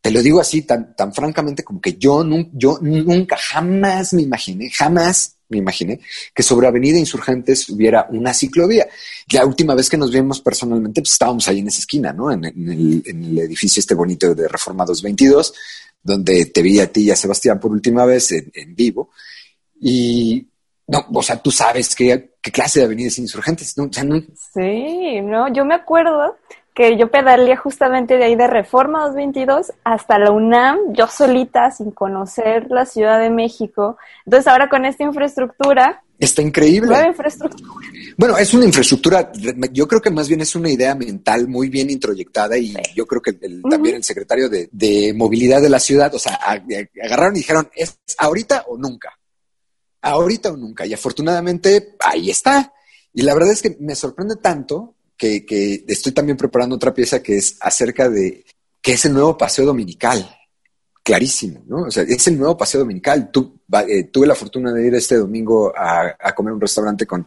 Te 0.00 0.10
lo 0.10 0.22
digo 0.22 0.40
así 0.40 0.62
tan, 0.62 0.96
tan 0.96 1.12
francamente 1.12 1.62
como 1.62 1.82
que 1.82 1.98
yo, 1.98 2.24
yo 2.54 2.78
nunca, 2.80 3.36
jamás 3.36 4.14
me 4.14 4.22
imaginé, 4.22 4.70
jamás 4.70 5.36
me 5.50 5.58
imaginé 5.58 6.00
que 6.34 6.42
sobre 6.42 6.66
Avenida 6.66 6.98
Insurgentes 6.98 7.68
hubiera 7.68 8.06
una 8.08 8.32
ciclovía. 8.32 8.88
La 9.32 9.44
última 9.44 9.74
vez 9.74 9.90
que 9.90 9.98
nos 9.98 10.10
vimos 10.10 10.40
personalmente, 10.40 11.02
pues 11.02 11.12
estábamos 11.12 11.46
ahí 11.48 11.58
en 11.58 11.68
esa 11.68 11.80
esquina, 11.80 12.14
¿no? 12.14 12.32
En, 12.32 12.42
el, 12.42 13.02
en 13.04 13.22
el, 13.22 13.38
edificio 13.40 13.80
este 13.80 13.94
bonito 13.94 14.34
de 14.34 14.48
Reforma 14.48 14.86
222, 14.86 15.52
donde 16.02 16.46
te 16.46 16.62
vi 16.62 16.80
a 16.80 16.90
ti 16.90 17.02
y 17.02 17.10
a 17.10 17.16
Sebastián 17.16 17.60
por 17.60 17.70
última 17.70 18.06
vez 18.06 18.32
en 18.32 18.74
vivo. 18.74 19.10
Y 19.80 20.48
no, 20.86 21.04
o 21.12 21.22
sea, 21.22 21.36
tú 21.36 21.50
sabes 21.50 21.94
qué, 21.94 22.34
qué 22.40 22.52
clase 22.52 22.80
de 22.80 22.86
avenidas 22.86 23.18
insurgentes. 23.18 23.76
¿no? 23.76 23.84
O 23.84 23.92
sea, 23.92 24.04
no. 24.04 24.22
Sí, 24.54 25.20
no, 25.20 25.52
yo 25.52 25.64
me 25.64 25.74
acuerdo 25.74 26.36
que 26.76 26.98
yo 26.98 27.10
pedaleé 27.10 27.56
justamente 27.56 28.18
de 28.18 28.24
ahí 28.24 28.36
de 28.36 28.46
Reforma 28.46 29.06
222 29.06 29.72
hasta 29.82 30.18
la 30.18 30.30
UNAM, 30.30 30.78
yo 30.92 31.08
solita, 31.08 31.70
sin 31.70 31.90
conocer 31.90 32.66
la 32.68 32.84
Ciudad 32.84 33.18
de 33.18 33.30
México. 33.30 33.96
Entonces 34.26 34.46
ahora 34.46 34.68
con 34.68 34.84
esta 34.84 35.02
infraestructura... 35.02 36.02
Está 36.18 36.42
increíble. 36.42 36.88
Nueva 36.90 37.08
infraestructura. 37.08 37.66
Bueno, 38.18 38.36
es 38.36 38.52
una 38.52 38.66
infraestructura, 38.66 39.32
yo 39.72 39.88
creo 39.88 40.02
que 40.02 40.10
más 40.10 40.28
bien 40.28 40.42
es 40.42 40.54
una 40.54 40.70
idea 40.70 40.94
mental 40.94 41.48
muy 41.48 41.70
bien 41.70 41.90
introyectada 41.90 42.58
y 42.58 42.68
sí. 42.68 42.76
yo 42.94 43.06
creo 43.06 43.22
que 43.22 43.36
el, 43.40 43.60
uh 43.60 43.62
-huh. 43.62 43.70
también 43.70 43.96
el 43.96 44.04
secretario 44.04 44.48
de, 44.50 44.68
de, 44.70 45.14
movilidad 45.14 45.62
de 45.62 45.70
la 45.70 45.80
ciudad, 45.80 46.14
o 46.14 46.18
sea, 46.18 46.34
agarraron 46.34 47.36
y 47.36 47.38
dijeron, 47.38 47.70
¿es 47.74 47.98
ahorita 48.18 48.64
o 48.68 48.76
nunca? 48.76 49.16
Ahorita 50.02 50.50
o 50.52 50.56
nunca. 50.56 50.86
Y 50.86 50.94
afortunadamente 50.94 51.96
ahí 52.00 52.30
está. 52.30 52.72
Y 53.12 53.22
la 53.22 53.34
verdad 53.34 53.52
es 53.52 53.62
que 53.62 53.76
me 53.80 53.94
sorprende 53.94 54.36
tanto 54.36 54.94
que, 55.16 55.44
que, 55.46 55.84
estoy 55.88 56.12
también 56.12 56.36
preparando 56.36 56.76
otra 56.76 56.92
pieza 56.92 57.22
que 57.22 57.36
es 57.36 57.56
acerca 57.60 58.08
de 58.08 58.44
que 58.80 58.92
es 58.92 59.04
el 59.04 59.14
nuevo 59.14 59.36
paseo 59.36 59.66
dominical. 59.66 60.28
Clarísimo, 61.02 61.62
¿no? 61.66 61.84
O 61.84 61.90
sea, 61.90 62.02
es 62.02 62.26
el 62.26 62.38
nuevo 62.38 62.56
paseo 62.56 62.80
dominical. 62.80 63.30
Tú, 63.30 63.60
eh, 63.88 64.04
tuve 64.04 64.26
la 64.26 64.34
fortuna 64.34 64.72
de 64.72 64.86
ir 64.86 64.94
este 64.94 65.16
domingo 65.16 65.72
a, 65.76 66.16
a 66.20 66.34
comer 66.34 66.52
un 66.52 66.60
restaurante 66.60 67.06
con, 67.06 67.26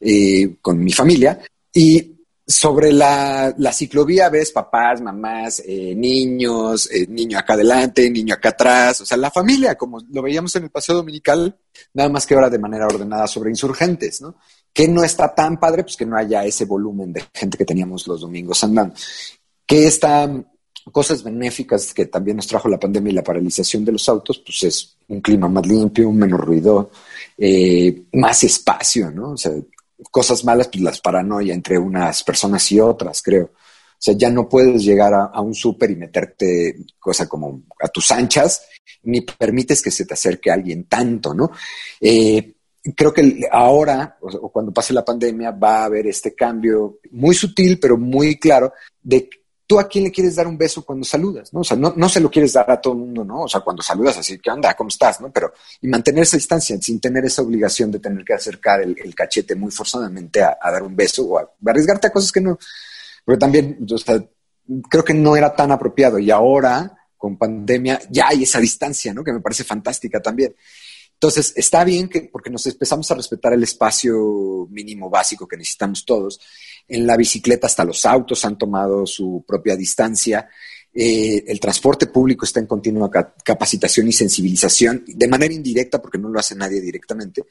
eh, 0.00 0.56
con 0.60 0.78
mi 0.82 0.92
familia 0.92 1.38
y 1.72 2.14
sobre 2.46 2.92
la, 2.92 3.54
la, 3.56 3.72
ciclovía 3.72 4.28
ves 4.28 4.52
papás, 4.52 5.00
mamás, 5.00 5.62
eh, 5.66 5.94
niños, 5.94 6.90
eh, 6.90 7.06
niño 7.08 7.38
acá 7.38 7.54
adelante, 7.54 8.10
niño 8.10 8.34
acá 8.34 8.50
atrás, 8.50 9.00
o 9.00 9.06
sea, 9.06 9.16
la 9.16 9.30
familia, 9.30 9.76
como 9.76 10.00
lo 10.10 10.22
veíamos 10.22 10.54
en 10.56 10.64
el 10.64 10.70
paseo 10.70 10.96
dominical, 10.96 11.58
nada 11.92 12.08
más 12.08 12.26
que 12.26 12.34
ahora 12.34 12.50
de 12.50 12.58
manera 12.58 12.86
ordenada 12.86 13.26
sobre 13.26 13.50
insurgentes, 13.50 14.20
¿no? 14.20 14.36
Que 14.72 14.88
no 14.88 15.04
está 15.04 15.34
tan 15.34 15.58
padre, 15.58 15.84
pues 15.84 15.96
que 15.96 16.06
no 16.06 16.16
haya 16.16 16.44
ese 16.44 16.64
volumen 16.64 17.12
de 17.12 17.24
gente 17.32 17.56
que 17.58 17.64
teníamos 17.64 18.06
los 18.06 18.20
domingos 18.20 18.62
andando. 18.64 18.94
Que 19.66 19.86
están 19.86 20.46
cosas 20.92 21.22
benéficas 21.22 21.94
que 21.94 22.06
también 22.06 22.36
nos 22.36 22.46
trajo 22.46 22.68
la 22.68 22.78
pandemia 22.78 23.10
y 23.10 23.14
la 23.14 23.22
paralización 23.22 23.84
de 23.84 23.92
los 23.92 24.08
autos, 24.08 24.38
pues 24.38 24.62
es 24.64 24.96
un 25.08 25.20
clima 25.20 25.48
más 25.48 25.66
limpio, 25.66 26.10
menos 26.12 26.40
ruido, 26.40 26.90
eh, 27.38 28.04
más 28.12 28.44
espacio, 28.44 29.10
¿no? 29.10 29.30
O 29.30 29.36
sea, 29.36 29.52
cosas 30.10 30.44
malas, 30.44 30.68
pues 30.68 30.82
las 30.82 31.00
paranoia 31.00 31.54
entre 31.54 31.78
unas 31.78 32.22
personas 32.22 32.70
y 32.72 32.80
otras, 32.80 33.22
creo. 33.22 33.50
O 33.94 34.04
sea, 34.04 34.14
ya 34.16 34.30
no 34.30 34.48
puedes 34.48 34.84
llegar 34.84 35.14
a, 35.14 35.40
un 35.40 35.54
súper 35.54 35.90
y 35.90 35.96
meterte, 35.96 36.76
cosa 36.98 37.26
como 37.26 37.62
a 37.80 37.88
tus 37.88 38.10
anchas, 38.10 38.66
ni 39.04 39.22
permites 39.22 39.80
que 39.80 39.90
se 39.90 40.04
te 40.04 40.14
acerque 40.14 40.50
alguien 40.50 40.84
tanto, 40.84 41.32
¿no? 41.32 41.50
Eh, 42.00 42.54
creo 42.94 43.12
que 43.12 43.40
ahora, 43.50 44.18
o, 44.20 44.50
cuando 44.50 44.72
pase 44.72 44.92
la 44.92 45.04
pandemia, 45.04 45.52
va 45.52 45.78
a 45.78 45.84
haber 45.86 46.06
este 46.06 46.34
cambio 46.34 46.98
muy 47.12 47.34
sutil, 47.34 47.78
pero 47.80 47.96
muy 47.96 48.38
claro, 48.38 48.72
de 49.02 49.28
¿tú 49.66 49.78
a 49.78 49.88
quién 49.88 50.04
le 50.04 50.12
quieres 50.12 50.36
dar 50.36 50.46
un 50.46 50.58
beso 50.58 50.84
cuando 50.84 51.04
saludas? 51.04 51.52
¿no? 51.52 51.60
O 51.60 51.64
sea, 51.64 51.76
no, 51.76 51.94
no 51.96 52.08
se 52.08 52.20
lo 52.20 52.30
quieres 52.30 52.52
dar 52.52 52.70
a 52.70 52.80
todo 52.80 52.92
el 52.92 53.00
mundo, 53.00 53.24
¿no? 53.24 53.42
O 53.42 53.48
sea, 53.48 53.60
cuando 53.60 53.82
saludas 53.82 54.18
así, 54.18 54.38
¿qué 54.38 54.50
onda? 54.50 54.74
¿Cómo 54.74 54.88
estás? 54.88 55.20
¿no? 55.20 55.32
Pero, 55.32 55.52
y 55.80 55.88
mantener 55.88 56.22
esa 56.22 56.36
distancia 56.36 56.76
sin 56.80 57.00
tener 57.00 57.24
esa 57.24 57.42
obligación 57.42 57.90
de 57.90 57.98
tener 57.98 58.24
que 58.24 58.34
acercar 58.34 58.82
el, 58.82 58.96
el 59.02 59.14
cachete 59.14 59.54
muy 59.54 59.70
forzadamente 59.70 60.42
a, 60.42 60.56
dar 60.62 60.82
un 60.82 60.94
beso 60.94 61.24
o 61.24 61.38
a 61.38 61.50
arriesgarte 61.66 62.08
a 62.08 62.12
cosas 62.12 62.30
que 62.30 62.40
no. 62.40 62.58
Porque 63.24 63.38
también, 63.38 63.78
o 63.90 63.98
sea, 63.98 64.22
creo 64.88 65.04
que 65.04 65.14
no 65.14 65.36
era 65.36 65.54
tan 65.54 65.72
apropiado 65.72 66.18
y 66.18 66.30
ahora, 66.30 66.96
con 67.16 67.38
pandemia, 67.38 68.00
ya 68.10 68.28
hay 68.28 68.42
esa 68.42 68.60
distancia, 68.60 69.14
¿no? 69.14 69.24
Que 69.24 69.32
me 69.32 69.40
parece 69.40 69.64
fantástica 69.64 70.20
también. 70.20 70.54
Entonces, 71.14 71.54
está 71.56 71.84
bien 71.84 72.08
que, 72.08 72.22
porque 72.22 72.50
nos 72.50 72.66
empezamos 72.66 73.10
a 73.10 73.14
respetar 73.14 73.54
el 73.54 73.62
espacio 73.62 74.66
mínimo 74.70 75.08
básico 75.08 75.48
que 75.48 75.56
necesitamos 75.56 76.04
todos. 76.04 76.40
En 76.86 77.06
la 77.06 77.16
bicicleta 77.16 77.66
hasta 77.66 77.84
los 77.84 78.04
autos 78.04 78.44
han 78.44 78.58
tomado 78.58 79.06
su 79.06 79.42
propia 79.46 79.76
distancia. 79.76 80.48
Eh, 80.92 81.44
el 81.46 81.58
transporte 81.60 82.06
público 82.08 82.44
está 82.44 82.60
en 82.60 82.66
continua 82.66 83.10
ca 83.10 83.34
capacitación 83.42 84.06
y 84.08 84.12
sensibilización, 84.12 85.04
de 85.06 85.28
manera 85.28 85.54
indirecta, 85.54 86.02
porque 86.02 86.18
no 86.18 86.28
lo 86.28 86.38
hace 86.38 86.54
nadie 86.54 86.80
directamente, 86.80 87.44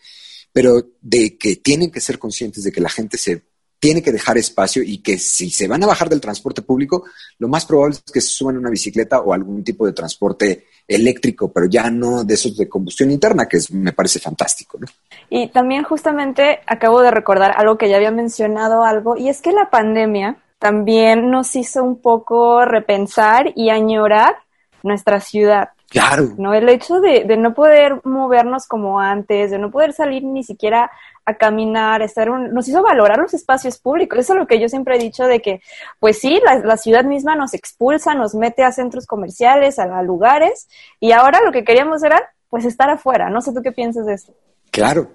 pero 0.51 0.91
de 1.01 1.36
que 1.38 1.55
tienen 1.55 1.89
que 1.89 1.99
ser 1.99 2.19
conscientes 2.19 2.63
de 2.63 2.71
que 2.71 2.80
la 2.80 2.89
gente 2.89 3.17
se 3.17 3.43
tiene 3.84 4.01
que 4.01 4.13
dejar 4.13 4.38
espacio 4.38 4.81
y 4.81 4.99
que 4.99 5.17
si 5.17 5.49
se 5.49 5.67
van 5.67 5.84
a 5.84 5.88
bajar 5.88 6.07
del 6.07 6.21
transporte 6.21 6.61
público, 6.61 7.03
lo 7.38 7.49
más 7.49 7.65
probable 7.65 7.97
es 7.97 8.13
que 8.13 8.21
se 8.21 8.29
suban 8.29 8.57
una 8.57 8.69
bicicleta 8.69 9.19
o 9.19 9.34
algún 9.34 9.61
tipo 9.61 9.86
de 9.86 9.91
transporte 9.91 10.67
eléctrico, 10.88 11.51
pero 11.51 11.67
ya 11.69 11.89
no 11.89 12.23
de 12.23 12.34
esos 12.34 12.55
de 12.55 12.69
combustión 12.69 13.11
interna, 13.11 13.45
que 13.45 13.57
es, 13.57 13.69
me 13.73 13.91
parece 13.91 14.19
fantástico. 14.19 14.77
¿no? 14.79 14.88
Y 15.29 15.49
también 15.49 15.84
justamente 15.84 16.61
acabo 16.65 17.01
de 17.01 17.11
recordar 17.11 17.55
algo 17.57 17.77
que 17.77 17.89
ya 17.89 17.97
había 17.97 18.11
mencionado 18.11 18.86
algo, 18.86 19.17
y 19.17 19.27
es 19.27 19.41
que 19.41 19.51
la 19.51 19.69
pandemia 19.69 20.38
también 20.59 21.29
nos 21.29 21.53
hizo 21.57 21.84
un 21.84 21.99
poco 21.99 22.63
repensar 22.63 23.51
y 23.53 23.69
añorar 23.69 24.38
nuestra 24.81 25.19
ciudad. 25.19 25.71
Claro. 25.93 26.29
¿no? 26.39 26.55
El 26.55 26.67
hecho 26.69 26.99
de, 26.99 27.23
de, 27.23 27.37
no 27.37 27.53
poder 27.53 28.01
movernos 28.03 28.65
como 28.65 28.99
antes, 28.99 29.51
de 29.51 29.59
no 29.59 29.69
poder 29.69 29.93
salir 29.93 30.23
ni 30.23 30.43
siquiera 30.43 30.89
a 31.23 31.35
caminar, 31.35 32.01
estar 32.01 32.31
un, 32.31 32.51
nos 32.51 32.67
hizo 32.67 32.81
valorar 32.81 33.19
los 33.19 33.35
espacios 33.35 33.77
públicos. 33.77 34.17
Eso 34.17 34.33
es 34.33 34.39
lo 34.39 34.47
que 34.47 34.59
yo 34.59 34.67
siempre 34.67 34.95
he 34.95 34.99
dicho 34.99 35.25
de 35.25 35.39
que, 35.39 35.61
pues 35.99 36.17
sí, 36.17 36.41
la, 36.43 36.57
la 36.65 36.77
ciudad 36.77 37.03
misma 37.03 37.35
nos 37.35 37.53
expulsa, 37.53 38.15
nos 38.15 38.33
mete 38.33 38.63
a 38.63 38.71
centros 38.71 39.05
comerciales, 39.05 39.77
a, 39.77 39.83
a, 39.83 40.01
lugares, 40.01 40.67
y 40.99 41.11
ahora 41.11 41.41
lo 41.45 41.51
que 41.51 41.63
queríamos 41.63 42.03
era, 42.03 42.19
pues, 42.49 42.65
estar 42.65 42.89
afuera. 42.89 43.29
No 43.29 43.41
sé 43.41 43.53
tú 43.53 43.61
qué 43.61 43.71
piensas 43.71 44.07
de 44.07 44.15
esto. 44.15 44.33
Claro. 44.71 45.11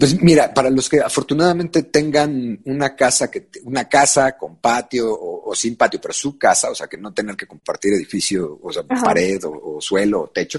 Pues 0.00 0.18
mira, 0.22 0.54
para 0.54 0.70
los 0.70 0.88
que 0.88 0.98
afortunadamente 0.98 1.82
tengan 1.82 2.58
una 2.64 2.96
casa 2.96 3.30
que 3.30 3.50
una 3.64 3.86
casa 3.86 4.34
con 4.34 4.56
patio 4.56 5.12
o, 5.12 5.50
o, 5.50 5.54
sin 5.54 5.76
patio, 5.76 6.00
pero 6.00 6.14
su 6.14 6.38
casa, 6.38 6.70
o 6.70 6.74
sea, 6.74 6.86
que 6.86 6.96
no 6.96 7.12
tener 7.12 7.36
que 7.36 7.46
compartir 7.46 7.92
edificio, 7.92 8.58
o 8.62 8.72
sea, 8.72 8.82
Ajá. 8.88 9.04
pared 9.04 9.44
o, 9.44 9.76
o, 9.76 9.80
suelo 9.82 10.22
o 10.22 10.28
techo, 10.28 10.58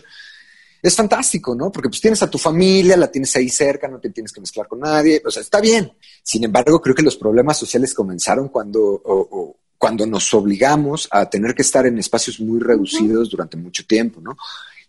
es 0.79 0.95
fantástico, 0.95 1.55
¿no? 1.55 1.71
Porque 1.71 1.89
pues 1.89 1.99
tienes 1.99 2.21
a 2.21 2.29
tu 2.29 2.37
familia, 2.37 2.95
la 2.95 3.09
tienes 3.09 3.35
ahí 3.35 3.49
cerca, 3.49 3.87
no 3.87 3.99
te 3.99 4.11
tienes 4.11 4.31
que 4.31 4.41
mezclar 4.41 4.67
con 4.67 4.79
nadie, 4.81 5.19
o 5.25 5.31
sea, 5.31 5.41
está 5.41 5.59
bien. 5.59 5.91
Sin 6.21 6.43
embargo, 6.43 6.79
creo 6.79 6.93
que 6.93 7.01
los 7.01 7.17
problemas 7.17 7.57
sociales 7.57 7.95
comenzaron 7.95 8.49
cuando, 8.49 8.79
o, 8.79 9.57
cuando 9.75 10.05
nos 10.05 10.31
obligamos 10.35 11.07
a 11.09 11.27
tener 11.27 11.55
que 11.55 11.63
estar 11.63 11.87
en 11.87 11.97
espacios 11.97 12.39
muy 12.39 12.59
reducidos 12.59 13.31
durante 13.31 13.57
mucho 13.57 13.87
tiempo, 13.87 14.21
¿no? 14.21 14.37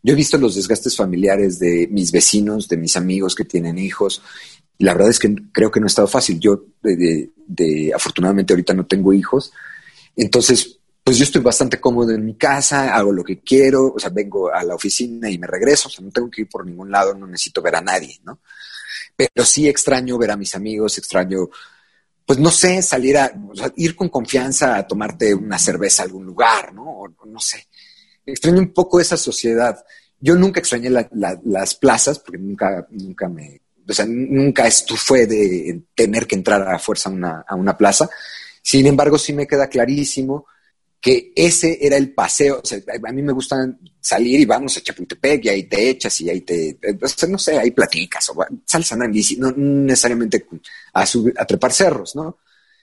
Yo 0.02 0.12
he 0.12 0.16
visto 0.16 0.36
los 0.38 0.56
desgastes 0.56 0.96
familiares 0.96 1.58
de 1.58 1.88
mis 1.90 2.10
vecinos, 2.10 2.68
de 2.68 2.76
mis 2.76 2.96
amigos 2.96 3.34
que 3.34 3.44
tienen 3.44 3.78
hijos. 3.78 4.22
La 4.78 4.94
verdad 4.94 5.10
es 5.10 5.18
que 5.18 5.34
creo 5.52 5.70
que 5.70 5.78
no 5.78 5.86
ha 5.86 5.88
estado 5.88 6.08
fácil. 6.08 6.40
Yo, 6.40 6.64
de, 6.82 7.92
afortunadamente, 7.94 8.52
ahorita 8.52 8.74
no 8.74 8.86
tengo 8.86 9.12
hijos. 9.12 9.52
Entonces, 10.16 10.80
pues 11.04 11.18
yo 11.18 11.24
estoy 11.24 11.40
bastante 11.42 11.80
cómodo 11.80 12.12
en 12.12 12.24
mi 12.24 12.34
casa, 12.34 12.94
hago 12.94 13.12
lo 13.12 13.24
que 13.24 13.40
quiero, 13.40 13.92
o 13.94 13.98
sea, 13.98 14.10
vengo 14.10 14.52
a 14.52 14.62
la 14.62 14.74
oficina 14.74 15.28
y 15.28 15.38
me 15.38 15.46
regreso, 15.46 15.88
o 15.88 15.90
sea, 15.90 16.04
no 16.04 16.12
tengo 16.12 16.30
que 16.30 16.42
ir 16.42 16.48
por 16.48 16.64
ningún 16.64 16.90
lado, 16.90 17.14
no 17.14 17.26
necesito 17.26 17.60
ver 17.60 17.76
a 17.76 17.80
nadie, 17.80 18.20
¿no? 18.24 18.38
Pero 19.16 19.44
sí 19.44 19.68
extraño 19.68 20.16
ver 20.16 20.30
a 20.30 20.36
mis 20.36 20.54
amigos, 20.54 20.98
extraño, 20.98 21.48
pues 22.24 22.38
no 22.38 22.50
sé, 22.50 22.82
salir 22.82 23.18
a, 23.18 23.32
o 23.50 23.54
sea, 23.54 23.72
ir 23.76 23.96
con 23.96 24.08
confianza 24.10 24.76
a 24.76 24.86
tomarte 24.86 25.34
una 25.34 25.58
cerveza 25.58 26.02
a 26.02 26.06
algún 26.06 26.24
lugar, 26.24 26.72
¿no? 26.72 26.84
O, 26.84 27.08
no 27.26 27.40
sé. 27.40 27.66
Extraño 28.26 28.58
un 28.58 28.72
poco 28.72 29.00
esa 29.00 29.16
sociedad. 29.16 29.84
Yo 30.20 30.36
nunca 30.36 30.60
extrañé 30.60 30.90
la, 30.90 31.08
la, 31.12 31.40
las 31.44 31.74
plazas 31.74 32.18
porque 32.18 32.38
nunca, 32.38 32.86
nunca 32.90 33.28
me, 33.28 33.60
o 33.88 33.92
sea, 33.92 34.06
nunca 34.06 34.66
estufé 34.66 35.26
de 35.26 35.82
tener 35.94 36.26
que 36.26 36.36
entrar 36.36 36.62
a 36.68 36.78
fuerza 36.78 37.08
a 37.08 37.12
una, 37.12 37.44
a 37.46 37.54
una 37.54 37.76
plaza. 37.76 38.08
Sin 38.62 38.86
embargo, 38.86 39.18
sí 39.18 39.32
me 39.32 39.46
queda 39.46 39.68
clarísimo 39.68 40.46
que 41.00 41.32
ese 41.34 41.84
era 41.84 41.96
el 41.96 42.14
paseo. 42.14 42.60
O 42.62 42.66
sea, 42.66 42.78
a 43.04 43.12
mí 43.12 43.22
me 43.22 43.32
gustan 43.32 43.78
salir 44.00 44.40
y 44.40 44.44
vamos 44.44 44.76
a 44.76 44.80
Chapultepec 44.80 45.44
y 45.44 45.48
ahí 45.48 45.64
te 45.64 45.90
echas 45.90 46.20
y 46.20 46.30
ahí 46.30 46.42
te, 46.42 46.78
o 47.02 47.08
sea, 47.08 47.28
no 47.28 47.38
sé, 47.38 47.58
ahí 47.58 47.72
platicas 47.72 48.30
o 48.30 48.36
sales 48.64 48.92
a 48.92 48.94
andar 48.94 49.06
en 49.06 49.12
bici, 49.12 49.36
no 49.36 49.52
necesariamente 49.56 50.46
a, 50.92 51.04
subir, 51.04 51.34
a 51.36 51.44
trepar 51.44 51.72
cerros, 51.72 52.14
¿no? 52.14 52.38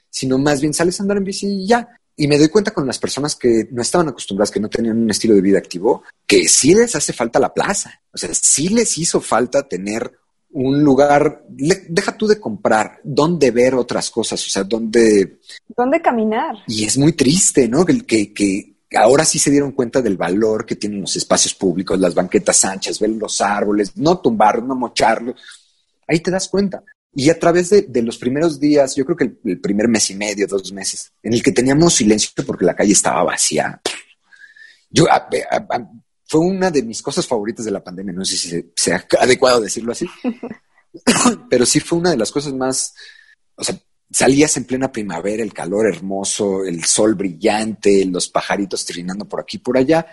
Sino 0.10 0.38
más 0.38 0.60
bien 0.60 0.74
sales 0.74 1.00
a 1.00 1.04
andar 1.04 1.18
en 1.18 1.24
bici 1.24 1.48
y 1.48 1.68
ya. 1.68 1.88
Y 2.22 2.28
me 2.28 2.38
doy 2.38 2.50
cuenta 2.50 2.72
con 2.72 2.86
las 2.86 3.00
personas 3.00 3.38
que 3.38 3.70
no 3.72 3.82
estaban 3.82 4.10
acostumbradas, 4.10 4.52
que 4.52 4.60
no 4.60 4.70
tenían 4.70 4.98
un 4.98 5.10
estilo 5.10 5.36
de 5.36 5.42
vida 5.42 5.58
activo, 5.58 6.04
que 6.28 6.50
sí 6.50 6.76
les 6.76 6.94
hace 6.94 7.14
falta 7.14 7.40
la 7.40 7.54
plaza. 7.54 8.02
O 8.14 8.18
sea, 8.18 8.30
sí 8.34 8.68
les 8.68 8.98
hizo 8.98 9.22
falta 9.22 9.66
tener 9.66 10.12
un 10.52 10.84
lugar, 10.84 11.46
deja 11.48 12.18
tú 12.18 12.28
de 12.28 12.38
comprar, 12.38 13.00
dónde 13.06 13.52
ver 13.52 13.74
otras 13.74 14.12
cosas, 14.12 14.46
o 14.46 14.50
sea, 14.50 14.66
dónde... 14.66 15.40
¿Dónde 15.78 16.02
caminar? 16.02 16.58
Y 16.68 16.84
es 16.84 16.98
muy 16.98 17.14
triste, 17.14 17.70
¿no? 17.70 17.86
Que, 17.86 18.04
que, 18.04 18.34
que 18.34 18.76
ahora 18.98 19.24
sí 19.24 19.40
se 19.40 19.50
dieron 19.50 19.72
cuenta 19.72 20.02
del 20.02 20.18
valor 20.18 20.66
que 20.66 20.76
tienen 20.76 21.00
los 21.00 21.16
espacios 21.16 21.56
públicos, 21.56 21.98
las 21.98 22.14
banquetas 22.16 22.66
anchas, 22.66 23.00
ver 23.00 23.12
los 23.12 23.40
árboles, 23.40 23.96
no 23.96 24.20
tumbarlos, 24.20 24.68
no 24.68 24.76
mocharlos. 24.76 25.36
Ahí 26.06 26.20
te 26.20 26.32
das 26.32 26.50
cuenta. 26.50 26.84
Y 27.14 27.30
a 27.30 27.40
través 27.40 27.70
de, 27.70 27.84
de 27.84 28.04
los 28.04 28.18
primeros 28.18 28.60
días, 28.60 28.96
yo 28.96 29.04
creo 29.04 29.18
que 29.18 29.24
el, 29.26 29.40
el, 29.44 29.60
primer 29.60 29.88
mes 29.88 30.12
y 30.12 30.16
medio, 30.16 30.46
dos 30.48 30.72
meses, 30.72 31.12
en 31.24 31.34
el 31.34 31.42
que 31.42 31.52
teníamos 31.52 31.96
silencio 31.96 32.32
porque 32.46 32.66
la 32.66 32.76
calle 32.76 32.94
estaba 32.94 33.24
vacía, 33.24 33.82
yo 34.90 35.10
a, 35.10 35.16
a, 35.50 35.56
a, 35.58 35.90
fue 36.26 36.42
una 36.42 36.70
de 36.70 36.84
mis 36.84 37.02
cosas 37.02 37.26
favoritas 37.26 37.66
de 37.66 37.72
la 37.72 37.84
pandemia, 37.84 38.14
no 38.14 38.24
sé 38.26 38.38
si 38.38 38.72
sea 38.76 39.06
adecuado 39.20 39.62
decirlo 39.62 39.92
así, 39.92 40.08
pero 41.50 41.66
sí 41.66 41.80
fue 41.80 41.98
una 41.98 42.12
de 42.12 42.18
las 42.18 42.32
cosas 42.32 42.54
más, 42.54 42.94
o 43.56 43.64
sea, 43.64 43.76
salías 44.12 44.56
en 44.58 44.66
plena 44.66 44.92
primavera, 44.92 45.42
el 45.42 45.54
calor 45.54 45.88
hermoso, 45.88 46.64
el 46.64 46.84
sol 46.84 47.16
brillante, 47.16 48.06
los 48.06 48.30
pajaritos 48.30 48.86
trinando 48.86 49.28
por 49.28 49.42
aquí 49.42 49.58
y 49.58 49.62
por 49.62 49.78
allá, 49.78 50.06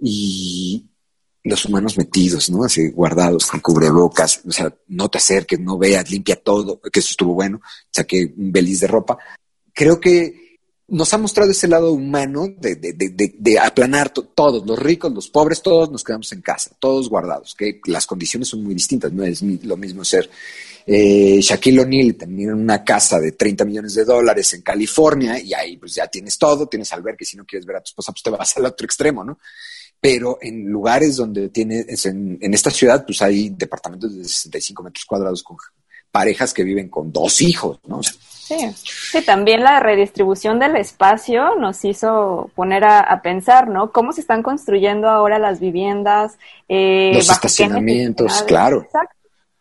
y 0.00 0.87
los 1.48 1.64
humanos 1.64 1.96
metidos, 1.96 2.50
¿no? 2.50 2.64
Así 2.64 2.90
guardados 2.90 3.46
con 3.46 3.60
cubrebocas, 3.60 4.42
o 4.46 4.52
sea, 4.52 4.74
no 4.88 5.08
te 5.08 5.18
acerques, 5.18 5.58
no 5.60 5.78
veas, 5.78 6.10
limpia 6.10 6.36
todo, 6.36 6.80
que 6.80 7.00
eso 7.00 7.10
estuvo 7.10 7.34
bueno, 7.34 7.60
saqué 7.90 8.32
un 8.36 8.52
beliz 8.52 8.80
de 8.80 8.86
ropa. 8.86 9.18
Creo 9.72 10.00
que 10.00 10.48
nos 10.88 11.12
ha 11.12 11.18
mostrado 11.18 11.50
ese 11.50 11.68
lado 11.68 11.92
humano 11.92 12.48
de, 12.58 12.76
de, 12.76 12.92
de, 12.92 13.34
de 13.38 13.58
aplanar 13.58 14.10
todos, 14.10 14.66
los 14.66 14.78
ricos, 14.78 15.12
los 15.12 15.28
pobres, 15.28 15.60
todos 15.60 15.90
nos 15.90 16.02
quedamos 16.02 16.32
en 16.32 16.40
casa, 16.40 16.70
todos 16.78 17.08
guardados, 17.10 17.54
que 17.54 17.80
las 17.86 18.06
condiciones 18.06 18.48
son 18.48 18.64
muy 18.64 18.74
distintas, 18.74 19.12
no 19.12 19.22
es 19.22 19.42
lo 19.42 19.76
mismo 19.76 20.04
ser 20.04 20.30
eh, 20.90 21.38
Shaquille 21.42 21.80
O'Neal 21.80 22.16
en 22.18 22.54
una 22.54 22.82
casa 22.82 23.20
de 23.20 23.32
30 23.32 23.66
millones 23.66 23.94
de 23.94 24.06
dólares 24.06 24.54
en 24.54 24.62
California 24.62 25.38
y 25.38 25.52
ahí 25.52 25.76
pues 25.76 25.94
ya 25.94 26.06
tienes 26.06 26.38
todo, 26.38 26.66
tienes 26.66 26.90
albergue, 26.94 27.26
si 27.26 27.36
no 27.36 27.44
quieres 27.44 27.66
ver 27.66 27.76
a 27.76 27.80
tu 27.80 27.90
esposa 27.90 28.10
pues 28.12 28.22
te 28.22 28.30
vas 28.30 28.56
al 28.56 28.64
otro 28.64 28.86
extremo, 28.86 29.22
¿no? 29.22 29.38
Pero 30.00 30.38
en 30.40 30.64
lugares 30.64 31.16
donde 31.16 31.50
tienes, 31.50 32.06
en, 32.06 32.38
en 32.40 32.54
esta 32.54 32.70
ciudad 32.70 33.04
pues 33.04 33.20
hay 33.20 33.50
departamentos 33.50 34.16
de 34.16 34.24
65 34.24 34.82
metros 34.82 35.04
cuadrados 35.04 35.42
con 35.42 35.58
parejas 36.10 36.54
que 36.54 36.64
viven 36.64 36.88
con 36.88 37.12
dos 37.12 37.42
hijos, 37.42 37.80
¿no? 37.86 37.98
O 37.98 38.02
sea, 38.02 38.14
Sí, 38.48 38.56
sí, 38.72 39.20
también 39.26 39.62
la 39.62 39.78
redistribución 39.78 40.58
del 40.58 40.76
espacio 40.76 41.56
nos 41.56 41.84
hizo 41.84 42.50
poner 42.54 42.82
a, 42.82 43.00
a, 43.00 43.20
pensar, 43.20 43.68
¿no? 43.68 43.92
Cómo 43.92 44.12
se 44.12 44.22
están 44.22 44.42
construyendo 44.42 45.06
ahora 45.10 45.38
las 45.38 45.60
viviendas. 45.60 46.38
Eh, 46.66 47.10
Los 47.12 47.28
estacionamientos, 47.28 48.42
claro. 48.44 48.84
Exacto. 48.84 49.17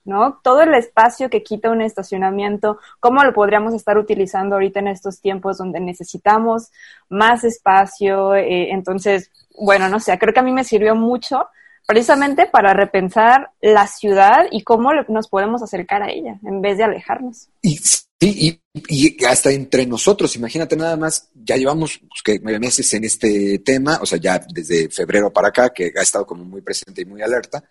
¿No? 0.08 0.40
Todo 0.42 0.62
el 0.62 0.74
espacio 0.74 1.30
que 1.30 1.44
quita 1.44 1.70
un 1.70 1.82
estacionamiento, 1.82 2.80
cómo 3.00 3.24
lo 3.24 3.34
podríamos 3.34 3.74
estar 3.74 3.98
utilizando 3.98 4.56
ahorita 4.56 4.80
en 4.80 4.88
estos 4.88 5.22
tiempos 5.22 5.58
donde 5.58 5.80
necesitamos 5.80 6.72
más 7.10 7.44
espacio. 7.44 8.34
Eh, 8.36 8.72
entonces, 8.72 9.32
bueno, 9.60 9.90
no 9.90 10.00
sé, 10.00 10.18
creo 10.18 10.34
que 10.34 10.40
a 10.40 10.44
mí 10.44 10.52
me 10.52 10.64
sirvió 10.64 10.96
mucho 10.96 11.48
precisamente 11.86 12.48
para 12.48 12.74
repensar 12.74 13.52
la 13.62 13.88
ciudad 13.88 14.46
y 14.52 14.64
cómo 14.64 14.92
nos 15.08 15.30
podemos 15.30 15.62
acercar 15.62 16.04
a 16.04 16.10
ella 16.10 16.40
en 16.44 16.62
vez 16.62 16.78
de 16.78 16.84
alejarnos. 16.84 17.50
Y 17.62 17.78
y, 18.20 18.60
y, 18.88 19.26
hasta 19.26 19.52
entre 19.52 19.86
nosotros, 19.86 20.36
imagínate 20.36 20.76
nada 20.76 20.98
más, 20.98 21.30
ya 21.36 21.56
llevamos 21.56 22.00
pues, 22.26 22.42
meses 22.42 22.92
en 22.96 23.04
este 23.04 23.60
tema, 23.60 24.00
o 24.02 24.08
sea, 24.08 24.18
ya 24.18 24.44
desde 24.52 24.90
febrero 24.90 25.32
para 25.32 25.50
acá, 25.50 25.70
que 25.70 25.92
ha 25.96 26.02
estado 26.02 26.26
como 26.26 26.44
muy 26.44 26.62
presente 26.62 27.04
y 27.04 27.06
muy 27.06 27.22
alerta, 27.22 27.64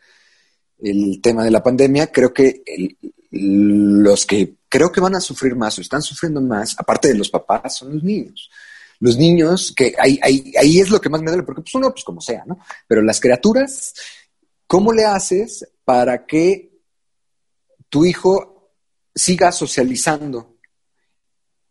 el 0.78 1.20
tema 1.22 1.44
de 1.44 1.50
la 1.50 1.62
pandemia, 1.62 2.12
creo 2.12 2.32
que 2.32 2.62
el, 2.66 2.96
los 3.30 4.26
que 4.26 4.56
creo 4.68 4.90
que 4.90 5.00
van 5.00 5.14
a 5.14 5.20
sufrir 5.20 5.54
más 5.54 5.78
o 5.78 5.80
están 5.80 6.02
sufriendo 6.02 6.40
más, 6.40 6.76
aparte 6.78 7.08
de 7.08 7.14
los 7.14 7.30
papás, 7.30 7.78
son 7.78 7.94
los 7.94 8.02
niños. 8.02 8.50
Los 8.98 9.16
niños, 9.16 9.74
que 9.76 9.94
ahí, 9.98 10.18
ahí, 10.22 10.52
ahí 10.58 10.80
es 10.80 10.90
lo 10.90 11.00
que 11.00 11.08
más 11.08 11.20
me 11.20 11.30
duele, 11.30 11.42
porque 11.42 11.62
pues 11.62 11.74
uno, 11.74 11.90
pues 11.90 12.04
como 12.04 12.20
sea, 12.20 12.44
¿no? 12.46 12.58
Pero 12.86 13.02
las 13.02 13.20
criaturas, 13.20 13.94
¿cómo 14.66 14.92
le 14.92 15.04
haces 15.04 15.68
para 15.84 16.26
que 16.26 16.72
tu 17.88 18.04
hijo 18.04 18.72
siga 19.14 19.52
socializando? 19.52 20.56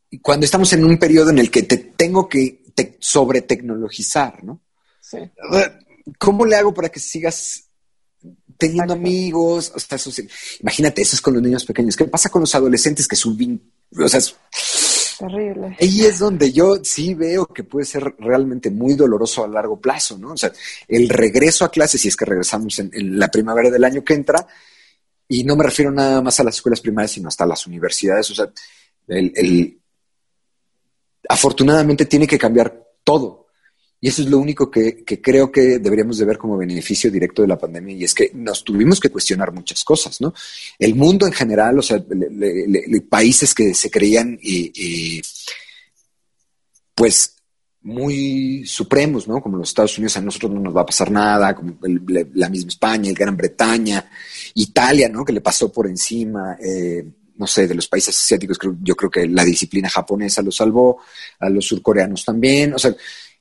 Y 0.10 0.20
Cuando 0.20 0.45
estamos 0.45 0.72
en 0.74 0.86
un 0.86 0.97
periodo 0.97 1.32
en 1.32 1.39
el 1.39 1.49
que 1.49 1.64
te 1.64 1.78
tengo 1.78 2.30
que 2.30 2.64
te, 2.76 2.97
sobre 2.99 3.41
tecnologizar, 3.41 4.43
¿no? 4.43 4.62
Sí. 5.01 5.18
¿Cómo 6.20 6.45
le 6.45 6.56
hago 6.56 6.74
para 6.74 6.89
que 6.89 6.99
sigas 6.99 7.64
teniendo 8.58 8.93
amigos? 8.93 9.72
O 9.76 9.80
sea, 9.80 9.97
social- 9.97 10.30
Imagínate, 10.62 11.01
eso 11.01 11.16
es 11.16 11.22
con 11.22 11.34
los 11.34 11.43
niños 11.43 11.66
pequeños. 11.66 11.95
¿Qué 11.95 12.06
pasa 12.06 12.30
con 12.30 12.41
los 12.41 12.53
adolescentes 12.56 13.08
que 13.08 13.16
suben? 13.16 13.62
O 13.97 14.08
sea, 14.08 14.20
es- 14.20 14.36
Terrible. 15.18 15.78
ahí 15.80 16.01
es 16.06 16.20
donde 16.20 16.51
yo 16.51 16.76
sí 16.84 17.14
veo 17.14 17.45
que 17.45 17.64
puede 17.64 17.86
ser 17.86 18.16
realmente 18.20 18.70
muy 18.70 18.95
doloroso 18.95 19.45
a 19.45 19.47
largo 19.47 19.80
plazo, 19.80 20.18
¿no? 20.18 20.34
O 20.34 20.38
sea, 20.38 20.51
el 20.89 21.08
regreso 21.08 21.64
a 21.64 21.72
clases, 21.72 22.01
si 22.01 22.10
es 22.10 22.18
que 22.18 22.26
regresamos 22.26 22.78
en, 22.80 22.89
en 22.93 23.18
la 23.18 23.30
primavera 23.30 23.70
del 23.70 23.84
año 23.86 24.03
que 24.03 24.14
entra, 24.14 24.45
y 25.30 25.43
no 25.45 25.56
me 25.56 25.64
refiero 25.64 25.89
nada 25.91 26.22
más 26.22 26.38
a 26.39 26.43
las 26.43 26.56
escuelas 26.56 26.82
primarias, 26.82 27.12
sino 27.12 27.30
hasta 27.30 27.45
las 27.45 27.66
universidades, 27.66 28.30
o 28.32 28.36
sea, 28.36 28.51
el, 29.08 29.32
el- 29.36 29.80
afortunadamente 31.30 32.06
tiene 32.06 32.28
que 32.28 32.38
cambiar 32.38 32.84
todo. 33.03 33.45
Y 34.02 34.10
eso 34.10 34.22
es 34.22 34.30
lo 34.30 34.38
único 34.38 34.70
que, 34.70 35.04
creo 35.04 35.52
que 35.52 35.80
deberíamos 35.80 36.18
de 36.18 36.26
ver 36.26 36.38
como 36.38 36.58
beneficio 36.58 37.10
directo 37.10 37.41
de 37.41 37.48
la 37.48 37.58
pandemia, 37.58 37.96
y 37.96 38.04
es 38.04 38.14
que 38.14 38.32
nos 38.36 38.64
tuvimos 38.64 39.00
que 39.00 39.10
cuestionar 39.10 39.52
muchas 39.52 39.84
cosas, 39.84 40.22
¿no? 40.22 40.34
El 40.78 40.96
mundo 40.96 41.26
en 41.26 41.34
general, 41.34 41.80
o 41.80 41.82
sea, 41.82 41.98
le- 42.10 42.30
le- 42.30 42.88
le- 42.88 43.02
países 43.02 43.56
que 43.56 43.74
se 43.74 43.89
creían 43.89 44.38
pues 46.93 47.36
muy 47.82 48.66
supremos, 48.66 49.28
¿no? 49.28 49.41
Como 49.41 49.58
los 49.58 49.70
Estados 49.70 49.98
Unidos, 49.98 50.18
a 50.18 50.22
nosotros 50.22 50.52
no 50.52 50.60
nos 50.60 50.76
va 50.76 50.82
a 50.82 50.86
pasar 50.86 51.12
nada, 51.12 51.56
como 51.56 51.78
la 52.34 52.50
misma 52.50 52.70
España, 52.70 53.10
el 53.10 53.16
Gran 53.16 53.38
Bretaña, 53.38 54.10
Italia, 54.56 55.08
¿no? 55.10 55.24
Que 55.24 55.34
le 55.34 55.41
pasó 55.41 55.72
por 55.72 55.88
encima, 55.88 56.58
eh, 56.60 57.06
no 57.38 57.46
sé, 57.46 57.68
de 57.68 57.76
los 57.76 57.88
países 57.88 58.16
asiáticos, 58.18 58.58
yo 58.82 58.96
creo 58.96 59.12
que 59.12 59.28
la 59.28 59.43
disciplina 59.43 59.89
japonesa 59.89 60.41
lo 60.41 60.52
salvó, 60.52 61.00
a 61.39 61.50
los 61.50 61.66
surcoreanos 61.66 62.26
también, 62.26 62.74
o 62.74 62.80
sea, 62.80 62.96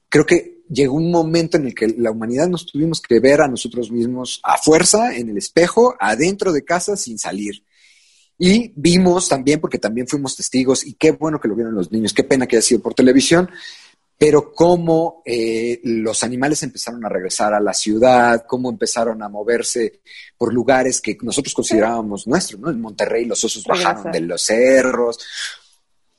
creo 0.09 0.27
que 0.27 0.63
llegó 0.69 0.95
un 0.95 1.11
momento 1.11 1.57
en 1.57 1.67
el 1.67 1.75
que 1.75 1.89
la 1.99 2.11
humanidad 2.11 2.49
nos 2.49 2.67
tuvimos 2.67 3.01
que 3.01 3.21
ver 3.21 3.41
a 3.41 3.49
nosotros 3.49 3.91
mismos 3.91 4.41
a 4.43 4.59
fuerza, 4.59 5.15
en 5.17 5.31
el 5.31 5.39
espejo, 5.39 5.95
adentro 5.99 6.53
de 6.53 6.65
casa, 6.65 6.97
sin 6.97 7.19
salir. 7.19 7.65
Y 8.39 8.73
vimos 8.75 9.29
también, 9.29 9.61
porque 9.61 9.79
también 9.79 10.09
fuimos 10.09 10.37
testigos, 10.37 10.85
y 10.85 10.95
qué 10.95 11.13
bueno 11.13 11.41
que 11.41 11.49
lo 11.49 11.55
vieron 11.55 11.75
los 11.75 11.93
niños, 11.93 12.13
qué 12.13 12.25
pena 12.25 12.47
que 12.47 12.57
haya 12.57 12.67
sido 12.67 12.81
por 12.81 12.95
televisión, 12.95 13.49
pero 14.17 14.53
cómo 14.53 15.23
eh, 15.25 15.81
los 15.85 16.23
animales 16.23 16.63
empezaron 16.63 17.05
a 17.05 17.09
regresar 17.09 17.53
a 17.53 17.61
la 17.61 17.75
ciudad, 17.75 18.45
cómo 18.47 18.71
empezaron 18.71 19.23
a 19.23 19.29
moverse 19.29 20.01
por 20.39 20.53
lugares 20.53 21.01
que 21.01 21.17
nosotros 21.23 21.55
considerábamos 21.55 22.27
nuestros, 22.27 22.61
¿no? 22.61 22.71
En 22.71 22.81
Monterrey 22.81 23.25
los 23.25 23.43
osos 23.45 23.65
bajaron 23.65 24.13
de 24.13 24.21
los 24.21 24.43
cerros. 24.43 25.19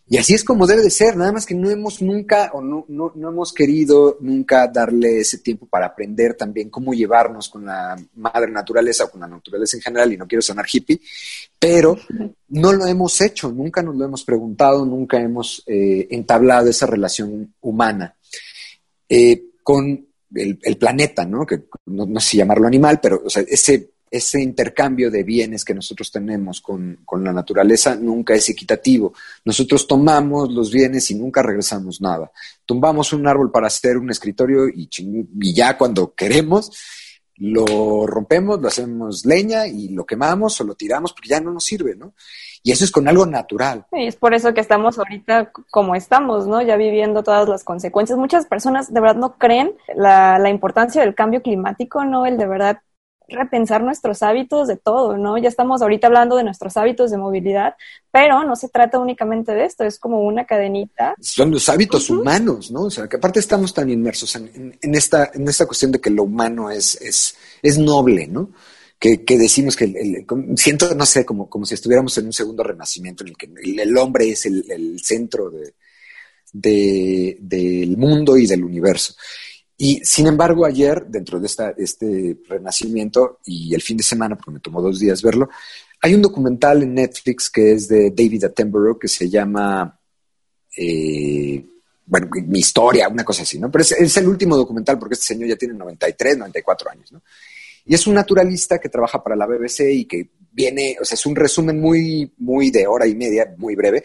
Y 0.07 0.17
así 0.17 0.35
es 0.35 0.43
como 0.43 0.67
debe 0.67 0.83
de 0.83 0.91
ser, 0.91 1.17
nada 1.17 1.31
más 1.31 1.47
que 1.47 1.55
no 1.55 1.67
hemos 1.67 1.99
nunca 2.03 2.51
o 2.53 2.61
no, 2.61 2.85
no, 2.89 3.11
no 3.15 3.29
hemos 3.29 3.51
querido 3.51 4.17
nunca 4.21 4.67
darle 4.67 5.19
ese 5.21 5.39
tiempo 5.39 5.65
para 5.65 5.87
aprender 5.87 6.35
también 6.35 6.69
cómo 6.69 6.93
llevarnos 6.93 7.49
con 7.49 7.65
la 7.65 7.95
madre 8.13 8.51
naturaleza 8.51 9.05
o 9.05 9.09
con 9.09 9.21
la 9.21 9.27
naturaleza 9.27 9.77
en 9.77 9.81
general, 9.81 10.13
y 10.13 10.17
no 10.17 10.27
quiero 10.27 10.43
sonar 10.43 10.67
hippie, 10.71 11.01
pero 11.57 11.97
no 12.49 12.71
lo 12.71 12.85
hemos 12.85 13.19
hecho, 13.21 13.51
nunca 13.51 13.81
nos 13.81 13.95
lo 13.95 14.05
hemos 14.05 14.23
preguntado, 14.23 14.85
nunca 14.85 15.19
hemos 15.19 15.63
eh, 15.65 16.07
entablado 16.11 16.69
esa 16.69 16.85
relación 16.85 17.55
humana 17.61 18.15
eh, 19.09 19.41
con 19.63 20.07
el, 20.35 20.59
el 20.61 20.77
planeta, 20.77 21.25
¿no? 21.25 21.47
Que 21.47 21.63
no, 21.87 22.05
no 22.05 22.19
sé 22.19 22.29
si 22.29 22.37
llamarlo 22.37 22.67
animal, 22.67 22.99
pero 23.01 23.23
o 23.25 23.29
sea, 23.29 23.43
ese, 23.47 23.94
ese 24.15 24.41
intercambio 24.41 25.11
de 25.11 25.23
bienes 25.23 25.65
que 25.65 25.73
nosotros 25.73 26.09
tenemos 26.09 26.61
con, 26.61 26.99
con 27.03 27.23
la 27.23 27.33
naturaleza 27.33 27.95
nunca 27.95 28.33
es 28.33 28.49
equitativo. 28.49 29.13
Nosotros 29.43 29.87
tomamos 29.87 30.51
los 30.53 30.71
bienes 30.71 31.11
y 31.11 31.15
nunca 31.15 31.43
regresamos 31.43 31.99
nada. 31.99 32.31
Tumbamos 32.65 33.11
un 33.13 33.27
árbol 33.27 33.51
para 33.51 33.67
hacer 33.67 33.97
un 33.97 34.09
escritorio 34.09 34.69
y, 34.69 34.89
ya 35.53 35.77
cuando 35.77 36.13
queremos 36.13 36.71
lo 37.37 38.07
rompemos, 38.07 38.61
lo 38.61 38.69
hacemos 38.69 39.25
leña 39.25 39.67
y 39.67 39.89
lo 39.89 40.05
quemamos 40.05 40.61
o 40.61 40.63
lo 40.63 40.75
tiramos 40.75 41.11
porque 41.11 41.27
ya 41.27 41.41
no 41.41 41.51
nos 41.51 41.65
sirve, 41.65 41.93
¿no? 41.93 42.13
Y 42.63 42.71
eso 42.71 42.85
es 42.85 42.91
con 42.91 43.09
algo 43.09 43.25
natural. 43.25 43.85
Y 43.91 44.07
es 44.07 44.15
por 44.15 44.33
eso 44.33 44.53
que 44.53 44.61
estamos 44.61 44.97
ahorita 44.97 45.51
como 45.69 45.95
estamos, 45.95 46.47
¿no? 46.47 46.61
Ya 46.61 46.77
viviendo 46.77 47.23
todas 47.23 47.49
las 47.49 47.65
consecuencias. 47.65 48.17
Muchas 48.17 48.45
personas 48.45 48.93
de 48.93 49.01
verdad 49.01 49.17
no 49.17 49.37
creen 49.37 49.73
la, 49.93 50.39
la 50.39 50.49
importancia 50.49 51.01
del 51.01 51.13
cambio 51.13 51.41
climático, 51.41 52.05
¿no? 52.05 52.25
El 52.25 52.37
de 52.37 52.47
verdad 52.47 52.79
repensar 53.27 53.83
nuestros 53.83 54.21
hábitos 54.23 54.67
de 54.67 54.77
todo, 54.77 55.17
¿no? 55.17 55.37
Ya 55.37 55.49
estamos 55.49 55.81
ahorita 55.81 56.07
hablando 56.07 56.35
de 56.35 56.43
nuestros 56.43 56.77
hábitos 56.77 57.11
de 57.11 57.17
movilidad, 57.17 57.75
pero 58.11 58.43
no 58.43 58.55
se 58.55 58.69
trata 58.69 58.99
únicamente 58.99 59.53
de 59.53 59.65
esto, 59.65 59.83
es 59.83 59.99
como 59.99 60.21
una 60.21 60.45
cadenita. 60.45 61.15
son 61.19 61.51
los 61.51 61.67
hábitos 61.69 62.09
humanos, 62.09 62.71
¿no? 62.71 62.83
O 62.83 62.89
sea, 62.91 63.07
que 63.07 63.17
aparte 63.17 63.39
estamos 63.39 63.73
tan 63.73 63.89
inmersos 63.89 64.35
en, 64.35 64.51
en- 64.53 64.77
en 64.81 64.95
esta, 64.95 65.31
en 65.33 65.47
esta 65.47 65.65
cuestión 65.65 65.91
de 65.91 65.99
que 65.99 66.09
lo 66.09 66.23
humano 66.23 66.69
es, 66.69 66.95
es, 67.01 67.35
es 67.61 67.77
noble, 67.77 68.27
¿no? 68.27 68.51
Que, 68.97 69.23
que 69.25 69.37
decimos 69.37 69.75
que 69.75 69.85
el- 69.85 70.25
siento, 70.57 70.93
no 70.95 71.05
sé, 71.05 71.25
como, 71.25 71.49
como 71.49 71.65
si 71.65 71.73
estuviéramos 71.73 72.17
en 72.17 72.27
un 72.27 72.33
segundo 72.33 72.63
renacimiento 72.63 73.23
en 73.23 73.29
el 73.29 73.37
que 73.37 73.49
el, 73.63 73.79
el 73.79 73.97
hombre 73.97 74.29
es 74.29 74.45
el, 74.45 74.63
el 74.71 74.99
centro 75.03 75.49
de, 75.49 75.73
de- 76.53 77.37
del 77.41 77.97
mundo 77.97 78.37
y 78.37 78.47
del 78.47 78.63
universo. 78.63 79.13
Y 79.77 79.99
sin 80.03 80.27
embargo, 80.27 80.65
ayer, 80.65 81.05
dentro 81.07 81.39
de 81.39 81.47
esta, 81.47 81.73
este 81.77 82.37
renacimiento 82.47 83.39
y 83.45 83.73
el 83.75 83.81
fin 83.81 83.97
de 83.97 84.03
semana, 84.03 84.35
porque 84.35 84.51
me 84.51 84.59
tomó 84.59 84.81
dos 84.81 84.99
días 84.99 85.21
verlo, 85.21 85.49
hay 86.01 86.13
un 86.13 86.21
documental 86.21 86.83
en 86.83 86.93
Netflix 86.93 87.49
que 87.49 87.73
es 87.73 87.87
de 87.87 88.11
David 88.11 88.45
Attenborough 88.45 88.99
que 88.99 89.07
se 89.07 89.29
llama 89.29 89.99
eh, 90.77 91.65
bueno, 92.05 92.29
mi 92.47 92.59
historia, 92.59 93.09
una 93.09 93.23
cosa 93.23 93.41
así, 93.41 93.57
¿no? 93.59 93.71
Pero 93.71 93.81
es, 93.81 93.91
es 93.93 94.17
el 94.17 94.27
último 94.27 94.55
documental 94.55 94.99
porque 94.99 95.15
este 95.15 95.25
señor 95.25 95.49
ya 95.49 95.55
tiene 95.55 95.73
93, 95.73 96.37
94 96.37 96.91
años, 96.91 97.11
¿no? 97.11 97.21
Y 97.85 97.95
es 97.95 98.07
un 98.07 98.13
naturalista 98.13 98.79
que 98.79 98.89
trabaja 98.89 99.23
para 99.23 99.35
la 99.35 99.45
BBC 99.45 99.81
y 99.91 100.05
que 100.05 100.29
viene, 100.51 100.97
o 101.01 101.05
sea, 101.05 101.15
es 101.15 101.25
un 101.25 101.35
resumen 101.35 101.79
muy, 101.79 102.31
muy 102.37 102.71
de 102.71 102.87
hora 102.87 103.07
y 103.07 103.15
media, 103.15 103.53
muy 103.57 103.75
breve, 103.75 104.03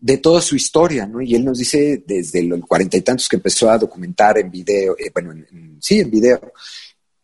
de 0.00 0.18
toda 0.18 0.40
su 0.40 0.54
historia, 0.56 1.06
¿no? 1.06 1.20
Y 1.20 1.34
él 1.34 1.44
nos 1.44 1.58
dice 1.58 2.02
desde 2.06 2.42
los 2.42 2.60
cuarenta 2.60 2.96
y 2.96 3.02
tantos 3.02 3.28
que 3.28 3.36
empezó 3.36 3.68
a 3.70 3.78
documentar 3.78 4.38
en 4.38 4.50
video, 4.50 4.96
eh, 4.98 5.10
bueno, 5.12 5.32
en- 5.32 5.78
sí, 5.80 6.00
en 6.00 6.10
video, 6.10 6.52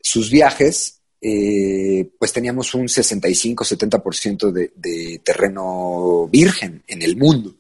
sus 0.01 0.31
viajes, 0.31 1.01
eh, 1.21 2.09
pues 2.19 2.33
teníamos 2.33 2.75
un 2.75 2.89
65-70% 2.89 4.51
de, 4.53 4.73
de 4.77 5.21
terreno 5.25 6.29
virgen 6.31 6.83
en 6.87 7.03
el 7.03 7.17
mundo. 7.17 7.57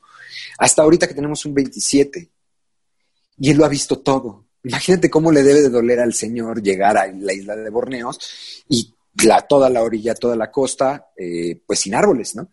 Hasta 0.58 0.82
ahorita 0.82 1.06
que 1.08 1.14
tenemos 1.14 1.44
un 1.46 1.54
27. 1.54 2.28
Y 3.38 3.50
él 3.50 3.56
lo 3.56 3.64
ha 3.64 3.68
visto 3.68 3.98
todo. 4.00 4.44
Imagínate 4.64 5.10
cómo 5.10 5.30
le 5.32 5.42
debe 5.42 5.62
de 5.62 5.68
doler 5.70 6.00
al 6.00 6.14
señor 6.14 6.62
llegar 6.62 6.96
a 6.96 7.06
la 7.06 7.32
isla 7.32 7.56
de 7.56 7.70
Borneos 7.70 8.18
y 8.68 8.92
la, 9.24 9.42
toda 9.42 9.68
la 9.70 9.82
orilla, 9.82 10.14
toda 10.14 10.36
la 10.36 10.50
costa, 10.50 11.08
eh, 11.16 11.60
pues 11.66 11.80
sin 11.80 11.94
árboles, 11.94 12.34
¿no? 12.34 12.48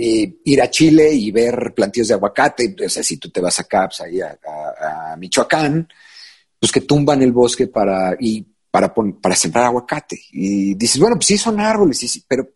Eh, 0.00 0.36
ir 0.44 0.62
a 0.62 0.70
Chile 0.70 1.12
y 1.12 1.32
ver 1.32 1.72
plantíos 1.74 2.06
de 2.08 2.14
aguacate, 2.14 2.76
o 2.86 2.88
sea, 2.88 3.02
si 3.02 3.16
tú 3.16 3.30
te 3.30 3.40
vas 3.40 3.58
pues 3.68 4.00
ahí 4.00 4.20
a, 4.20 4.38
a- 4.46 5.12
a 5.12 5.16
Michoacán, 5.16 5.88
pues 6.60 6.70
que 6.72 6.82
tumban 6.82 7.20
el 7.22 7.32
bosque 7.32 7.66
para, 7.66 8.16
y 8.20 8.46
para, 8.70 8.92
para 8.94 9.34
sembrar 9.34 9.64
aguacate. 9.64 10.20
Y 10.32 10.74
dices, 10.74 11.00
bueno, 11.00 11.16
pues 11.16 11.26
sí 11.26 11.38
son 11.38 11.58
árboles, 11.60 11.98
sí, 11.98 12.06
sí, 12.08 12.24
pero 12.28 12.50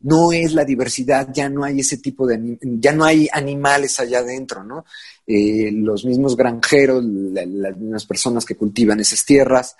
no 0.00 0.32
es 0.32 0.52
la 0.52 0.64
diversidad, 0.64 1.28
ya 1.32 1.48
no 1.48 1.64
hay 1.64 1.80
ese 1.80 1.98
tipo 1.98 2.26
de, 2.26 2.58
ya 2.62 2.92
no 2.92 3.04
hay 3.04 3.28
animales 3.32 3.98
allá 4.00 4.18
adentro, 4.18 4.64
¿no? 4.64 4.84
Eh, 5.26 5.70
los 5.72 6.04
mismos 6.04 6.36
granjeros, 6.36 7.04
la- 7.04 7.46
las 7.46 7.76
mismas 7.76 8.04
personas 8.04 8.44
que 8.44 8.56
cultivan 8.56 9.00
esas 9.00 9.24
tierras, 9.24 9.76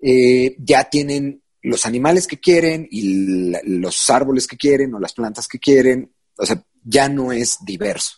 eh, 0.00 0.54
ya 0.58 0.84
tienen 0.84 1.40
los 1.62 1.86
animales 1.86 2.26
que 2.26 2.38
quieren 2.40 2.86
y 2.90 3.52
los 3.64 4.10
árboles 4.10 4.46
que 4.46 4.56
quieren 4.56 4.94
o 4.94 4.98
las 5.00 5.12
plantas 5.14 5.48
que 5.48 5.58
quieren, 5.58 6.10
o 6.42 6.46
sea, 6.46 6.60
ya 6.82 7.08
no 7.08 7.32
es 7.32 7.64
diverso. 7.64 8.16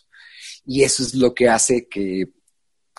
Y 0.65 0.83
eso 0.83 1.03
es 1.03 1.13
lo 1.13 1.33
que 1.33 1.47
hace 1.47 1.87
que, 1.87 2.25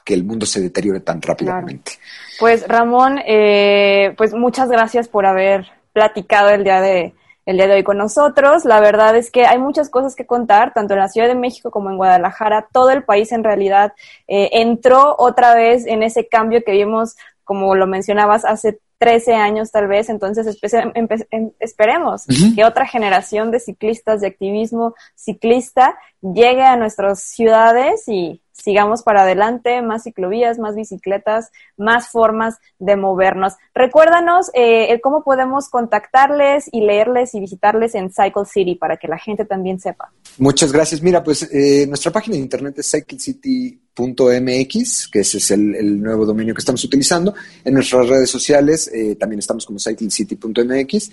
que 0.05 0.15
el 0.15 0.25
mundo 0.25 0.47
se 0.47 0.61
deteriore 0.61 1.01
tan 1.01 1.21
rápidamente. 1.21 1.93
Pues 2.39 2.67
Ramón, 2.69 3.19
eh, 3.27 4.15
pues 4.17 4.33
muchas 4.33 4.69
gracias 4.69 5.09
por 5.09 5.27
haber 5.27 5.67
platicado 5.93 6.51
el 6.51 6.63
día 6.63 6.81
de 6.81 7.15
el 7.45 7.57
día 7.57 7.67
de 7.69 7.75
hoy 7.75 7.85
con 7.85 7.99
nosotros. 7.99 8.65
La 8.65 8.81
verdad 8.81 9.17
es 9.17 9.31
que 9.31 9.47
hay 9.47 9.59
muchas 9.59 9.89
cosas 9.89 10.17
que 10.17 10.27
contar, 10.27 10.73
tanto 10.75 10.95
en 10.95 11.01
la 11.01 11.09
Ciudad 11.09 11.29
de 11.29 11.37
México 11.37 11.71
como 11.71 11.91
en 11.91 11.97
Guadalajara. 11.97 12.69
Todo 12.73 12.91
el 12.91 13.05
país 13.05 13.31
en 13.33 13.45
realidad 13.45 13.93
eh, 14.27 14.51
entró 14.53 15.15
otra 15.19 15.55
vez 15.55 15.87
en 15.87 16.03
ese 16.03 16.29
cambio 16.29 16.63
que 16.65 16.73
vimos, 16.73 17.17
como 17.45 17.75
lo 17.77 17.87
mencionabas, 17.87 18.45
hace 18.45 18.81
13 18.99 19.35
años 19.35 19.71
tal 19.71 19.89
vez. 19.89 20.09
Entonces 20.09 20.59
em- 21.31 21.51
esperemos 21.59 22.25
que 22.55 22.65
otra 22.65 22.87
generación 22.87 23.51
de 23.51 23.61
ciclistas, 23.61 24.21
de 24.21 24.29
activismo 24.29 24.95
ciclista, 25.15 25.97
llegue 26.21 26.63
a 26.63 26.77
nuestras 26.77 27.21
ciudades 27.21 28.09
y 28.09 28.43
sigamos 28.53 29.03
para 29.03 29.23
adelante, 29.23 29.83
más 29.83 30.05
ciclovías, 30.05 30.59
más 30.59 30.75
bicicletas, 30.75 31.51
más 31.77 32.09
formas 32.09 32.57
de 32.79 32.97
movernos. 32.97 33.55
Recuérdanos 33.75 34.51
eh, 34.55 34.99
cómo 35.03 35.23
podemos 35.23 35.69
contactarles 35.69 36.69
y 36.73 36.81
leerles 36.81 37.35
y 37.35 37.41
visitarles 37.41 37.95
en 37.95 38.11
Cycle 38.11 38.47
City 38.47 38.75
para 38.75 38.97
que 38.97 39.09
la 39.09 39.19
gente 39.19 39.45
también 39.45 39.79
sepa. 39.79 40.11
Muchas 40.39 40.73
gracias. 40.73 41.03
Mira, 41.03 41.23
pues 41.23 41.49
eh, 41.53 41.87
nuestra 41.87 42.11
página 42.11 42.37
de 42.37 42.43
internet 42.43 42.79
es 42.79 42.91
cyclecity.mx, 43.97 45.09
que 45.09 45.21
ese 45.21 45.39
es 45.39 45.51
el, 45.51 46.01
nuevo 46.01 46.27
dominio 46.27 46.55
que 46.55 46.61
estamos 46.61 46.85
utilizando. 46.85 47.35
En 47.65 47.75
nuestras 47.75 48.09
redes 48.09 48.31
sociales 48.31 48.91
eh, 48.93 49.17
también 49.17 49.39
estamos 49.39 49.65
como 49.65 49.79
cyclecity.mx. 49.79 51.11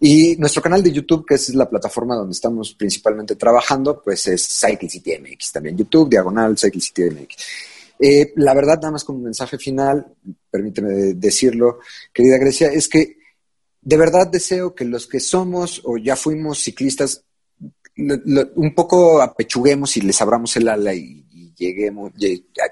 Y 0.00 0.36
nuestro 0.36 0.60
canal 0.60 0.82
de 0.82 0.92
YouTube, 0.92 1.24
que 1.26 1.34
es 1.34 1.54
la 1.54 1.68
plataforma 1.68 2.16
donde 2.16 2.32
estamos 2.32 2.74
principalmente 2.74 3.36
trabajando, 3.36 4.02
pues 4.02 4.26
es 4.26 4.46
Cycle 4.46 4.88
City 4.88 5.12
MX, 5.18 5.52
también 5.52 5.76
YouTube, 5.76 6.10
diagonal 6.10 6.58
Cycle 6.58 6.80
City 6.80 7.04
MX. 7.04 7.36
Eh, 8.00 8.32
la 8.36 8.54
verdad, 8.54 8.76
nada 8.76 8.90
más 8.90 9.04
como 9.04 9.20
mensaje 9.20 9.56
final, 9.56 10.04
permíteme 10.50 11.14
decirlo, 11.14 11.78
querida 12.12 12.38
Grecia, 12.38 12.68
es 12.68 12.88
que 12.88 13.18
de 13.80 13.96
verdad 13.96 14.26
deseo 14.26 14.74
que 14.74 14.84
los 14.84 15.06
que 15.06 15.20
somos 15.20 15.80
o 15.84 15.96
ya 15.96 16.16
fuimos 16.16 16.58
ciclistas, 16.58 17.24
un 17.96 18.74
poco 18.74 19.22
apechuguemos 19.22 19.96
y 19.96 20.00
les 20.00 20.20
abramos 20.20 20.56
el 20.56 20.68
ala 20.68 20.92
y 20.92 21.23
lleguemos, 21.56 22.12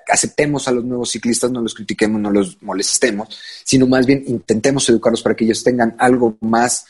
aceptemos 0.09 0.69
a 0.69 0.73
los 0.73 0.85
nuevos 0.85 1.11
ciclistas, 1.11 1.51
no 1.51 1.61
los 1.61 1.75
critiquemos, 1.75 2.21
no 2.21 2.31
los 2.31 2.63
molestemos, 2.63 3.29
sino 3.65 3.87
más 3.87 4.07
bien 4.07 4.25
intentemos 4.27 4.89
educarlos 4.89 5.23
para 5.23 5.35
que 5.35 5.45
ellos 5.45 5.63
tengan 5.63 5.95
algo 5.99 6.37
más 6.41 6.87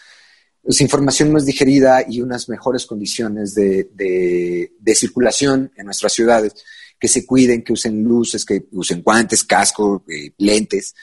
pues, 0.62 0.80
información 0.80 1.32
más 1.32 1.44
digerida 1.44 2.04
y 2.08 2.20
unas 2.20 2.48
mejores 2.48 2.86
condiciones 2.86 3.54
de, 3.54 3.90
de, 3.94 4.72
de, 4.78 4.94
circulación 4.94 5.72
en 5.76 5.86
nuestras 5.86 6.12
ciudades, 6.12 6.54
que 6.98 7.08
se 7.08 7.26
cuiden, 7.26 7.64
que 7.64 7.72
usen 7.72 8.04
luces, 8.04 8.44
que 8.44 8.66
usen 8.70 9.02
guantes, 9.02 9.42
casco, 9.42 10.04
eh, 10.08 10.32
lentes, 10.38 10.94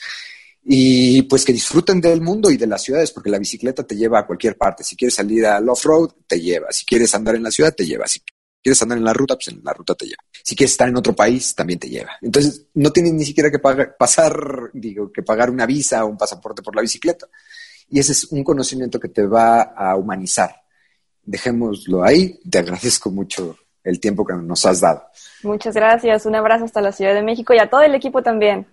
y 0.64 1.24
pues 1.24 1.44
que 1.44 1.52
disfruten 1.52 2.00
del 2.00 2.22
mundo 2.22 2.50
y 2.52 2.58
de 2.58 2.68
las 2.68 2.84
ciudades, 2.84 3.12
porque 3.12 3.30
la 3.30 3.40
bicicleta 3.40 3.86
te 3.86 3.96
lleva 3.96 4.20
a 4.20 4.28
cualquier 4.28 4.58
parte. 4.58 4.84
Si 4.84 4.96
quieres 4.96 5.16
salir 5.16 5.46
al 5.46 5.68
off-road, 5.68 6.12
te 6.28 6.40
lleva. 6.40 6.72
Si 6.72 6.86
quieres 6.86 7.14
andar 7.16 7.36
en 7.36 7.44
la 7.44 7.52
ciudad, 7.52 7.74
te 7.76 7.86
lleva. 7.86 8.08
Si 8.08 8.22
quieres 8.62 8.82
andar 8.82 8.98
en 8.98 9.04
la 9.04 9.14
ruta, 9.14 9.36
pues 9.36 9.48
en 9.50 9.62
la 9.64 9.74
ruta 9.74 9.96
te 9.96 10.06
lleva. 10.06 10.24
Si 10.44 10.56
quieres 10.56 10.72
estar 10.72 10.90
en 10.90 10.98
otro 10.98 11.16
país, 11.16 11.56
también 11.56 11.80
te 11.80 11.90
lleva. 11.90 12.12
Entonces, 12.22 12.68
no 12.74 12.92
tienes 12.92 13.14
ni 13.14 13.26
siquiera 13.26 13.50
que 13.50 13.60
pagar, 13.60 13.96
pasar, 13.98 14.70
digo, 14.74 15.12
que 15.12 15.24
pagar 15.24 15.50
una 15.50 15.66
visa 15.66 16.04
o 16.04 16.08
un 16.08 16.18
pasaporte 16.18 16.62
por 16.62 16.76
la 16.76 16.82
bicicleta 16.82 17.28
y 17.90 18.00
ese 18.00 18.12
es 18.12 18.26
un 18.32 18.44
conocimiento 18.44 19.00
que 19.00 19.10
te 19.10 19.26
va 19.26 19.62
a 19.62 19.96
humanizar. 19.96 20.56
Dejémoslo 21.24 22.04
ahí. 22.04 22.40
Te 22.50 22.60
agradezco 22.60 23.10
mucho 23.10 23.58
el 23.84 24.00
tiempo 24.00 24.26
que 24.26 24.34
nos 24.34 24.66
has 24.66 24.82
dado. 24.82 25.04
Muchas 25.44 25.74
gracias. 25.74 26.26
Un 26.26 26.36
abrazo 26.36 26.66
hasta 26.66 26.82
la 26.82 26.92
Ciudad 26.92 27.14
de 27.14 27.24
México 27.24 27.54
y 27.54 27.60
a 27.60 27.70
todo 27.70 27.82
el 27.82 27.96
equipo 27.96 28.22
también. 28.22 28.68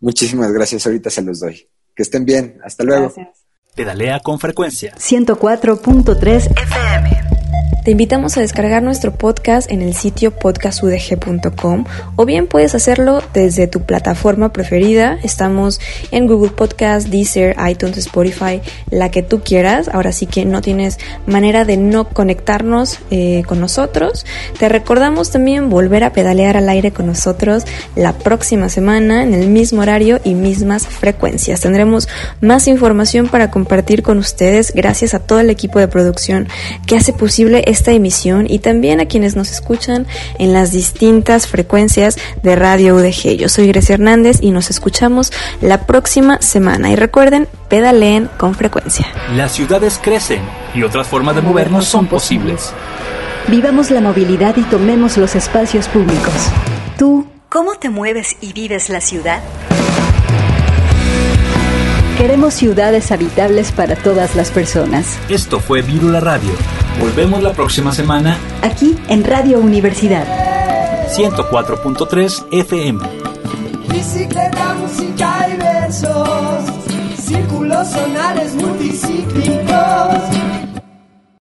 Muchísimas 0.00 0.52
gracias. 0.52 0.86
Ahorita 0.86 1.10
se 1.10 1.22
los 1.22 1.40
doy. 1.40 1.68
Que 1.94 2.02
estén 2.02 2.24
bien. 2.24 2.60
Hasta 2.64 2.84
luego. 2.84 3.12
Gracias. 3.14 3.44
Pedalea 3.74 4.20
con 4.20 4.40
frecuencia. 4.40 4.94
104.3 4.96 6.60
FM. 6.62 7.77
Te 7.88 7.92
invitamos 7.92 8.36
a 8.36 8.42
descargar 8.42 8.82
nuestro 8.82 9.14
podcast 9.14 9.70
en 9.70 9.80
el 9.80 9.94
sitio 9.94 10.30
podcastudg.com 10.30 11.86
o 12.16 12.26
bien 12.26 12.46
puedes 12.46 12.74
hacerlo 12.74 13.22
desde 13.32 13.66
tu 13.66 13.80
plataforma 13.80 14.52
preferida. 14.52 15.18
Estamos 15.22 15.80
en 16.10 16.26
Google 16.26 16.50
Podcast, 16.50 17.08
Deezer, 17.08 17.56
iTunes, 17.66 17.96
Spotify, 17.96 18.60
la 18.90 19.10
que 19.10 19.22
tú 19.22 19.40
quieras. 19.40 19.88
Ahora 19.88 20.12
sí 20.12 20.26
que 20.26 20.44
no 20.44 20.60
tienes 20.60 20.98
manera 21.26 21.64
de 21.64 21.78
no 21.78 22.10
conectarnos 22.10 22.98
eh, 23.10 23.42
con 23.48 23.58
nosotros. 23.58 24.26
Te 24.58 24.68
recordamos 24.68 25.30
también 25.30 25.70
volver 25.70 26.04
a 26.04 26.12
pedalear 26.12 26.58
al 26.58 26.68
aire 26.68 26.90
con 26.90 27.06
nosotros 27.06 27.64
la 27.96 28.12
próxima 28.12 28.68
semana 28.68 29.22
en 29.22 29.32
el 29.32 29.48
mismo 29.48 29.80
horario 29.80 30.20
y 30.24 30.34
mismas 30.34 30.86
frecuencias. 30.86 31.62
Tendremos 31.62 32.06
más 32.42 32.68
información 32.68 33.28
para 33.28 33.50
compartir 33.50 34.02
con 34.02 34.18
ustedes 34.18 34.74
gracias 34.74 35.14
a 35.14 35.20
todo 35.20 35.40
el 35.40 35.48
equipo 35.48 35.78
de 35.78 35.88
producción 35.88 36.48
que 36.86 36.94
hace 36.94 37.14
posible 37.14 37.64
esta 37.78 37.92
emisión 37.92 38.46
y 38.48 38.58
también 38.58 38.98
a 38.98 39.06
quienes 39.06 39.36
nos 39.36 39.52
escuchan 39.52 40.04
en 40.40 40.52
las 40.52 40.72
distintas 40.72 41.46
frecuencias 41.46 42.18
de 42.42 42.56
Radio 42.56 42.96
UDG. 42.96 43.36
Yo 43.36 43.48
soy 43.48 43.68
Grecia 43.68 43.94
Hernández 43.94 44.38
y 44.40 44.50
nos 44.50 44.68
escuchamos 44.68 45.32
la 45.60 45.86
próxima 45.86 46.42
semana. 46.42 46.90
Y 46.90 46.96
recuerden, 46.96 47.46
pedaleen 47.68 48.28
con 48.36 48.56
frecuencia. 48.56 49.06
Las 49.36 49.52
ciudades 49.52 50.00
crecen 50.02 50.42
y 50.74 50.82
otras 50.82 51.06
formas 51.06 51.36
de 51.36 51.42
movernos 51.42 51.84
son 51.84 52.08
posibles. 52.08 52.72
Vivamos 53.46 53.92
la 53.92 54.00
movilidad 54.00 54.56
y 54.56 54.62
tomemos 54.62 55.16
los 55.16 55.36
espacios 55.36 55.86
públicos. 55.86 56.34
¿Tú 56.98 57.28
cómo 57.48 57.76
te 57.76 57.90
mueves 57.90 58.36
y 58.40 58.52
vives 58.52 58.88
la 58.88 59.00
ciudad? 59.00 59.40
Queremos 62.18 62.54
ciudades 62.54 63.12
habitables 63.12 63.70
para 63.70 63.94
todas 63.94 64.34
las 64.34 64.50
personas. 64.50 65.16
Esto 65.28 65.60
fue 65.60 65.82
Virula 65.82 66.18
Radio. 66.18 66.50
Volvemos 67.00 67.44
la 67.44 67.52
próxima 67.52 67.92
semana 67.92 68.36
aquí 68.60 68.98
en 69.08 69.22
Radio 69.22 69.60
Universidad 69.60 70.26
104.3 71.16 72.46
FM. 72.50 73.00
Bicicleta, 73.88 74.74
música 74.74 75.48
y 75.48 75.56
versos, 75.58 76.64
círculos 77.24 77.86
sonales 77.86 78.52
multicíclicos. 78.56 80.27